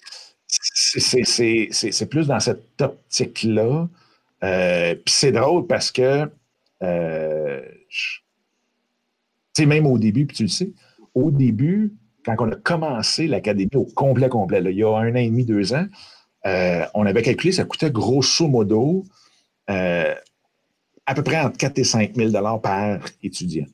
sais, 0.46 1.90
c'est 1.92 2.06
plus 2.06 2.26
dans 2.26 2.40
cette 2.40 2.80
optique-là. 2.80 3.88
Euh, 4.42 4.94
puis 4.94 5.14
c'est 5.14 5.32
drôle 5.32 5.66
parce 5.66 5.90
que 5.90 6.30
euh, 6.82 7.62
tu 9.54 9.62
sais, 9.62 9.66
même 9.66 9.86
au 9.86 9.98
début, 9.98 10.26
puis 10.26 10.36
tu 10.36 10.42
le 10.44 10.48
sais, 10.48 10.72
au 11.14 11.30
début, 11.30 11.92
quand 12.24 12.36
on 12.38 12.52
a 12.52 12.56
commencé 12.56 13.26
l'académie 13.26 13.70
au 13.74 13.84
complet, 13.84 14.28
complet, 14.28 14.62
il 14.64 14.76
y 14.76 14.84
a 14.84 14.96
un 14.96 15.12
an 15.12 15.16
et 15.16 15.28
demi, 15.28 15.44
deux 15.44 15.72
ans, 15.72 15.86
euh, 16.46 16.84
on 16.94 17.06
avait 17.06 17.22
calculé, 17.22 17.52
ça 17.52 17.64
coûtait 17.64 17.90
grosso 17.90 18.48
modo 18.48 19.04
euh, 19.68 20.14
à 21.06 21.14
peu 21.14 21.22
près 21.22 21.40
entre 21.40 21.56
4 21.56 21.78
et 21.78 21.84
5 21.84 22.14
000 22.16 22.58
par 22.60 23.00
étudiant. 23.22 23.66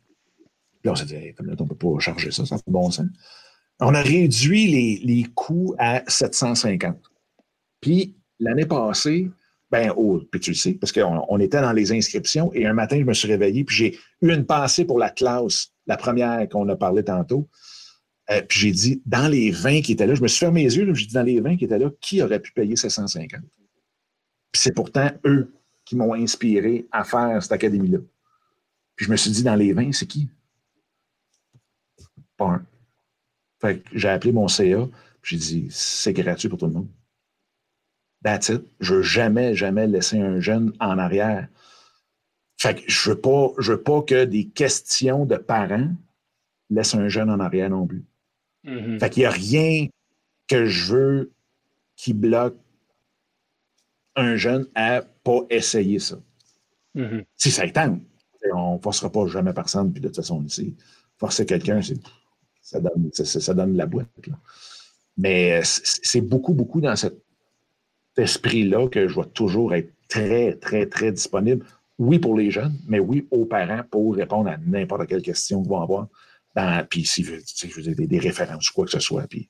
Puis 0.83 0.91
on 0.91 0.95
s'est 0.95 1.05
dit, 1.05 1.35
comme 1.35 1.47
là, 1.47 1.55
on 1.59 1.65
ne 1.65 1.69
peut 1.69 1.75
pas 1.75 1.99
charger 2.01 2.31
ça, 2.31 2.45
ça 2.47 2.57
fait 2.57 2.71
bon 2.71 2.91
sens. 2.91 3.07
On 3.81 3.95
a 3.95 4.01
réduit 4.01 4.67
les, 4.69 5.01
les 5.05 5.25
coûts 5.35 5.75
à 5.79 6.03
750. 6.07 6.97
Puis 7.81 8.17
l'année 8.39 8.67
passée, 8.67 9.31
ben, 9.71 9.93
oh, 9.97 10.21
puis 10.31 10.41
tu 10.41 10.51
le 10.51 10.57
sais, 10.57 10.75
parce 10.75 10.93
qu'on 10.93 11.39
était 11.41 11.61
dans 11.61 11.73
les 11.73 11.93
inscriptions 11.93 12.53
et 12.55 12.67
un 12.67 12.73
matin, 12.73 12.99
je 12.99 13.05
me 13.05 13.15
suis 13.15 13.29
réveillé, 13.29 13.65
puis 13.65 13.77
j'ai 13.77 13.99
eu 14.23 14.33
une 14.33 14.47
pensée 14.47 14.85
pour 14.85 14.99
la 14.99 15.11
classe, 15.11 15.73
la 15.87 15.97
première 15.97 16.49
qu'on 16.49 16.69
a 16.69 16.77
parlé 16.77 17.03
tantôt. 17.03 17.49
Euh, 18.31 18.43
puis 18.43 18.59
j'ai 18.59 18.73
dit, 18.73 19.03
dans 19.07 19.29
les 19.29 19.51
20 19.51 19.83
qui 19.83 19.93
étaient 19.93 20.07
là, 20.07 20.15
je 20.15 20.23
me 20.23 20.29
suis 20.29 20.41
fermé 20.41 20.65
les 20.65 20.77
yeux, 20.77 20.93
j'ai 20.95 21.07
dit, 21.07 21.15
dans 21.15 21.23
les 21.23 21.41
20 21.41 21.57
qui 21.57 21.65
étaient 21.65 21.79
là, 21.79 21.91
qui 22.01 22.23
aurait 22.23 22.41
pu 22.41 22.53
payer 22.53 22.75
750? 22.75 23.41
Puis 24.53 24.63
c'est 24.63 24.73
pourtant 24.73 25.11
eux 25.25 25.53
qui 25.85 25.97
m'ont 25.97 26.15
inspiré 26.15 26.87
à 26.91 27.05
faire 27.05 27.41
cette 27.43 27.53
académie-là. 27.53 27.99
Puis 28.97 29.07
je 29.07 29.11
me 29.11 29.17
suis 29.17 29.31
dit, 29.31 29.43
dans 29.43 29.55
les 29.55 29.73
20, 29.73 29.93
c'est 29.93 30.07
qui? 30.07 30.29
Pas 32.37 32.47
un. 32.47 32.67
Fait 33.61 33.79
que 33.79 33.89
j'ai 33.93 34.09
appelé 34.09 34.33
mon 34.33 34.49
CA, 34.49 34.89
j'ai 35.23 35.37
dit, 35.37 35.69
c'est 35.71 36.13
gratuit 36.13 36.49
pour 36.49 36.59
tout 36.59 36.67
le 36.67 36.73
monde. 36.73 36.89
That's 38.25 38.49
it. 38.49 38.63
Je 38.81 38.97
veux 38.97 39.03
jamais, 39.03 39.55
jamais 39.55 39.87
laisser 39.87 40.19
un 40.19 40.41
jeune 40.41 40.73
en 40.81 40.99
arrière. 40.99 41.49
Fait 42.59 42.75
que 42.75 42.83
je 42.91 43.11
veux, 43.11 43.21
pas, 43.21 43.53
veux 43.59 43.83
pas 43.83 44.03
que 44.03 44.25
des 44.25 44.49
questions 44.49 45.27
de 45.27 45.37
parents 45.37 45.91
laissent 46.71 46.95
un 46.95 47.09
jeune 47.09 47.31
en 47.31 47.39
arrière 47.39 47.71
non 47.71 47.87
plus. 47.87 48.05
Mm-hmm. 48.67 49.01
Fait 49.01 49.11
qu'il 49.11 49.21
n'y 49.23 49.27
a 49.27 49.31
rien 49.31 49.87
que 50.49 50.67
je 50.67 50.93
veux 50.93 51.33
qui 51.97 52.13
bloque 52.13 52.57
un 54.17 54.37
jeune 54.37 54.67
à 54.75 55.03
pas 55.03 55.41
essayer 55.51 55.99
ça. 55.99 56.17
Mm-hmm. 56.95 57.25
Si 57.37 57.51
ça 57.51 57.69
tente, 57.69 58.01
on 58.55 58.77
ne 58.77 58.81
forcera 58.81 59.11
pas 59.11 59.27
jamais 59.27 59.53
personne, 59.53 59.93
puis 59.93 60.01
de 60.01 60.09
toute 60.09 60.17
façon, 60.17 60.43
ici, 60.45 60.75
forcer 61.19 61.47
quelqu'un, 61.47 61.81
ça 62.63 62.81
donne, 62.81 63.11
ça, 63.13 63.55
donne 63.55 63.77
la 63.77 63.87
boîte. 63.87 64.09
Mais 65.17 65.61
c'est 65.65 66.21
beaucoup, 66.21 66.55
beaucoup 66.55 66.81
dans 66.81 66.97
cette 66.97 67.23
esprit-là 68.17 68.89
que 68.89 69.09
je 69.09 69.15
vais 69.15 69.27
toujours 69.27 69.75
être 69.75 69.93
très, 70.09 70.55
très, 70.55 70.87
très 70.87 71.13
disponible. 71.13 71.65
Oui, 71.99 72.19
pour 72.19 72.37
les 72.37 72.51
jeunes, 72.51 72.79
mais 72.87 72.99
oui, 72.99 73.27
aux 73.31 73.47
parents 73.47 73.83
pour 73.91 74.15
répondre 74.15 74.51
à 74.51 74.59
n'importe 74.59 75.07
quelle 75.07 75.23
question 75.23 75.63
qu'ils 75.63 75.71
vont 75.71 75.81
avoir. 75.81 76.09
Puis 76.89 77.05
si 77.05 77.25
je 77.25 77.33
veux 77.75 77.83
dire, 77.83 78.09
des, 78.09 78.19
références 78.19 78.71
ou 78.71 78.75
quoi 78.75 78.85
que 78.87 78.93
ce 78.93 79.01
soit. 79.01 79.27
Puis, 79.29 79.49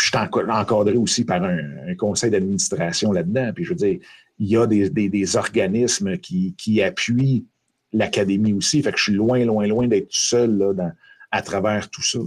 je 0.00 0.06
suis 0.06 0.16
encadré 0.16 0.96
aussi 0.96 1.24
par 1.24 1.42
un, 1.44 1.94
conseil 1.96 2.30
d'administration 2.30 3.12
là-dedans. 3.12 3.52
Puis 3.54 3.64
je 3.64 3.70
veux 3.70 3.76
dire, 3.76 3.98
il 4.38 4.48
y 4.48 4.56
a 4.56 4.66
des, 4.66 5.36
organismes 5.36 6.18
qui, 6.18 6.82
appuient 6.82 7.46
l'académie 7.92 8.52
aussi. 8.52 8.82
Fait 8.82 8.92
que 8.92 8.98
je 8.98 9.04
suis 9.04 9.12
loin, 9.12 9.44
loin, 9.44 9.66
loin 9.66 9.86
d'être 9.86 10.10
seul 10.10 10.58
là, 10.58 10.92
à 11.30 11.42
travers 11.42 11.90
tout 11.90 12.02
ça. 12.02 12.18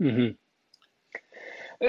Mm-hmm. 0.00 0.34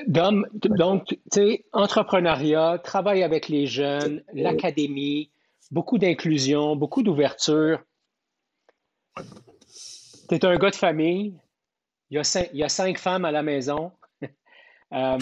Dom, 0.08 0.46
donc, 0.54 1.06
tu 1.08 1.18
sais, 1.32 1.66
entrepreneuriat, 1.72 2.80
travail 2.84 3.24
avec 3.24 3.48
les 3.48 3.68
jeunes, 3.68 4.22
l'académie, 4.34 5.30
beaucoup 5.72 5.98
d'inclusion, 5.98 6.76
beaucoup 6.76 7.04
d'ouverture. 7.04 7.80
Tu 10.30 10.36
es 10.36 10.46
un 10.46 10.58
gars 10.58 10.72
de 10.72 10.76
famille. 10.76 11.40
Il 12.10 12.16
y, 12.16 12.20
a 12.20 12.24
cinq, 12.24 12.50
il 12.54 12.60
y 12.60 12.64
a 12.64 12.70
cinq 12.70 12.98
femmes 12.98 13.26
à 13.26 13.32
la 13.32 13.44
maison. 13.44 13.92
Euh, 14.94 15.18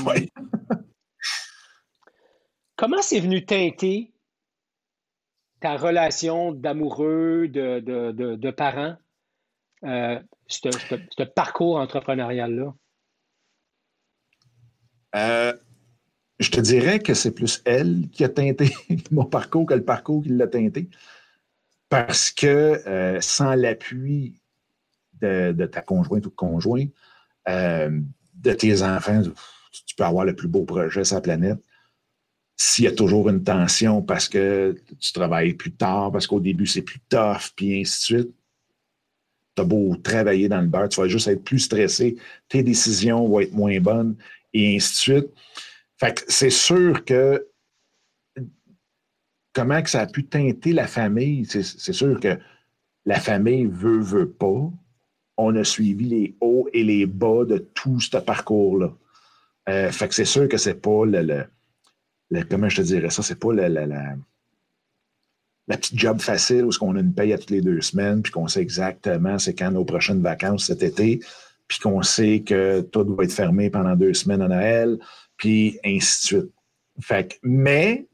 comment 2.75 3.01
c'est 3.01 3.19
venu 3.19 3.43
teinter 3.43 4.13
ta 5.59 5.75
relation 5.75 6.51
d'amoureux, 6.51 7.47
de, 7.47 7.79
de, 7.79 8.51
parents, 8.51 8.95
euh, 9.83 10.19
ce 10.45 11.23
parcours 11.23 11.77
entrepreneurial-là? 11.77 12.75
Euh, 15.15 15.53
je 16.39 16.51
te 16.51 16.59
dirais 16.59 16.99
que 16.99 17.15
c'est 17.15 17.33
plus 17.33 17.61
elle 17.65 18.09
qui 18.11 18.23
a 18.23 18.29
teinté 18.29 18.69
mon 19.11 19.25
parcours 19.25 19.65
que 19.65 19.73
le 19.73 19.83
parcours 19.83 20.21
qui 20.21 20.29
l'a 20.29 20.47
teinté. 20.47 20.89
Parce 21.89 22.29
que 22.29 22.87
euh, 22.87 23.21
sans 23.21 23.55
l'appui 23.55 24.35
de, 25.21 25.65
ta 25.65 25.81
conjointe 25.81 26.25
ou 26.25 26.31
conjoint, 26.31 26.85
euh, 27.47 28.01
de 28.33 28.53
tes 28.53 28.81
enfants, 28.81 29.21
tu 29.71 29.95
peux 29.95 30.03
avoir 30.03 30.25
le 30.25 30.35
plus 30.35 30.47
beau 30.47 30.63
projet 30.63 31.03
sur 31.03 31.15
la 31.15 31.21
planète. 31.21 31.59
S'il 32.57 32.85
y 32.85 32.87
a 32.87 32.91
toujours 32.91 33.29
une 33.29 33.43
tension 33.43 34.01
parce 34.01 34.29
que 34.29 34.75
tu 34.99 35.13
travailles 35.13 35.53
plus 35.53 35.73
tard, 35.73 36.11
parce 36.11 36.25
qu'au 36.25 36.39
début 36.39 36.65
c'est 36.65 36.81
plus 36.81 36.99
tough, 37.09 37.51
puis 37.55 37.81
ainsi 37.81 38.13
de 38.13 38.19
suite, 38.19 38.35
tu 39.55 39.61
as 39.61 39.65
beau 39.65 39.95
travailler 39.97 40.47
dans 40.47 40.61
le 40.61 40.67
beurre, 40.67 40.89
tu 40.89 41.01
vas 41.01 41.07
juste 41.07 41.27
être 41.27 41.43
plus 41.43 41.59
stressé, 41.59 42.15
tes 42.47 42.63
décisions 42.63 43.27
vont 43.27 43.41
être 43.41 43.53
moins 43.53 43.79
bonnes, 43.79 44.15
et 44.53 44.75
ainsi 44.75 44.91
de 44.93 44.97
suite. 44.97 45.27
Fait 45.97 46.13
que 46.13 46.21
c'est 46.27 46.49
sûr 46.49 47.03
que 47.05 47.45
comment 49.53 49.81
que 49.81 49.89
ça 49.89 50.01
a 50.01 50.07
pu 50.07 50.25
teinter 50.25 50.73
la 50.73 50.87
famille, 50.87 51.45
c'est 51.45 51.93
sûr 51.93 52.19
que 52.19 52.37
la 53.05 53.19
famille 53.19 53.65
veut, 53.65 53.99
veut 53.99 54.29
pas. 54.29 54.69
On 55.37 55.55
a 55.55 55.63
suivi 55.63 56.05
les 56.05 56.35
hauts 56.41 56.67
et 56.73 56.83
les 56.83 57.05
bas 57.05 57.45
de 57.45 57.57
tout 57.57 57.99
ce 57.99 58.17
parcours-là. 58.17 58.93
Euh, 59.67 59.91
fait 59.91 60.07
que 60.07 60.15
c'est 60.15 60.25
sûr 60.25 60.47
que 60.47 60.57
c'est 60.57 60.81
pas 60.81 61.05
le, 61.05 61.45
Comment 62.49 62.69
je 62.69 62.77
te 62.77 62.81
dirais 62.81 63.09
ça? 63.09 63.23
C'est 63.23 63.39
pas 63.39 63.53
la, 63.53 63.69
la, 63.69 64.15
petite 65.67 65.97
job 65.97 66.19
facile 66.19 66.65
où 66.65 66.71
on 66.81 66.95
a 66.95 66.99
une 66.99 67.13
paye 67.13 67.33
à 67.33 67.37
toutes 67.37 67.51
les 67.51 67.61
deux 67.61 67.81
semaines, 67.81 68.21
puis 68.21 68.31
qu'on 68.31 68.47
sait 68.47 68.61
exactement 68.61 69.39
c'est 69.39 69.53
quand 69.53 69.71
nos 69.71 69.85
prochaines 69.85 70.21
vacances 70.21 70.65
cet 70.65 70.83
été, 70.83 71.19
puis 71.67 71.79
qu'on 71.79 72.01
sait 72.03 72.41
que 72.41 72.81
tout 72.81 73.15
va 73.15 73.23
être 73.23 73.33
fermé 73.33 73.69
pendant 73.69 73.95
deux 73.95 74.13
semaines 74.13 74.41
à 74.41 74.47
Noël, 74.47 74.99
puis 75.37 75.79
ainsi 75.83 76.21
de 76.21 76.25
suite. 76.27 76.51
Fait 76.99 77.27
que, 77.27 77.35
mais 77.43 78.05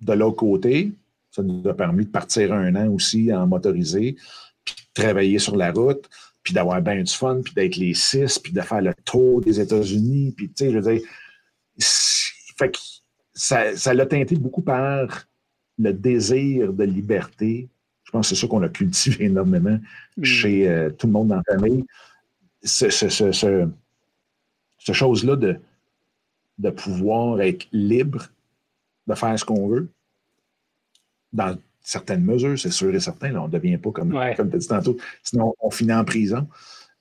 de 0.00 0.12
l'autre 0.12 0.36
côté, 0.36 0.92
ça 1.30 1.42
nous 1.42 1.66
a 1.68 1.74
permis 1.74 2.06
de 2.06 2.10
partir 2.10 2.52
un 2.52 2.74
an 2.76 2.88
aussi 2.88 3.32
en 3.32 3.46
motorisé, 3.46 4.16
puis 4.64 4.74
de 4.74 5.02
travailler 5.02 5.38
sur 5.38 5.56
la 5.56 5.70
route, 5.70 6.08
puis 6.46 6.54
d'avoir 6.54 6.80
bien 6.80 7.02
du 7.02 7.12
fun, 7.12 7.40
puis 7.42 7.52
d'être 7.54 7.74
les 7.74 7.92
six, 7.92 8.38
puis 8.38 8.52
de 8.52 8.60
faire 8.60 8.80
le 8.80 8.94
tour 9.04 9.40
des 9.40 9.58
États-Unis, 9.58 10.32
puis 10.36 10.46
tu 10.46 10.54
sais, 10.54 10.70
je 10.70 10.78
veux 10.78 10.92
dire, 10.92 11.02
fait 12.56 12.70
que 12.70 12.78
ça, 13.34 13.92
l'a 13.92 14.06
teinté 14.06 14.36
beaucoup 14.36 14.62
par 14.62 15.26
le 15.76 15.92
désir 15.92 16.72
de 16.72 16.84
liberté. 16.84 17.68
Je 18.04 18.12
pense 18.12 18.30
que 18.30 18.36
c'est 18.36 18.40
ça 18.40 18.46
qu'on 18.46 18.62
a 18.62 18.68
cultivé 18.68 19.24
énormément 19.24 19.76
mm. 20.16 20.22
chez 20.22 20.68
euh, 20.68 20.90
tout 20.90 21.08
le 21.08 21.14
monde 21.14 21.28
dans 21.28 21.42
la 21.44 21.58
famille. 21.58 21.84
Ce, 22.62 22.90
ce, 22.90 23.72
chose-là 24.92 25.34
de, 25.34 25.58
de 26.58 26.70
pouvoir 26.70 27.40
être 27.40 27.66
libre 27.72 28.28
de 29.08 29.14
faire 29.16 29.36
ce 29.36 29.44
qu'on 29.44 29.66
veut, 29.66 29.88
dans 31.32 31.58
certaines 31.86 32.24
mesures, 32.24 32.58
c'est 32.58 32.72
sûr 32.72 32.92
et 32.92 32.98
certain. 32.98 33.32
on 33.36 33.46
ne 33.46 33.52
devient 33.52 33.78
pas 33.78 33.92
comme, 33.92 34.10
comme 34.36 34.50
tu 34.50 34.56
as 34.56 34.58
dit 34.58 34.66
tantôt, 34.66 34.96
sinon 35.22 35.54
on 35.60 35.70
finit 35.70 35.92
en 35.92 36.04
prison. 36.04 36.48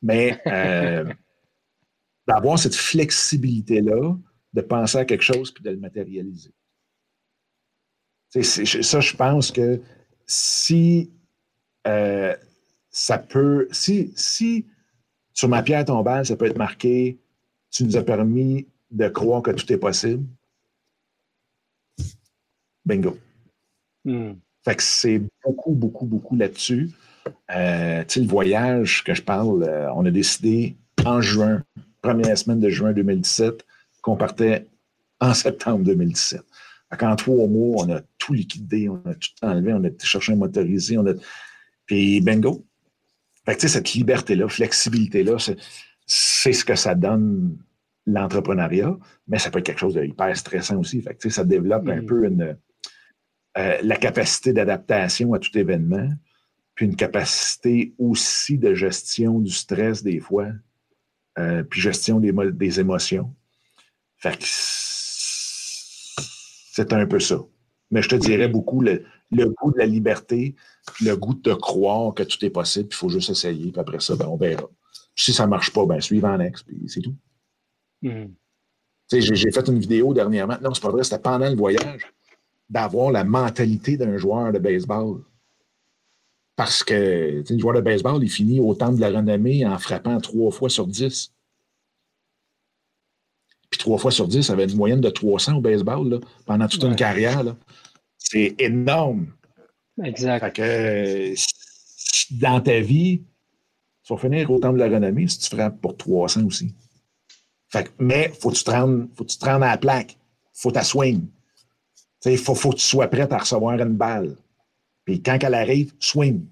Mais 0.03 0.39
euh, 0.47 1.11
d'avoir 2.27 2.59
cette 2.59 2.75
flexibilité-là, 2.75 4.15
de 4.53 4.61
penser 4.61 4.99
à 4.99 5.05
quelque 5.05 5.23
chose 5.23 5.51
puis 5.51 5.63
de 5.63 5.71
le 5.71 5.77
matérialiser. 5.77 6.53
ça, 8.29 8.99
je 8.99 9.15
pense 9.15 9.51
que 9.51 9.81
si 10.27 11.11
euh, 11.88 12.36
ça 12.91 13.17
peut, 13.17 13.67
si, 13.71 14.13
si 14.15 14.67
sur 15.33 15.49
ma 15.49 15.63
pierre 15.63 15.86
tombale, 15.86 16.27
ça 16.27 16.36
peut 16.36 16.45
être 16.45 16.57
marqué, 16.57 17.19
tu 17.71 17.86
nous 17.86 17.97
as 17.97 18.03
permis 18.03 18.67
de 18.91 19.07
croire 19.07 19.41
que 19.41 19.51
tout 19.51 19.73
est 19.73 19.79
possible, 19.79 20.23
bingo. 22.86 23.17
Hmm. 24.05 24.33
Fait 24.66 24.76
que 24.76 24.84
c'est 24.84 25.22
beaucoup, 25.43 25.74
beaucoup, 25.74 26.05
beaucoup 26.05 26.36
là-dessus. 26.36 26.89
Euh, 27.55 28.03
tu 28.07 28.13
sais, 28.16 28.20
le 28.20 28.28
voyage 28.28 29.03
que 29.03 29.13
je 29.13 29.22
parle, 29.22 29.63
euh, 29.63 29.93
on 29.93 30.05
a 30.05 30.11
décidé 30.11 30.76
en 31.05 31.22
juin, 31.22 31.63
première 32.01 32.36
semaine 32.38 32.59
de 32.59 32.70
juin 32.70 32.91
2017, 32.91 33.63
qu'on 34.01 34.16
partait 34.16 34.68
en 35.20 35.34
septembre 35.34 35.84
2017. 35.84 36.41
En 37.01 37.16
trois 37.16 37.47
mois, 37.47 37.84
on 37.84 37.91
a 37.91 38.01
tout 38.18 38.34
liquidé, 38.34 38.89
on 38.89 39.01
a 39.05 39.13
tout 39.16 39.32
enlevé, 39.41 39.74
on 39.74 39.84
a 39.84 39.88
été 39.88 40.05
chercher 40.05 40.34
un 40.34 40.38
motorisé, 40.38 40.97
on 40.97 41.05
a... 41.05 41.13
puis 41.86 42.22
bingo. 42.22 42.66
Fait 43.45 43.55
que, 43.55 43.68
cette 43.68 43.93
liberté-là, 43.93 44.47
flexibilité-là, 44.47 45.38
c'est 46.07 46.53
ce 46.53 46.63
que 46.66 46.76
ça 46.76 46.95
donne 46.95 47.57
l'entrepreneuriat, 48.07 48.97
mais 49.28 49.39
ça 49.39 49.51
peut 49.51 49.59
être 49.59 49.66
quelque 49.66 49.80
chose 49.80 49.95
de 49.95 50.03
hyper 50.03 50.36
stressant 50.38 50.80
aussi. 50.80 51.01
Fait 51.01 51.16
que, 51.16 51.30
ça 51.30 51.43
développe 51.43 51.88
un 51.89 52.03
peu 52.03 52.26
une, 52.26 52.55
euh, 53.57 53.77
la 53.81 53.95
capacité 53.95 54.53
d'adaptation 54.53 55.33
à 55.33 55.39
tout 55.39 55.57
événement, 55.57 56.09
puis 56.75 56.85
une 56.85 56.95
capacité 56.95 57.93
aussi 57.97 58.57
de 58.57 58.73
gestion 58.73 59.39
du 59.39 59.51
stress 59.51 60.03
des 60.03 60.19
fois, 60.19 60.47
euh, 61.39 61.63
puis 61.63 61.79
gestion 61.79 62.19
des, 62.19 62.33
des 62.51 62.79
émotions. 62.79 63.33
Fait 64.17 64.37
que 64.37 64.45
c'est 66.75 66.91
un 66.91 67.07
peu 67.07 67.19
ça. 67.19 67.39
Mais 67.91 68.01
je 68.01 68.09
te 68.09 68.15
dirais 68.15 68.49
beaucoup 68.49 68.81
le, 68.81 69.05
goût 69.31 69.71
de 69.71 69.77
la 69.77 69.85
liberté, 69.85 70.55
le 71.01 71.15
goût 71.15 71.33
de 71.33 71.53
croire 71.53 72.13
que 72.13 72.23
tout 72.23 72.43
est 72.43 72.49
possible, 72.49 72.89
il 72.91 72.95
faut 72.95 73.09
juste 73.09 73.29
essayer, 73.29 73.71
puis 73.71 73.79
après 73.79 74.01
ça, 74.01 74.15
ben, 74.15 74.27
on 74.27 74.35
verra. 74.35 74.69
si 75.15 75.31
ça 75.31 75.45
ne 75.45 75.49
marche 75.49 75.71
pas, 75.71 75.85
ben 75.85 76.01
suivre 76.01 76.27
en 76.27 76.39
ex, 76.41 76.63
puis 76.63 76.83
c'est 76.87 77.01
tout. 77.01 77.15
Hmm. 78.01 78.33
J'ai 79.11 79.51
fait 79.51 79.67
une 79.67 79.79
vidéo 79.79 80.13
dernièrement. 80.13 80.57
Non, 80.61 80.73
c'est 80.73 80.81
pas 80.81 80.89
vrai, 80.89 81.03
c'était 81.03 81.19
pendant 81.19 81.49
le 81.49 81.55
voyage, 81.55 82.11
d'avoir 82.70 83.11
la 83.11 83.24
mentalité 83.24 83.97
d'un 83.97 84.18
joueur 84.18 84.51
de 84.51 84.59
baseball. 84.59 85.24
Parce 86.55 86.84
que 86.84 87.43
le 87.47 87.59
joueur 87.59 87.76
de 87.76 87.82
baseball, 87.82 88.24
il 88.24 88.30
finit 88.30 88.59
au 88.59 88.74
temps 88.76 88.91
de 88.91 89.01
la 89.01 89.09
renommée 89.09 89.66
en 89.66 89.78
frappant 89.78 90.20
trois 90.20 90.51
fois 90.51 90.70
sur 90.70 90.88
dix. 90.88 91.34
Puis 93.70 93.78
trois 93.78 93.97
fois 93.97 94.11
sur 94.11 94.28
dix, 94.28 94.43
ça 94.43 94.53
avait 94.53 94.66
une 94.66 94.78
moyenne 94.78 95.01
de 95.01 95.09
300 95.09 95.57
au 95.57 95.61
baseball 95.61 96.22
pendant 96.45 96.68
toute 96.68 96.84
une 96.84 96.95
carrière. 96.95 97.43
C'est 98.18 98.55
énorme. 98.59 99.28
Exact. 100.03 100.55
que, 100.55 101.34
dans 102.32 102.61
ta 102.61 102.80
vie, 102.80 103.24
tu 104.03 104.13
vas 104.13 104.20
finir 104.20 104.49
au 104.51 104.59
temps 104.59 104.74
de 104.74 104.78
la 104.78 104.88
renommée 104.88 105.28
si 105.28 105.39
tu 105.39 105.55
frappes 105.55 105.82
pour 105.82 105.97
300 105.97 106.45
aussi. 106.45 106.74
Fait 107.70 107.91
mais 107.99 108.30
faut 108.30 108.51
que 108.51 108.55
tu 108.55 108.63
te 108.63 108.72
rendes, 108.72 109.09
faut 109.16 109.24
que 109.24 109.32
tu 109.32 109.38
te 109.38 109.45
rendes 109.45 109.63
à 109.63 109.72
la 109.72 109.78
plaque. 109.78 110.18
faut 110.53 110.72
que 110.72 110.80
tu 110.80 110.86
swing. 110.86 111.28
Il 112.26 112.38
faut, 112.38 112.55
faut 112.55 112.71
que 112.71 112.78
tu 112.78 112.84
sois 112.84 113.07
prêt 113.07 113.32
à 113.32 113.38
recevoir 113.38 113.80
une 113.80 113.95
balle. 113.95 114.36
Puis 115.03 115.21
quand 115.21 115.38
elle 115.41 115.53
arrive, 115.53 115.93
swing. 115.99 116.45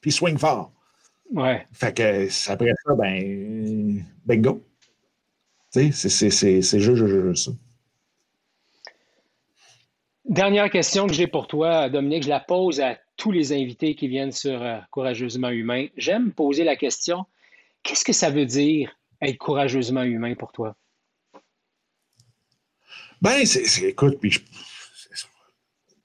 Puis 0.00 0.12
swing 0.12 0.38
fort. 0.38 0.72
Ouais. 1.32 1.66
Fait 1.72 1.96
que 1.96 2.50
après 2.50 2.72
ça, 2.84 2.94
ben, 2.94 4.04
bingo. 4.26 4.62
C'est 5.70 5.90
juste, 5.90 6.78
juste 6.78 7.36
ça. 7.36 7.52
Dernière 10.24 10.70
question 10.70 11.06
que 11.06 11.12
j'ai 11.12 11.26
pour 11.26 11.46
toi, 11.46 11.88
Dominique, 11.88 12.22
je 12.22 12.28
la 12.28 12.40
pose 12.40 12.80
à 12.80 12.96
tous 13.16 13.30
les 13.30 13.52
invités 13.52 13.94
qui 13.94 14.08
viennent 14.08 14.32
sur 14.32 14.62
euh, 14.62 14.78
Courageusement 14.90 15.50
Humain. 15.50 15.86
J'aime 15.96 16.32
poser 16.32 16.64
la 16.64 16.76
question 16.76 17.26
qu'est-ce 17.84 18.04
que 18.04 18.12
ça 18.12 18.30
veut 18.30 18.46
dire 18.46 18.98
être 19.20 19.38
courageusement 19.38 20.02
humain 20.02 20.34
pour 20.34 20.50
toi? 20.50 20.74
Ben, 23.22 23.46
c'est, 23.46 23.82
écoute, 23.82 24.18
puis 24.20 24.32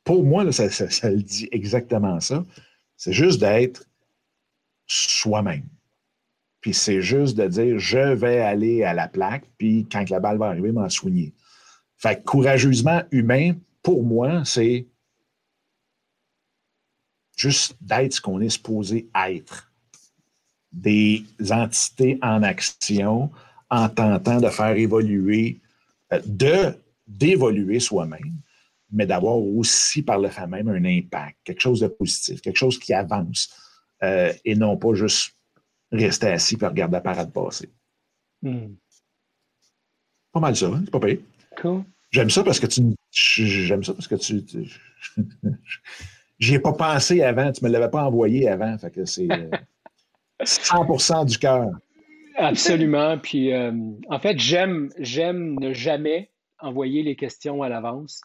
pour 0.09 0.23
moi, 0.23 0.51
ça, 0.51 0.65
le 1.07 1.21
dit 1.21 1.47
exactement 1.51 2.19
ça. 2.19 2.43
C'est 2.97 3.13
juste 3.13 3.39
d'être 3.39 3.85
soi-même. 4.87 5.65
Puis 6.61 6.73
c'est 6.73 7.03
juste 7.03 7.37
de 7.37 7.45
dire 7.45 7.77
je 7.77 8.15
vais 8.15 8.39
aller 8.39 8.83
à 8.83 8.95
la 8.95 9.07
plaque, 9.07 9.43
puis 9.59 9.85
quand 9.91 10.09
la 10.09 10.19
balle 10.19 10.39
va 10.39 10.47
arriver, 10.47 10.71
m'en 10.71 10.89
soigner. 10.89 11.31
Fait 11.95 12.15
que 12.15 12.23
courageusement 12.23 13.03
humain, 13.11 13.53
pour 13.83 14.03
moi, 14.03 14.43
c'est 14.45 14.87
juste 17.37 17.77
d'être 17.79 18.13
ce 18.13 18.21
qu'on 18.21 18.41
est 18.41 18.49
supposé 18.49 19.07
être. 19.27 19.71
Des 20.71 21.23
entités 21.51 22.17
en 22.23 22.41
action, 22.41 23.29
en 23.69 23.89
tentant 23.89 24.41
de 24.41 24.49
faire 24.49 24.75
évoluer, 24.75 25.59
euh, 26.13 26.19
de 26.25 26.73
d'évoluer 27.05 27.79
soi-même, 27.79 28.41
mais 28.91 29.05
d'avoir 29.05 29.37
aussi 29.37 30.01
par 30.01 30.19
le 30.19 30.29
fait 30.29 30.47
même 30.47 30.69
un 30.69 30.83
impact, 30.85 31.37
quelque 31.43 31.61
chose 31.61 31.79
de 31.81 31.87
positif, 31.87 32.41
quelque 32.41 32.57
chose 32.57 32.79
qui 32.79 32.93
avance, 32.93 33.49
euh, 34.03 34.33
et 34.45 34.55
non 34.55 34.77
pas 34.77 34.93
juste 34.93 35.35
rester 35.91 36.27
assis 36.27 36.57
et 36.59 36.65
regarder 36.65 36.93
la 36.93 37.01
parade 37.01 37.31
passer. 37.31 37.69
Hmm. 38.41 38.75
Pas 40.31 40.39
mal 40.39 40.55
ça, 40.55 40.67
hein? 40.67 40.81
c'est 40.85 40.91
pas 40.91 40.99
pire. 40.99 41.19
Cool. 41.57 41.83
J'aime 42.11 42.29
ça 42.29 42.43
parce 42.43 42.59
que 42.59 42.67
tu. 42.67 42.81
J'aime 43.11 43.83
ça 43.83 43.93
parce 43.93 44.07
que 44.07 44.15
tu. 44.15 44.43
J'y 46.39 46.55
ai 46.55 46.59
pas 46.59 46.73
pensé 46.73 47.21
avant, 47.21 47.51
tu 47.51 47.63
me 47.63 47.69
l'avais 47.69 47.89
pas 47.89 48.05
envoyé 48.05 48.47
avant, 48.47 48.77
fait 48.77 48.91
que 48.91 49.05
c'est 49.05 49.27
100% 50.41 51.21
euh, 51.21 51.25
du 51.25 51.37
cœur. 51.37 51.69
Absolument. 52.37 53.17
Puis, 53.17 53.51
euh, 53.51 53.73
en 54.09 54.19
fait, 54.19 54.39
j'aime, 54.39 54.89
j'aime 54.97 55.59
ne 55.59 55.73
jamais 55.73 56.31
envoyer 56.59 57.03
les 57.03 57.17
questions 57.17 57.61
à 57.61 57.67
l'avance. 57.67 58.21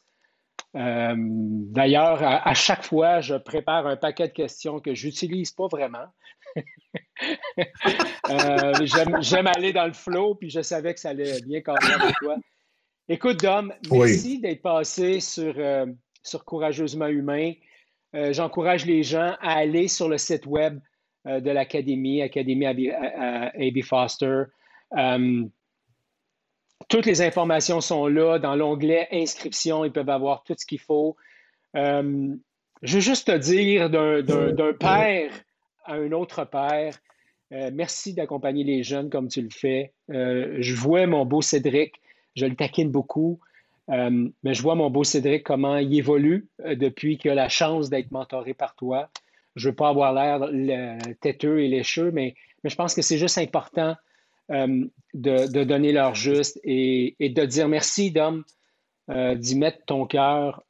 Euh, 0.77 1.15
d'ailleurs, 1.17 2.21
à, 2.23 2.55
chaque 2.55 2.85
fois, 2.85 3.21
je 3.21 3.37
prépare 3.37 3.87
un 3.87 3.97
paquet 3.97 4.29
de 4.29 4.33
questions 4.33 4.81
que 4.81 4.95
j'utilise 4.95 5.53
pas 5.53 5.69
vraiment. 5.69 6.07
Euh, 8.31 8.73
j'aime 9.21 9.47
aller 9.47 9.73
dans 9.73 9.87
le 9.87 9.93
flow, 9.93 10.35
puis 10.35 10.51
je 10.51 10.63
savais 10.63 10.95
que 10.95 11.01
ça 11.01 11.11
allait 11.11 11.41
bien 11.43 11.61
avec 11.65 12.15
toi. 12.17 12.37
Écoute, 13.09 13.41
Dom, 13.41 13.73
merci 13.91 14.41
d'être 14.41 14.63
passé 14.63 15.21
sur, 15.21 15.55
euh, 15.57 15.87
sur 16.23 16.45
Courageusement 16.45 17.07
Humain. 17.07 17.53
J'encourage 18.13 18.85
les 18.87 19.03
gens 19.03 19.37
à 19.41 19.59
aller 19.59 19.87
sur 19.87 20.09
le 20.09 20.19
site 20.19 20.47
web 20.47 20.81
de 21.25 21.51
l'Académie, 21.51 22.23
Académie 22.23 22.67
A.B. 22.67 23.83
Foster. 23.85 24.45
Toutes 26.89 27.07
les 27.07 27.23
informations 27.23 27.81
sont 27.81 28.07
là 28.07 28.39
dans 28.39 28.57
l'onglet 28.57 29.09
inscription. 29.13 29.85
Ils 29.85 29.93
peuvent 29.93 30.11
avoir 30.11 30.43
tout 30.45 30.55
ce 30.57 30.67
qu'il 30.67 30.81
faut. 30.81 31.17
je 31.75 32.37
veux 32.83 33.01
juste 33.01 33.27
te 33.29 33.37
dire 33.37 33.91
d'un 33.91 34.73
père 34.73 35.31
à 35.85 35.95
un 35.95 36.13
autre 36.13 36.45
père, 36.45 36.99
euh, 37.53 37.71
merci 37.73 38.15
d'accompagner 38.15 38.65
les 38.65 38.83
jeunes 38.83 39.11
comme 39.11 39.29
tu 39.29 39.43
le 39.43 39.51
fais. 39.51 39.93
Euh, 40.11 40.57
je 40.59 40.75
vois 40.75 41.07
mon 41.07 41.25
beau 41.25 41.43
Cédric, 41.43 41.95
je 42.35 42.47
le 42.47 42.57
taquine 42.57 42.91
beaucoup, 42.91 43.39
euh, 43.91 44.29
mais 44.43 44.55
je 44.55 44.63
vois 44.63 44.75
mon 44.75 44.91
beau 44.91 45.05
Cédric 45.05 45.45
comment 45.45 45.77
il 45.77 45.95
évolue 45.97 46.49
depuis 46.65 47.19
qu'il 47.19 47.31
a 47.31 47.35
la 47.35 47.49
chance 47.49 47.91
d'être 47.91 48.11
mentoré 48.11 48.55
par 48.55 48.75
toi. 48.75 49.11
Je 49.57 49.69
ne 49.69 49.73
veux 49.73 49.77
pas 49.77 49.89
avoir 49.91 50.13
l'air 50.13 50.99
têteux 51.21 51.61
et 51.61 51.69
lécheux, 51.69 52.11
mais, 52.11 52.35
mais 52.65 52.71
je 52.71 52.77
pense 52.77 52.95
que 52.95 53.03
c'est 53.03 53.19
juste 53.19 53.39
important 53.39 53.95
de, 54.49 55.65
donner 55.65 55.93
leur 55.93 56.15
juste 56.15 56.61
et, 56.65 57.17
de 57.21 57.45
dire 57.45 57.69
merci, 57.69 58.11
Dom, 58.11 58.45
d'y 59.09 59.57
mettre 59.57 59.85
ton 59.87 60.07
cœur, 60.07 60.63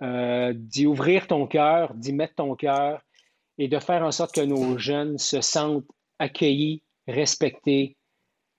d'y 0.54 0.86
ouvrir 0.86 1.26
ton 1.26 1.46
cœur, 1.46 1.94
d'y 1.94 2.12
mettre 2.12 2.34
ton 2.36 2.54
cœur 2.54 3.02
et 3.58 3.68
de 3.68 3.78
faire 3.78 4.02
en 4.02 4.10
sorte 4.10 4.34
que 4.34 4.40
nos 4.40 4.78
jeunes 4.78 5.18
se 5.18 5.40
sentent 5.40 5.84
accueillis, 6.18 6.82
respectés, 7.06 7.96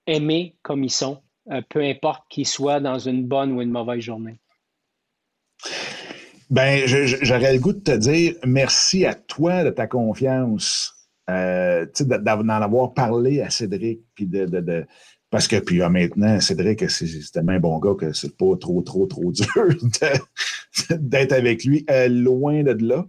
aimés 0.08 0.56
comme 0.62 0.84
ils 0.84 0.92
sont, 0.92 1.22
euh, 1.52 1.62
peu 1.70 1.82
importe 1.82 2.24
qu'ils 2.30 2.48
soient 2.48 2.80
dans 2.80 3.00
une 3.00 3.26
bonne 3.26 3.52
ou 3.52 3.62
une 3.62 3.72
mauvaise 3.72 4.02
journée. 4.02 4.40
Ben, 6.50 6.86
j'aurais 6.86 7.54
le 7.54 7.60
goût 7.60 7.74
de 7.74 7.80
te 7.80 7.98
dire 7.98 8.36
merci 8.46 9.06
à 9.06 9.16
toi 9.16 9.64
de 9.64 9.72
ta 9.72 9.88
confiance, 9.88 10.95
euh, 11.30 11.88
d'en 12.00 12.50
avoir 12.50 12.94
parlé 12.94 13.42
à 13.42 13.50
Cédric, 13.50 14.02
puis 14.14 14.28
de, 14.28 14.86
parce 15.32 15.48
que 15.48 15.56
puis 15.58 15.80
maintenant, 15.80 16.40
Cédric, 16.40 16.90
c'est 16.90 17.08
tellement 17.34 17.54
un 17.54 17.60
bon 17.60 17.80
gars 17.80 17.96
que 17.98 18.14
c'est 18.14 18.38
pas 18.38 18.56
trop, 18.58 18.82
trop, 18.84 19.08
trop 19.08 19.32
dur 19.32 19.76
d'être 20.92 21.32
avec 21.32 21.64
lui, 21.64 21.84
euh, 21.90 22.08
loin 22.08 22.62
de 22.64 22.78
là. 22.86 23.06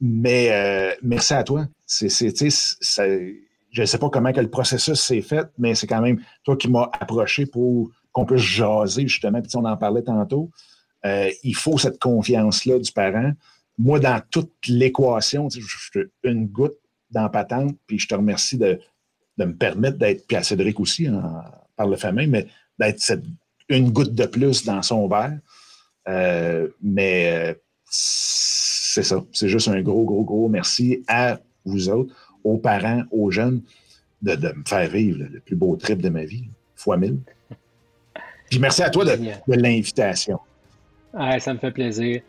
Mais 0.00 0.50
euh, 0.50 0.94
merci 1.02 1.32
à 1.32 1.42
toi. 1.42 1.66
Je 1.88 3.80
ne 3.80 3.86
sais 3.86 3.98
pas 3.98 4.10
comment 4.10 4.32
que 4.32 4.40
le 4.40 4.50
processus 4.50 5.00
s'est 5.00 5.22
fait, 5.22 5.46
mais 5.56 5.74
c'est 5.74 5.86
quand 5.86 6.02
même 6.02 6.20
toi 6.44 6.56
qui 6.56 6.68
m'as 6.68 6.90
approché 7.00 7.46
pour 7.46 7.90
qu'on 8.12 8.26
puisse 8.26 8.42
jaser, 8.42 9.08
justement, 9.08 9.40
puis 9.40 9.50
on 9.56 9.64
en 9.64 9.76
parlait 9.78 10.02
tantôt. 10.02 10.50
Il 11.02 11.56
faut 11.56 11.78
cette 11.78 11.98
confiance-là 11.98 12.78
du 12.78 12.92
parent. 12.92 13.32
Moi, 13.78 14.00
dans 14.00 14.20
toute 14.30 14.52
l'équation, 14.68 15.48
une 16.24 16.46
goutte 16.46 16.81
dans 17.12 17.28
patente, 17.28 17.76
puis 17.86 17.98
je 17.98 18.08
te 18.08 18.14
remercie 18.14 18.58
de, 18.58 18.80
me 19.38 19.52
permettre 19.52 19.98
d'être, 19.98 20.26
puis 20.26 20.36
à 20.36 20.42
Cédric 20.42 20.78
aussi, 20.80 21.08
par 21.76 21.86
le 21.86 21.96
fait 21.96 22.12
même, 22.12 22.30
mais 22.30 22.46
d'être 22.78 23.18
une 23.68 23.90
goutte 23.90 24.14
de 24.14 24.26
plus 24.26 24.64
dans 24.64 24.82
son 24.82 25.08
verre. 25.08 25.38
Euh, 26.08 26.68
mais 26.82 27.56
c'est 27.84 29.02
ça. 29.02 29.22
C'est 29.32 29.48
juste 29.48 29.68
un 29.68 29.80
gros, 29.82 30.04
gros, 30.04 30.24
gros 30.24 30.48
merci 30.48 31.04
à 31.08 31.38
vous 31.64 31.88
autres, 31.88 32.14
aux 32.44 32.58
parents, 32.58 33.02
aux 33.10 33.30
jeunes, 33.30 33.62
de, 34.22 34.34
me 34.34 34.64
faire 34.66 34.88
vivre 34.88 35.26
le 35.30 35.40
plus 35.40 35.56
beau 35.56 35.76
trip 35.76 36.00
de 36.00 36.08
ma 36.08 36.24
vie, 36.24 36.48
fois 36.76 36.96
mille. 36.96 37.18
Puis 38.50 38.58
merci 38.58 38.82
à 38.82 38.90
toi 38.90 39.04
de, 39.04 39.18
l'invitation. 39.48 40.38
ça 41.12 41.54
me 41.54 41.58
fait 41.58 41.70
plaisir. 41.70 42.22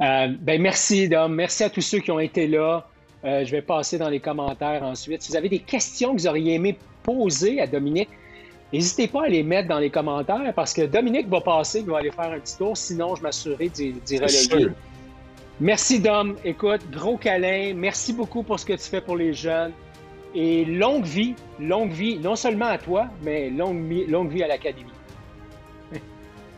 Euh, 0.00 0.28
ben 0.40 0.60
merci, 0.60 1.08
Dom. 1.08 1.34
Merci 1.34 1.64
à 1.64 1.70
tous 1.70 1.80
ceux 1.80 2.00
qui 2.00 2.10
ont 2.10 2.20
été 2.20 2.46
là. 2.46 2.86
Euh, 3.24 3.44
je 3.44 3.50
vais 3.50 3.62
passer 3.62 3.98
dans 3.98 4.10
les 4.10 4.20
commentaires 4.20 4.82
ensuite. 4.82 5.22
Si 5.22 5.30
vous 5.30 5.36
avez 5.36 5.48
des 5.48 5.60
questions 5.60 6.14
que 6.14 6.20
vous 6.20 6.26
auriez 6.26 6.54
aimé 6.54 6.76
poser 7.02 7.60
à 7.60 7.66
Dominique, 7.66 8.10
n'hésitez 8.72 9.08
pas 9.08 9.24
à 9.24 9.28
les 9.28 9.42
mettre 9.42 9.68
dans 9.68 9.78
les 9.78 9.90
commentaires 9.90 10.52
parce 10.54 10.74
que 10.74 10.82
Dominique 10.82 11.28
va 11.28 11.40
passer, 11.40 11.80
il 11.80 11.86
va 11.86 11.98
aller 11.98 12.10
faire 12.10 12.30
un 12.32 12.38
petit 12.38 12.56
tour. 12.56 12.76
Sinon, 12.76 13.14
je 13.16 13.22
m'assurerai 13.22 13.68
d'y 13.68 14.18
relayer. 14.18 14.68
Merci, 15.60 16.00
Dom. 16.00 16.36
Écoute, 16.44 16.80
gros 16.90 17.16
câlin. 17.16 17.72
Merci 17.74 18.12
beaucoup 18.12 18.42
pour 18.42 18.58
ce 18.58 18.66
que 18.66 18.72
tu 18.72 18.90
fais 18.90 19.00
pour 19.00 19.16
les 19.16 19.32
jeunes. 19.32 19.72
Et 20.34 20.64
longue 20.64 21.04
vie, 21.04 21.34
longue 21.60 21.92
vie, 21.92 22.18
non 22.18 22.34
seulement 22.34 22.66
à 22.66 22.78
toi, 22.78 23.06
mais 23.22 23.50
longue, 23.50 24.04
longue 24.08 24.32
vie 24.32 24.42
à 24.42 24.48
l'Académie. 24.48 24.90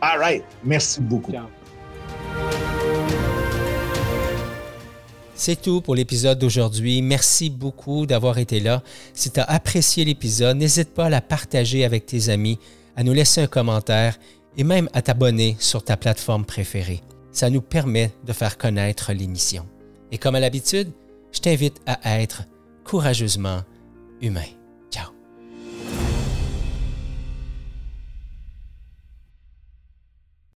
All 0.01 0.19
right. 0.19 0.43
Merci 0.63 0.99
beaucoup. 1.01 1.31
C'est 5.37 5.61
tout 5.61 5.81
pour 5.81 5.95
l'épisode 5.95 6.39
d'aujourd'hui. 6.39 7.01
Merci 7.01 7.49
beaucoup 7.49 8.05
d'avoir 8.05 8.37
été 8.37 8.59
là. 8.59 8.83
Si 9.13 9.31
tu 9.31 9.39
as 9.39 9.43
apprécié 9.43 10.03
l'épisode, 10.03 10.57
n'hésite 10.57 10.93
pas 10.93 11.05
à 11.05 11.09
la 11.09 11.21
partager 11.21 11.85
avec 11.85 12.05
tes 12.05 12.29
amis, 12.29 12.59
à 12.95 13.03
nous 13.03 13.13
laisser 13.13 13.41
un 13.41 13.47
commentaire 13.47 14.17
et 14.57 14.63
même 14.63 14.89
à 14.93 15.01
t'abonner 15.01 15.55
sur 15.59 15.83
ta 15.83 15.95
plateforme 15.95 16.43
préférée 16.43 17.01
ça 17.37 17.51
nous 17.51 17.61
permet 17.61 18.11
de 18.25 18.33
faire 18.33 18.57
connaître 18.57 19.13
l'émission. 19.13 19.67
Et 20.11 20.17
comme 20.17 20.33
à 20.33 20.39
l'habitude, 20.39 20.91
je 21.31 21.39
t'invite 21.39 21.79
à 21.85 22.19
être 22.19 22.43
courageusement 22.83 23.61
humain. 24.21 24.56